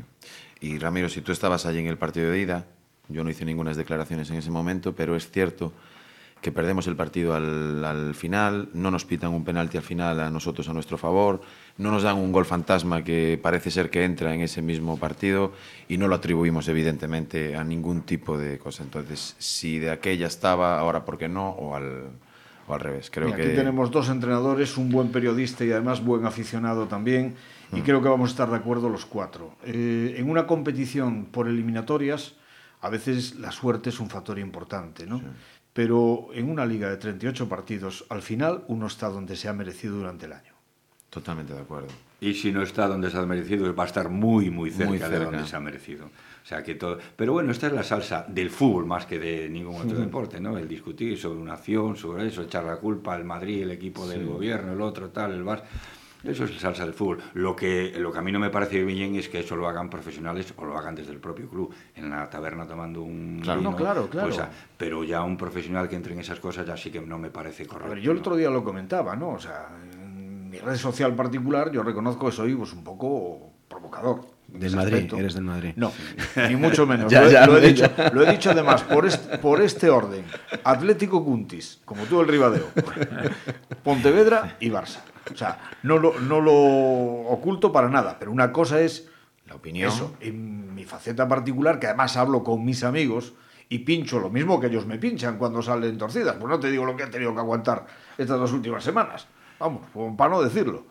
Y 0.59 0.77
Ramiro, 0.77 1.09
si 1.09 1.21
tú 1.21 1.31
estabas 1.31 1.65
allí 1.65 1.79
en 1.79 1.87
el 1.87 1.97
partido 1.97 2.29
de 2.29 2.39
ida, 2.39 2.65
yo 3.07 3.23
no 3.23 3.29
hice 3.31 3.43
ninguna 3.45 3.73
declaraciones 3.73 4.29
en 4.29 4.35
ese 4.37 4.51
momento, 4.51 4.93
pero 4.93 5.15
es 5.15 5.31
cierto 5.31 5.73
que 6.41 6.51
perdemos 6.51 6.87
el 6.87 6.95
partido 6.95 7.35
al, 7.35 7.85
al 7.85 8.15
final, 8.15 8.69
no 8.73 8.89
nos 8.89 9.05
pitan 9.05 9.31
un 9.31 9.43
penalti 9.43 9.77
al 9.77 9.83
final 9.83 10.19
a 10.19 10.31
nosotros 10.31 10.67
a 10.69 10.73
nuestro 10.73 10.97
favor, 10.97 11.41
no 11.77 11.91
nos 11.91 12.03
dan 12.03 12.17
un 12.17 12.31
gol 12.31 12.45
fantasma 12.45 13.03
que 13.03 13.39
parece 13.41 13.69
ser 13.69 13.89
que 13.89 14.03
entra 14.03 14.33
en 14.33 14.41
ese 14.41 14.61
mismo 14.61 14.97
partido 14.97 15.53
y 15.87 15.97
no 15.97 16.07
lo 16.07 16.15
atribuimos 16.15 16.67
evidentemente 16.67 17.55
a 17.55 17.63
ningún 17.63 18.01
tipo 18.01 18.37
de 18.37 18.57
cosa. 18.57 18.83
Entonces, 18.83 19.35
si 19.37 19.77
de 19.77 19.91
aquella 19.91 20.27
estaba, 20.27 20.79
ahora 20.79 21.05
por 21.05 21.19
qué 21.19 21.29
no, 21.29 21.49
o 21.49 21.75
al, 21.75 22.09
o 22.67 22.73
al 22.73 22.79
revés. 22.79 23.11
Creo 23.11 23.35
que 23.35 23.43
Aquí 23.43 23.55
tenemos 23.55 23.91
dos 23.91 24.09
entrenadores, 24.09 24.77
un 24.77 24.89
buen 24.89 25.11
periodista 25.11 25.63
y 25.63 25.71
además 25.71 26.03
buen 26.03 26.25
aficionado 26.25 26.87
también, 26.87 27.35
y 27.71 27.81
creo 27.81 28.01
que 28.01 28.09
vamos 28.09 28.29
a 28.29 28.33
estar 28.33 28.49
de 28.49 28.57
acuerdo 28.57 28.89
los 28.89 29.05
cuatro. 29.05 29.55
Eh, 29.63 30.15
en 30.17 30.29
una 30.29 30.47
competición 30.47 31.25
por 31.25 31.47
eliminatorias, 31.47 32.33
a 32.81 32.89
veces 32.89 33.35
la 33.35 33.51
suerte 33.51 33.89
es 33.91 33.99
un 33.99 34.09
factor 34.09 34.39
importante, 34.39 35.05
¿no? 35.05 35.21
Pero 35.73 36.29
en 36.33 36.49
una 36.49 36.65
liga 36.65 36.89
de 36.89 36.97
38 36.97 37.47
partidos, 37.47 38.05
al 38.09 38.21
final 38.21 38.63
uno 38.67 38.87
está 38.87 39.09
donde 39.09 39.35
se 39.35 39.47
ha 39.47 39.53
merecido 39.53 39.97
durante 39.97 40.25
el 40.25 40.33
año. 40.33 40.51
totalmente 41.09 41.53
de 41.53 41.59
acuerdo. 41.59 41.89
Y 42.21 42.35
si 42.35 42.51
no 42.51 42.61
está 42.61 42.87
donde 42.87 43.09
se 43.09 43.17
ha 43.17 43.25
merecido, 43.25 43.73
va 43.75 43.83
a 43.83 43.87
estar 43.87 44.07
muy, 44.09 44.49
muy 44.49 44.69
cerca, 44.69 44.89
Muy 44.89 44.99
de 44.99 45.25
donde 45.25 45.45
se 45.45 45.55
ha 45.55 45.59
merecido. 45.59 46.05
O 46.05 46.47
sea 46.47 46.63
que 46.63 46.75
todo. 46.75 46.97
Pero 47.15 47.33
bueno, 47.33 47.51
esta 47.51 47.67
es 47.67 47.73
la 47.73 47.83
salsa 47.83 48.25
del 48.27 48.49
fútbol 48.49 48.85
más 48.85 49.05
que 49.05 49.19
de 49.19 49.49
ningún 49.49 49.75
otro 49.75 49.97
deporte, 49.97 50.39
¿no? 50.39 50.57
El 50.57 50.67
discutir 50.67 51.17
sobre 51.17 51.39
una 51.39 51.53
acción, 51.53 51.97
sobre 51.97 52.27
eso, 52.27 52.43
echar 52.43 52.63
la 52.63 52.77
culpa 52.77 53.13
al 53.13 53.25
Madrid, 53.25 53.63
el 53.63 53.71
equipo 53.71 54.07
del 54.07 54.25
gobierno, 54.25 54.73
el 54.73 54.81
otro, 54.81 55.09
tal, 55.09 55.33
el 55.33 55.43
Bar. 55.43 55.63
Eso 56.23 56.45
es 56.45 56.59
salsa 56.59 56.85
del 56.85 56.93
fútbol. 56.93 57.19
Lo 57.33 57.55
que, 57.55 57.93
lo 57.97 58.11
que 58.11 58.19
a 58.19 58.21
mí 58.21 58.31
no 58.31 58.39
me 58.39 58.49
parece 58.49 58.83
bien 58.83 59.15
es 59.15 59.29
que 59.29 59.39
eso 59.39 59.55
lo 59.55 59.67
hagan 59.67 59.89
profesionales 59.89 60.53
o 60.57 60.65
lo 60.65 60.77
hagan 60.77 60.95
desde 60.95 61.11
el 61.11 61.19
propio 61.19 61.49
club, 61.49 61.73
en 61.95 62.09
la 62.09 62.29
taberna 62.29 62.67
tomando 62.67 63.01
un. 63.01 63.39
Claro, 63.41 63.59
vino, 63.59 63.71
no, 63.71 63.77
claro, 63.77 64.07
claro. 64.09 64.27
pues, 64.27 64.39
ah, 64.39 64.49
pero 64.77 65.03
ya 65.03 65.23
un 65.23 65.37
profesional 65.37 65.89
que 65.89 65.95
entre 65.95 66.13
en 66.13 66.19
esas 66.19 66.39
cosas 66.39 66.65
ya 66.65 66.77
sí 66.77 66.91
que 66.91 67.01
no 67.01 67.17
me 67.17 67.29
parece 67.29 67.65
correcto. 67.65 67.95
yo 67.97 68.11
el 68.11 68.19
otro 68.19 68.35
día 68.35 68.49
lo 68.49 68.63
comentaba, 68.63 69.15
¿no? 69.15 69.29
O 69.29 69.39
sea, 69.39 69.69
en 69.93 70.49
mi 70.49 70.59
red 70.59 70.75
social 70.75 71.15
particular 71.15 71.71
yo 71.71 71.83
reconozco 71.83 72.27
que 72.27 72.31
soy 72.31 72.55
pues, 72.55 72.73
un 72.73 72.83
poco 72.83 73.51
provocador. 73.67 74.21
Del 74.53 74.75
Madrid, 74.75 74.93
aspecto. 74.95 75.17
eres 75.17 75.33
del 75.33 75.43
Madrid. 75.43 75.73
No, 75.77 75.91
ni 76.49 76.55
mucho 76.55 76.85
menos. 76.85 77.11
Ya, 77.11 77.21
lo, 77.21 77.27
he- 77.27 77.31
ya, 77.31 77.45
lo 77.47 77.57
he 77.57 77.61
ya. 77.61 77.67
dicho, 77.87 77.91
lo 78.13 78.23
he 78.27 78.31
dicho 78.31 78.51
además 78.51 78.83
por 78.83 79.05
este, 79.05 79.37
por 79.37 79.61
este 79.61 79.89
orden. 79.89 80.23
Atlético 80.63 81.23
Cuntis, 81.23 81.79
como 81.85 82.03
tú 82.03 82.21
el 82.21 82.27
Ribadeo. 82.27 82.67
Pontevedra 83.83 84.57
y 84.59 84.69
Barça. 84.69 84.99
O 85.33 85.37
sea, 85.37 85.59
no 85.83 85.97
lo, 85.97 86.19
no 86.19 86.41
lo 86.41 86.53
oculto 86.53 87.71
para 87.71 87.89
nada, 87.89 88.17
pero 88.19 88.31
una 88.31 88.51
cosa 88.51 88.79
es 88.81 89.07
La 89.47 89.55
opinión. 89.55 89.89
eso, 89.89 90.15
en 90.19 90.73
mi 90.73 90.83
faceta 90.83 91.27
particular, 91.27 91.79
que 91.79 91.87
además 91.87 92.17
hablo 92.17 92.43
con 92.43 92.65
mis 92.65 92.83
amigos 92.83 93.33
y 93.69 93.79
pincho 93.79 94.19
lo 94.19 94.29
mismo 94.29 94.59
que 94.59 94.67
ellos 94.67 94.85
me 94.85 94.97
pinchan 94.97 95.37
cuando 95.37 95.61
salen 95.61 95.97
torcidas. 95.97 96.35
Pues 96.35 96.49
no 96.49 96.59
te 96.59 96.69
digo 96.69 96.85
lo 96.85 96.95
que 96.97 97.03
he 97.03 97.07
tenido 97.07 97.33
que 97.33 97.39
aguantar 97.39 97.85
estas 98.17 98.37
dos 98.39 98.51
últimas 98.51 98.83
semanas. 98.83 99.27
Vamos, 99.59 99.83
pues, 99.93 100.13
para 100.17 100.31
no 100.31 100.41
decirlo. 100.41 100.85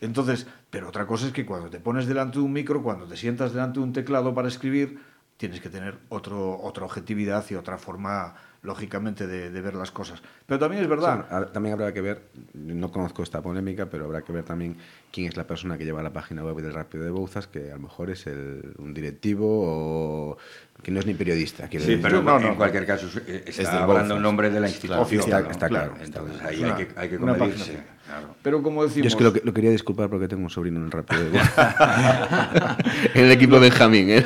Entonces, 0.00 0.46
pero 0.70 0.88
otra 0.88 1.06
cosa 1.06 1.26
es 1.26 1.32
que 1.32 1.46
cuando 1.46 1.70
te 1.70 1.80
pones 1.80 2.06
delante 2.06 2.38
de 2.38 2.44
un 2.44 2.52
micro, 2.52 2.82
cuando 2.82 3.06
te 3.06 3.16
sientas 3.16 3.52
delante 3.52 3.78
de 3.78 3.84
un 3.84 3.92
teclado 3.92 4.34
para 4.34 4.48
escribir, 4.48 5.00
tienes 5.36 5.60
que 5.60 5.68
tener 5.68 5.98
otro, 6.08 6.60
otra 6.60 6.84
objetividad 6.84 7.44
y 7.50 7.54
otra 7.54 7.78
forma 7.78 8.34
lógicamente, 8.62 9.26
de, 9.26 9.50
de 9.50 9.60
ver 9.60 9.74
las 9.74 9.90
cosas. 9.90 10.22
Pero 10.46 10.58
también 10.58 10.82
es 10.82 10.88
verdad. 10.88 11.26
Sí, 11.28 11.52
también 11.52 11.74
habrá 11.74 11.92
que 11.92 12.00
ver, 12.00 12.22
no 12.54 12.90
conozco 12.90 13.22
esta 13.22 13.42
polémica, 13.42 13.86
pero 13.86 14.04
habrá 14.06 14.22
que 14.22 14.32
ver 14.32 14.44
también 14.44 14.76
quién 15.12 15.28
es 15.28 15.36
la 15.36 15.46
persona 15.46 15.78
que 15.78 15.84
lleva 15.84 16.02
la 16.02 16.12
página 16.12 16.44
web 16.44 16.56
del 16.56 16.74
Rápido 16.74 17.04
de 17.04 17.10
Bouzas, 17.10 17.46
que 17.46 17.70
a 17.70 17.74
lo 17.76 17.80
mejor 17.80 18.10
es 18.10 18.26
el, 18.26 18.74
un 18.78 18.92
directivo 18.92 19.46
o 19.46 20.38
que 20.82 20.90
no 20.90 21.00
es 21.00 21.06
ni 21.06 21.14
periodista. 21.14 21.68
Sí, 21.70 21.78
decir. 21.78 22.00
pero 22.02 22.22
no, 22.22 22.38
no, 22.38 22.48
en 22.48 22.54
cualquier 22.54 22.86
caso 22.86 23.06
eh, 23.26 23.44
está 23.46 23.82
hablando 23.82 24.16
en 24.16 24.22
nombre 24.22 24.50
de 24.50 24.60
la 24.60 24.68
institución. 24.68 25.20
Está, 25.20 25.40
está 25.50 25.68
claro, 25.68 25.92
claro. 25.92 26.04
Entonces 26.04 26.42
ahí 26.42 26.62
hay 26.62 26.72
que, 26.72 26.88
hay 26.96 27.08
que 27.08 27.18
comedirse. 27.18 27.78
Claro. 28.06 28.36
Pero 28.42 28.62
como 28.62 28.84
decimos... 28.84 29.04
Yo 29.04 29.08
es 29.08 29.16
que 29.16 29.24
lo, 29.24 29.44
lo, 29.44 29.52
quería 29.52 29.70
disculpar 29.70 30.08
porque 30.08 30.28
tengo 30.28 30.44
un 30.44 30.50
sobrino 30.50 30.78
en 30.78 30.86
el 30.86 30.92
Rápido 30.92 31.24
de 31.24 31.30
Bouzas. 31.30 32.76
en 33.14 33.24
el 33.24 33.32
equipo 33.32 33.58
Benjamín. 33.58 34.10
¿eh? 34.10 34.24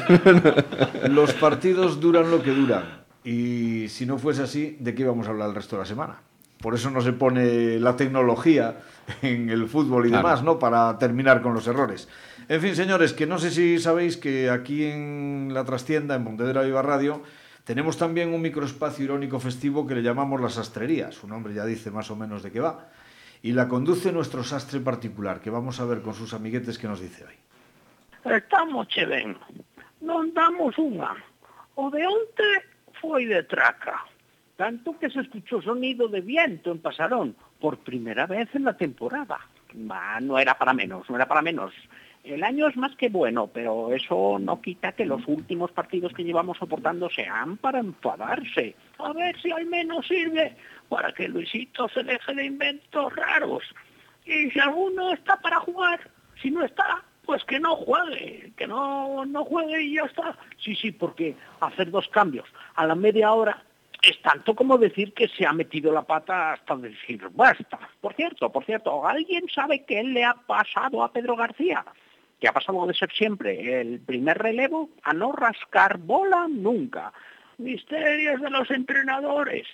Los 1.08 1.32
partidos 1.34 2.00
duran 2.00 2.30
lo 2.30 2.42
que 2.42 2.50
duran. 2.50 2.99
Y 3.24 3.88
si 3.88 4.06
no 4.06 4.18
fuese 4.18 4.42
así, 4.42 4.76
¿de 4.80 4.94
qué 4.94 5.02
íbamos 5.02 5.26
a 5.26 5.30
hablar 5.30 5.50
el 5.50 5.54
resto 5.54 5.76
de 5.76 5.82
la 5.82 5.86
semana? 5.86 6.20
Por 6.60 6.74
eso 6.74 6.90
no 6.90 7.00
se 7.00 7.12
pone 7.12 7.78
la 7.80 7.96
tecnología 7.96 8.80
en 9.22 9.48
el 9.48 9.66
fútbol 9.66 10.06
y 10.06 10.10
claro. 10.10 10.28
demás, 10.28 10.42
¿no? 10.42 10.58
Para 10.58 10.98
terminar 10.98 11.40
con 11.40 11.54
los 11.54 11.66
errores. 11.66 12.08
En 12.48 12.60
fin, 12.60 12.76
señores, 12.76 13.12
que 13.12 13.26
no 13.26 13.38
sé 13.38 13.50
si 13.50 13.78
sabéis 13.78 14.16
que 14.16 14.50
aquí 14.50 14.84
en 14.84 15.50
la 15.52 15.64
trastienda, 15.64 16.14
en 16.14 16.24
Pontevedra 16.24 16.62
Viva 16.62 16.82
Radio, 16.82 17.22
tenemos 17.64 17.96
también 17.96 18.34
un 18.34 18.42
microespacio 18.42 19.04
irónico 19.04 19.40
festivo 19.40 19.86
que 19.86 19.94
le 19.94 20.02
llamamos 20.02 20.40
la 20.40 20.50
sastrería. 20.50 21.12
Su 21.12 21.28
nombre 21.28 21.54
ya 21.54 21.64
dice 21.64 21.90
más 21.90 22.10
o 22.10 22.16
menos 22.16 22.42
de 22.42 22.50
qué 22.50 22.60
va. 22.60 22.88
Y 23.42 23.52
la 23.52 23.68
conduce 23.68 24.12
nuestro 24.12 24.44
sastre 24.44 24.80
particular, 24.80 25.40
que 25.40 25.48
vamos 25.48 25.80
a 25.80 25.84
ver 25.84 26.02
con 26.02 26.12
sus 26.12 26.34
amiguetes 26.34 26.78
que 26.78 26.88
nos 26.88 27.00
dice 27.00 27.24
hoy. 27.24 27.34
Estamos 28.24 28.86
che 28.88 29.06
ben. 29.06 29.32
Non 30.04 30.32
damos 30.36 30.76
unha. 30.76 31.16
O 31.76 31.88
de 31.88 32.04
onte 32.04 32.48
foi 33.00 33.26
de 33.26 33.42
traca. 33.42 34.04
Tanto 34.56 34.98
que 34.98 35.08
se 35.08 35.20
escuchó 35.20 35.62
sonido 35.62 36.08
de 36.08 36.20
viento 36.20 36.70
en 36.70 36.80
Pasarón 36.80 37.34
por 37.58 37.78
primera 37.78 38.26
vez 38.26 38.48
en 38.54 38.64
la 38.64 38.76
temporada. 38.76 39.38
No 39.72 40.38
era 40.38 40.58
para 40.58 40.74
menos, 40.74 41.08
no 41.08 41.16
era 41.16 41.26
para 41.26 41.42
menos. 41.42 41.72
El 42.22 42.44
año 42.44 42.68
es 42.68 42.76
más 42.76 42.94
que 42.96 43.08
bueno, 43.08 43.46
pero 43.46 43.94
eso 43.94 44.38
no 44.38 44.60
quita 44.60 44.92
que 44.92 45.06
los 45.06 45.26
últimos 45.26 45.70
partidos 45.72 46.12
que 46.12 46.24
llevamos 46.24 46.58
soportando 46.58 47.08
sean 47.08 47.56
para 47.56 47.78
enfadarse. 47.78 48.74
A 48.98 49.12
ver 49.14 49.40
si 49.40 49.50
al 49.50 49.64
menos 49.64 50.06
sirve 50.06 50.54
para 50.90 51.12
que 51.12 51.28
Luisito 51.28 51.88
se 51.88 52.04
deje 52.04 52.34
de 52.34 52.44
inventos 52.44 53.16
raros. 53.16 53.64
Y 54.26 54.50
si 54.50 54.60
alguno 54.60 55.14
está 55.14 55.40
para 55.40 55.60
jugar, 55.60 56.00
si 56.42 56.50
no 56.50 56.62
está, 56.62 57.02
pues 57.30 57.44
que 57.44 57.60
no 57.60 57.76
juegue, 57.76 58.52
que 58.56 58.66
no, 58.66 59.24
no 59.24 59.44
juegue 59.44 59.80
y 59.80 59.94
ya 59.94 60.02
está. 60.02 60.36
Sí, 60.58 60.74
sí, 60.74 60.90
porque 60.90 61.36
hacer 61.60 61.88
dos 61.88 62.08
cambios 62.08 62.48
a 62.74 62.84
la 62.88 62.96
media 62.96 63.32
hora 63.32 63.62
es 64.02 64.20
tanto 64.20 64.56
como 64.56 64.76
decir 64.78 65.14
que 65.14 65.28
se 65.28 65.46
ha 65.46 65.52
metido 65.52 65.92
la 65.92 66.02
pata 66.02 66.54
hasta 66.54 66.74
decir 66.74 67.28
basta. 67.30 67.78
Por 68.00 68.14
cierto, 68.14 68.50
por 68.50 68.64
cierto, 68.64 69.06
¿alguien 69.06 69.44
sabe 69.48 69.84
qué 69.84 70.02
le 70.02 70.24
ha 70.24 70.34
pasado 70.34 71.04
a 71.04 71.12
Pedro 71.12 71.36
García? 71.36 71.84
Que 72.40 72.48
ha 72.48 72.52
pasado 72.52 72.84
de 72.84 72.94
ser 72.94 73.12
siempre 73.12 73.80
el 73.80 74.00
primer 74.00 74.36
relevo 74.36 74.90
a 75.04 75.12
no 75.12 75.30
rascar 75.30 75.98
bola 75.98 76.48
nunca. 76.48 77.12
Misterios 77.58 78.40
de 78.40 78.50
los 78.50 78.68
entrenadores. 78.72 79.68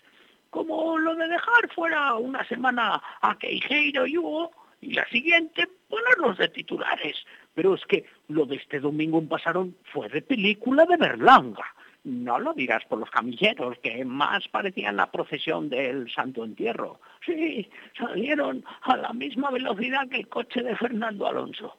Como 0.50 0.98
lo 0.98 1.14
de 1.14 1.26
dejar 1.26 1.72
fuera 1.74 2.16
una 2.16 2.46
semana 2.48 3.02
a 3.22 3.38
Queijeiro 3.38 4.06
y 4.06 4.18
Hugo 4.18 4.50
y 4.82 4.92
la 4.92 5.08
siguiente 5.08 5.66
ponerlos 5.88 6.36
de 6.36 6.48
titulares. 6.48 7.16
Pero 7.56 7.74
es 7.74 7.84
que 7.86 8.04
lo 8.28 8.44
de 8.44 8.56
este 8.56 8.80
domingo 8.80 9.18
en 9.18 9.28
Pasarón 9.28 9.74
fue 9.90 10.10
de 10.10 10.20
película 10.20 10.84
de 10.84 10.98
Berlanga. 10.98 11.64
No 12.04 12.38
lo 12.38 12.52
dirás 12.52 12.84
por 12.84 12.98
los 12.98 13.10
camilleros, 13.10 13.78
que 13.78 14.04
más 14.04 14.46
parecían 14.48 14.96
la 14.96 15.10
procesión 15.10 15.70
del 15.70 16.08
Santo 16.12 16.44
Entierro. 16.44 17.00
Sí, 17.24 17.68
salieron 17.98 18.62
a 18.82 18.98
la 18.98 19.12
misma 19.14 19.50
velocidad 19.50 20.06
que 20.08 20.18
el 20.18 20.28
coche 20.28 20.62
de 20.62 20.76
Fernando 20.76 21.26
Alonso. 21.26 21.78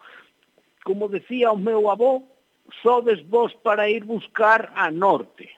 Como 0.83 1.07
decía 1.09 1.51
o 1.51 1.55
meu 1.55 1.91
avó, 1.91 2.27
sodes 2.81 3.21
vos 3.29 3.53
para 3.61 3.87
ir 3.87 4.03
buscar 4.03 4.73
a 4.75 4.89
norte. 4.89 5.56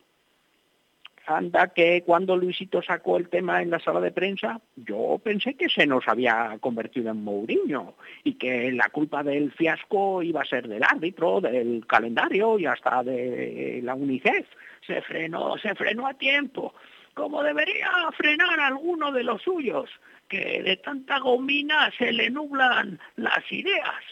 Anda 1.30 1.68
que 1.68 2.02
cuando 2.04 2.36
Luisito 2.36 2.82
sacó 2.82 3.18
el 3.18 3.30
tema 3.30 3.62
en 3.62 3.70
la 3.70 3.80
sala 3.80 4.02
de 4.02 4.12
prensa, 4.12 4.60
yo 4.76 5.22
pensé 5.24 5.54
que 5.54 5.70
se 5.70 5.86
nos 5.86 6.08
había 6.08 6.58
convertido 6.60 7.12
en 7.12 7.24
Mourinho 7.24 7.94
y 8.24 8.34
que 8.34 8.72
la 8.72 8.90
culpa 8.90 9.22
del 9.22 9.52
fiasco 9.52 10.24
iba 10.24 10.42
a 10.42 10.46
ser 10.46 10.68
del 10.68 10.84
árbitro, 10.84 11.40
del 11.40 11.86
calendario 11.86 12.58
y 12.58 12.66
hasta 12.66 13.04
de 13.04 13.80
la 13.84 13.94
UNICEF. 13.94 14.48
Se 14.88 15.04
frenó, 15.04 15.56
se 15.60 15.76
frenó 15.76 16.08
a 16.08 16.16
tiempo, 16.16 16.74
como 17.14 17.44
debería 17.44 17.92
frenar 18.18 18.60
alguno 18.60 19.12
de 19.12 19.24
los 19.24 19.44
suyos, 19.44 19.88
que 20.28 20.64
de 20.64 20.78
tanta 20.78 21.20
gomina 21.20 21.92
se 21.96 22.12
le 22.12 22.32
nublan 22.32 23.00
las 23.18 23.52
ideas. 23.52 24.04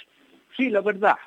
Sí, 0.56 0.70
la 0.70 0.82
verdad. 0.82 1.18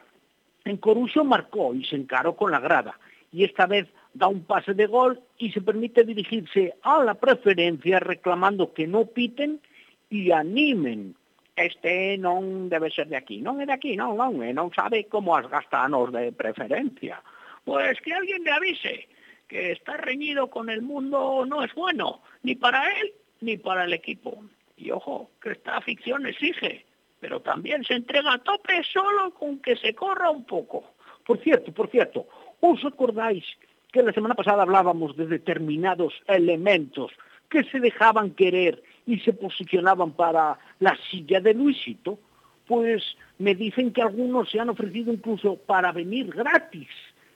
En 0.65 0.77
Coruso 0.77 1.25
marcó 1.25 1.75
y 1.75 1.85
se 1.85 1.97
encaró 1.97 2.37
con 2.37 2.53
la 2.53 2.61
grada, 2.61 2.97
y 3.33 3.43
esta 3.43 3.67
vez 3.67 3.89
da 4.13 4.29
un 4.29 4.45
pase 4.45 4.75
de 4.75 4.87
gol 4.87 5.21
y 5.39 5.53
se 5.53 5.61
permite 5.61 6.05
dirigirse 6.05 6.75
a 6.83 7.03
la 7.03 7.15
preferencia 7.15 8.01
reclamando 8.01 8.73
que 8.73 8.87
no 8.87 9.07
piten 9.07 9.61
y 10.09 10.31
animen. 10.33 11.15
Este 11.57 12.17
non 12.17 12.73
debe 12.73 12.89
ser 12.89 13.09
de 13.13 13.21
aquí, 13.21 13.45
non 13.45 13.61
é 13.61 13.69
de 13.69 13.75
aquí, 13.77 13.93
non, 13.93 14.17
non, 14.17 14.41
e 14.41 14.49
non 14.57 14.73
sabe 14.73 15.05
como 15.13 15.37
as 15.37 15.45
gastanos 15.45 16.09
de 16.09 16.33
preferencia. 16.33 17.21
Pues 17.69 18.01
que 18.01 18.15
alguien 18.17 18.41
le 18.45 18.53
avise 18.53 19.09
que 19.47 19.73
estar 19.73 20.01
reñido 20.01 20.49
con 20.49 20.71
el 20.71 20.81
mundo 20.81 21.45
no 21.45 21.63
es 21.63 21.75
bueno, 21.75 22.23
ni 22.43 22.55
para 22.55 22.81
él 23.01 23.13
ni 23.41 23.59
para 23.59 23.85
el 23.85 23.93
equipo. 23.93 24.43
Y 24.77 24.91
ojo, 24.91 25.31
que 25.43 25.53
esta 25.53 25.77
afición 25.77 26.25
exige, 26.25 26.87
pero 27.21 27.41
también 27.41 27.85
se 27.85 27.95
entrega 27.95 28.33
a 28.33 28.39
tope 28.39 28.83
solo 28.85 29.35
con 29.35 29.59
que 29.61 29.77
se 29.77 29.95
corra 29.95 30.31
un 30.31 30.45
poco. 30.45 30.95
Por 31.27 31.39
cierto, 31.41 31.73
por 31.73 31.91
cierto, 31.91 32.27
¿os 32.61 32.83
acordáis 32.85 33.45
que 33.91 34.03
la 34.03 34.13
semana 34.13 34.35
pasada 34.35 34.63
hablábamos 34.63 35.17
de 35.17 35.27
determinados 35.27 36.15
elementos 36.27 37.13
que 37.49 37.65
se 37.65 37.81
dejaban 37.81 38.31
querer 38.31 38.83
y 39.07 39.19
se 39.21 39.33
posicionaban 39.33 40.13
para 40.13 40.59
la 40.79 40.97
silla 41.11 41.41
de 41.41 41.55
Luisito, 41.55 42.19
pues 42.67 43.17
me 43.39 43.55
dicen 43.55 43.93
que 43.93 44.03
algunos 44.03 44.49
se 44.51 44.61
han 44.61 44.71
ofrecido 44.71 45.13
incluso 45.13 45.57
para 45.57 45.91
venir 45.91 46.31
gratis, 46.31 46.89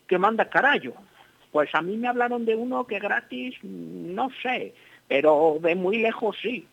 que 0.07 0.19
manda 0.19 0.49
carallo. 0.49 0.95
Pues 1.51 1.75
a 1.75 1.83
mí 1.83 1.97
me 1.97 2.09
hablaron 2.09 2.45
de 2.45 2.55
uno 2.55 2.87
que 2.87 3.01
gratis, 3.01 3.57
no 3.63 4.29
sé, 4.43 4.75
pero 5.09 5.59
de 5.61 5.75
muy 5.75 5.99
lejos 5.99 6.37
sí. 6.41 6.67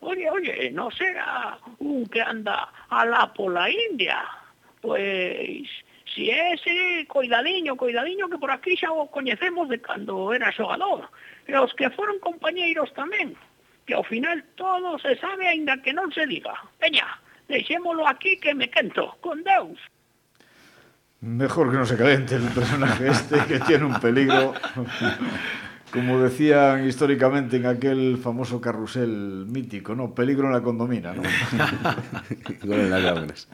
Oye, 0.00 0.28
oye, 0.28 0.70
¿no 0.72 0.90
será 0.90 1.58
un 1.78 2.06
que 2.06 2.20
anda 2.20 2.68
a 2.88 3.06
la 3.06 3.32
por 3.32 3.52
la 3.52 3.70
India? 3.70 4.18
Pues 4.80 5.68
Si 6.14 6.28
ese, 6.28 7.06
coidadiño, 7.08 7.76
coidadiño 7.76 8.28
que 8.28 8.38
por 8.38 8.50
aquí 8.50 8.76
xa 8.76 8.92
o 8.92 9.08
coñecemos 9.08 9.68
de 9.68 9.80
cando 9.80 10.32
era 10.36 10.52
xogador. 10.52 11.08
E 11.48 11.56
os 11.56 11.72
que 11.72 11.88
foron 11.96 12.20
compañeiros 12.20 12.92
tamén, 12.92 13.32
que 13.88 13.96
ao 13.96 14.04
final 14.04 14.44
todo 14.60 15.00
se 15.00 15.16
sabe 15.16 15.48
aínda 15.48 15.80
que 15.80 15.96
non 15.96 16.12
se 16.12 16.28
diga. 16.28 16.52
Veña, 16.76 17.08
deixémolo 17.48 18.04
aquí 18.04 18.36
que 18.36 18.52
me 18.52 18.68
quento, 18.68 19.16
con 19.24 19.40
Deus. 19.40 19.80
Mejor 21.22 21.70
que 21.70 21.78
no 21.78 21.86
se 21.86 21.96
calente 21.96 22.34
el 22.34 22.48
personaje 22.50 23.08
este 23.08 23.38
que 23.46 23.60
tiene 23.60 23.84
un 23.86 23.96
peligro. 24.00 24.52
Como 25.92 26.18
decían 26.18 26.88
históricamente 26.88 27.58
en 27.58 27.66
aquel 27.66 28.16
famoso 28.16 28.60
carrusel 28.60 29.46
mítico, 29.48 29.94
¿no? 29.94 30.14
Peligro 30.14 30.46
en 30.46 30.52
la 30.54 30.62
condomina, 30.62 31.12
¿no? 31.12 31.22
en 32.62 32.90
las 32.90 33.46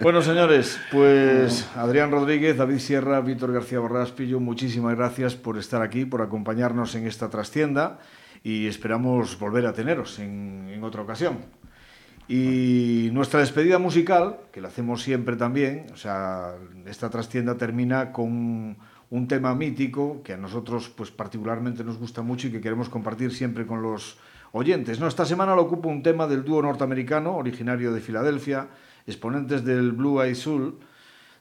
bueno, 0.00 0.22
señores, 0.22 0.80
pues 0.90 1.68
Adrián 1.76 2.10
Rodríguez, 2.10 2.56
David 2.56 2.78
Sierra, 2.78 3.20
Víctor 3.20 3.52
García 3.52 3.78
Borrás 3.78 4.12
Pillo, 4.12 4.40
muchísimas 4.40 4.96
gracias 4.96 5.34
por 5.34 5.58
estar 5.58 5.82
aquí, 5.82 6.06
por 6.06 6.22
acompañarnos 6.22 6.94
en 6.94 7.06
esta 7.06 7.28
trastienda 7.28 7.98
y 8.42 8.66
esperamos 8.66 9.38
volver 9.38 9.66
a 9.66 9.72
teneros 9.74 10.18
en, 10.18 10.68
en 10.72 10.82
otra 10.82 11.02
ocasión. 11.02 11.38
Y 12.28 13.10
nuestra 13.12 13.40
despedida 13.40 13.78
musical, 13.78 14.38
que 14.50 14.60
la 14.60 14.68
hacemos 14.68 15.02
siempre 15.02 15.36
también, 15.36 15.86
o 15.92 15.96
sea, 15.96 16.54
esta 16.86 17.08
trastienda 17.08 17.56
termina 17.56 18.12
con 18.12 18.76
un 19.10 19.28
tema 19.28 19.54
mítico 19.54 20.22
que 20.22 20.32
a 20.32 20.36
nosotros 20.36 20.88
pues 20.88 21.10
particularmente 21.10 21.84
nos 21.84 21.98
gusta 21.98 22.22
mucho 22.22 22.48
y 22.48 22.50
que 22.52 22.60
queremos 22.60 22.88
compartir 22.88 23.32
siempre 23.32 23.66
con 23.66 23.82
los 23.82 24.18
oyentes. 24.52 24.98
¿no? 24.98 25.06
Esta 25.06 25.24
semana 25.24 25.54
lo 25.54 25.62
ocupa 25.62 25.88
un 25.88 26.02
tema 26.02 26.26
del 26.26 26.44
dúo 26.44 26.62
norteamericano, 26.62 27.36
originario 27.36 27.92
de 27.92 28.00
Filadelfia, 28.00 28.68
exponentes 29.06 29.64
del 29.64 29.92
Blue 29.92 30.20
Eye 30.20 30.34
Soul, 30.34 30.78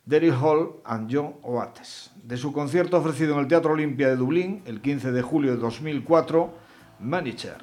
Derry 0.06 0.30
Hall 0.30 0.82
and 0.86 1.10
John 1.12 1.36
Oates. 1.42 2.12
De 2.24 2.38
su 2.38 2.54
concierto 2.54 2.98
ofrecido 2.98 3.34
en 3.34 3.40
el 3.40 3.48
Teatro 3.48 3.74
Olimpia 3.74 4.10
de 4.10 4.16
Dublín 4.16 4.62
el 4.66 4.82
15 4.82 5.12
de 5.12 5.22
julio 5.22 5.52
de 5.52 5.58
2004, 5.58 6.54
Manager. 7.00 7.58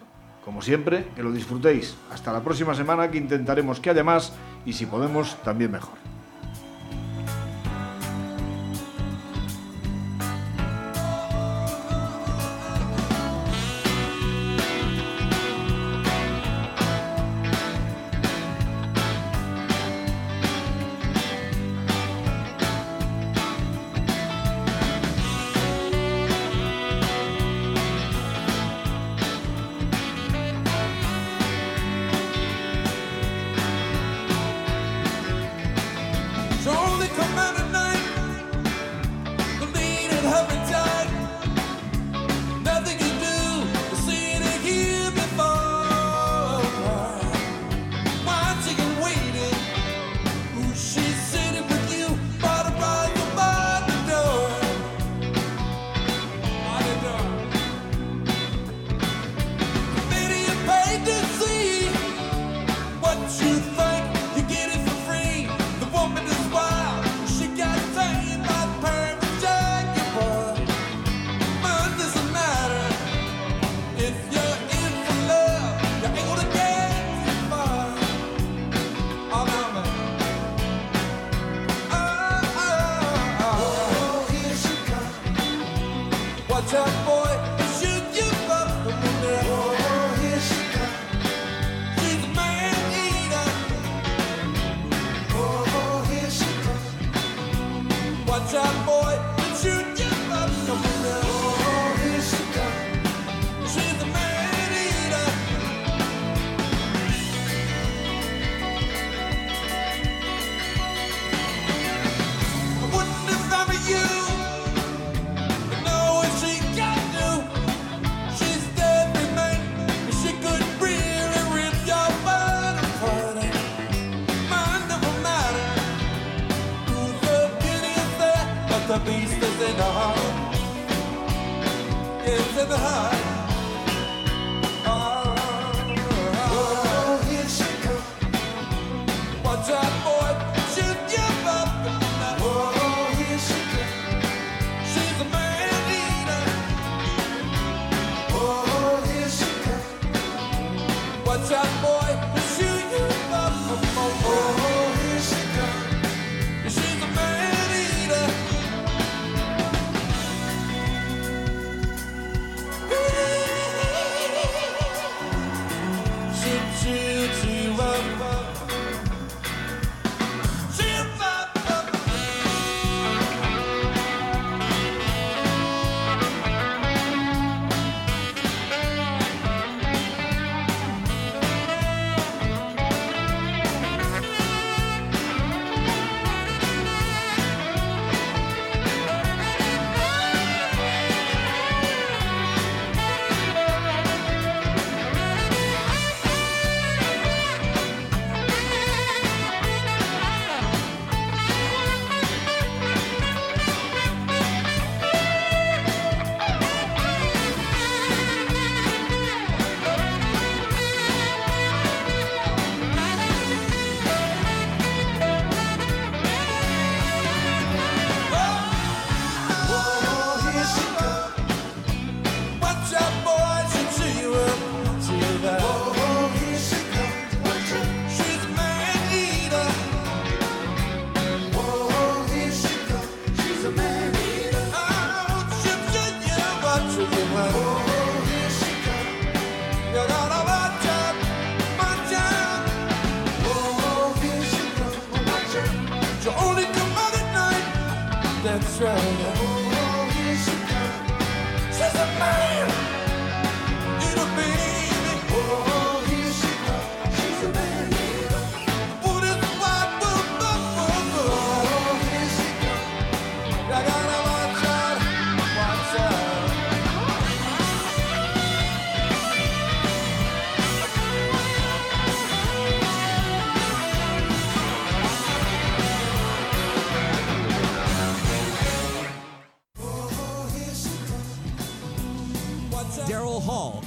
Como 0.44 0.61
siempre, 0.61 1.07
que 1.14 1.22
lo 1.22 1.30
disfrutéis. 1.30 1.96
Hasta 2.11 2.32
la 2.32 2.42
próxima 2.42 2.74
semana 2.74 3.11
que 3.11 3.18
intentaremos 3.18 3.78
que 3.78 3.90
haya 3.90 4.03
más 4.03 4.32
y 4.66 4.72
si 4.72 4.86
podemos, 4.86 5.40
también 5.44 5.70
mejor. 5.70 6.12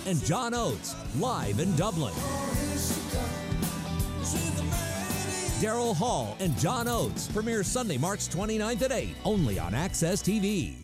and 0.06 0.24
John 0.24 0.54
Oates 0.54 0.96
live 1.20 1.60
in 1.60 1.76
Dublin. 1.76 2.14
Daryl 5.62 5.96
Hall 5.96 6.36
and 6.40 6.58
John 6.60 6.88
Oates 6.88 7.28
premiere 7.28 7.64
Sunday, 7.64 7.98
March 7.98 8.28
29th 8.30 8.82
at 8.84 8.92
8, 8.92 9.16
only 9.24 9.58
on 9.58 9.74
Access 9.74 10.22
TV. 10.22 10.76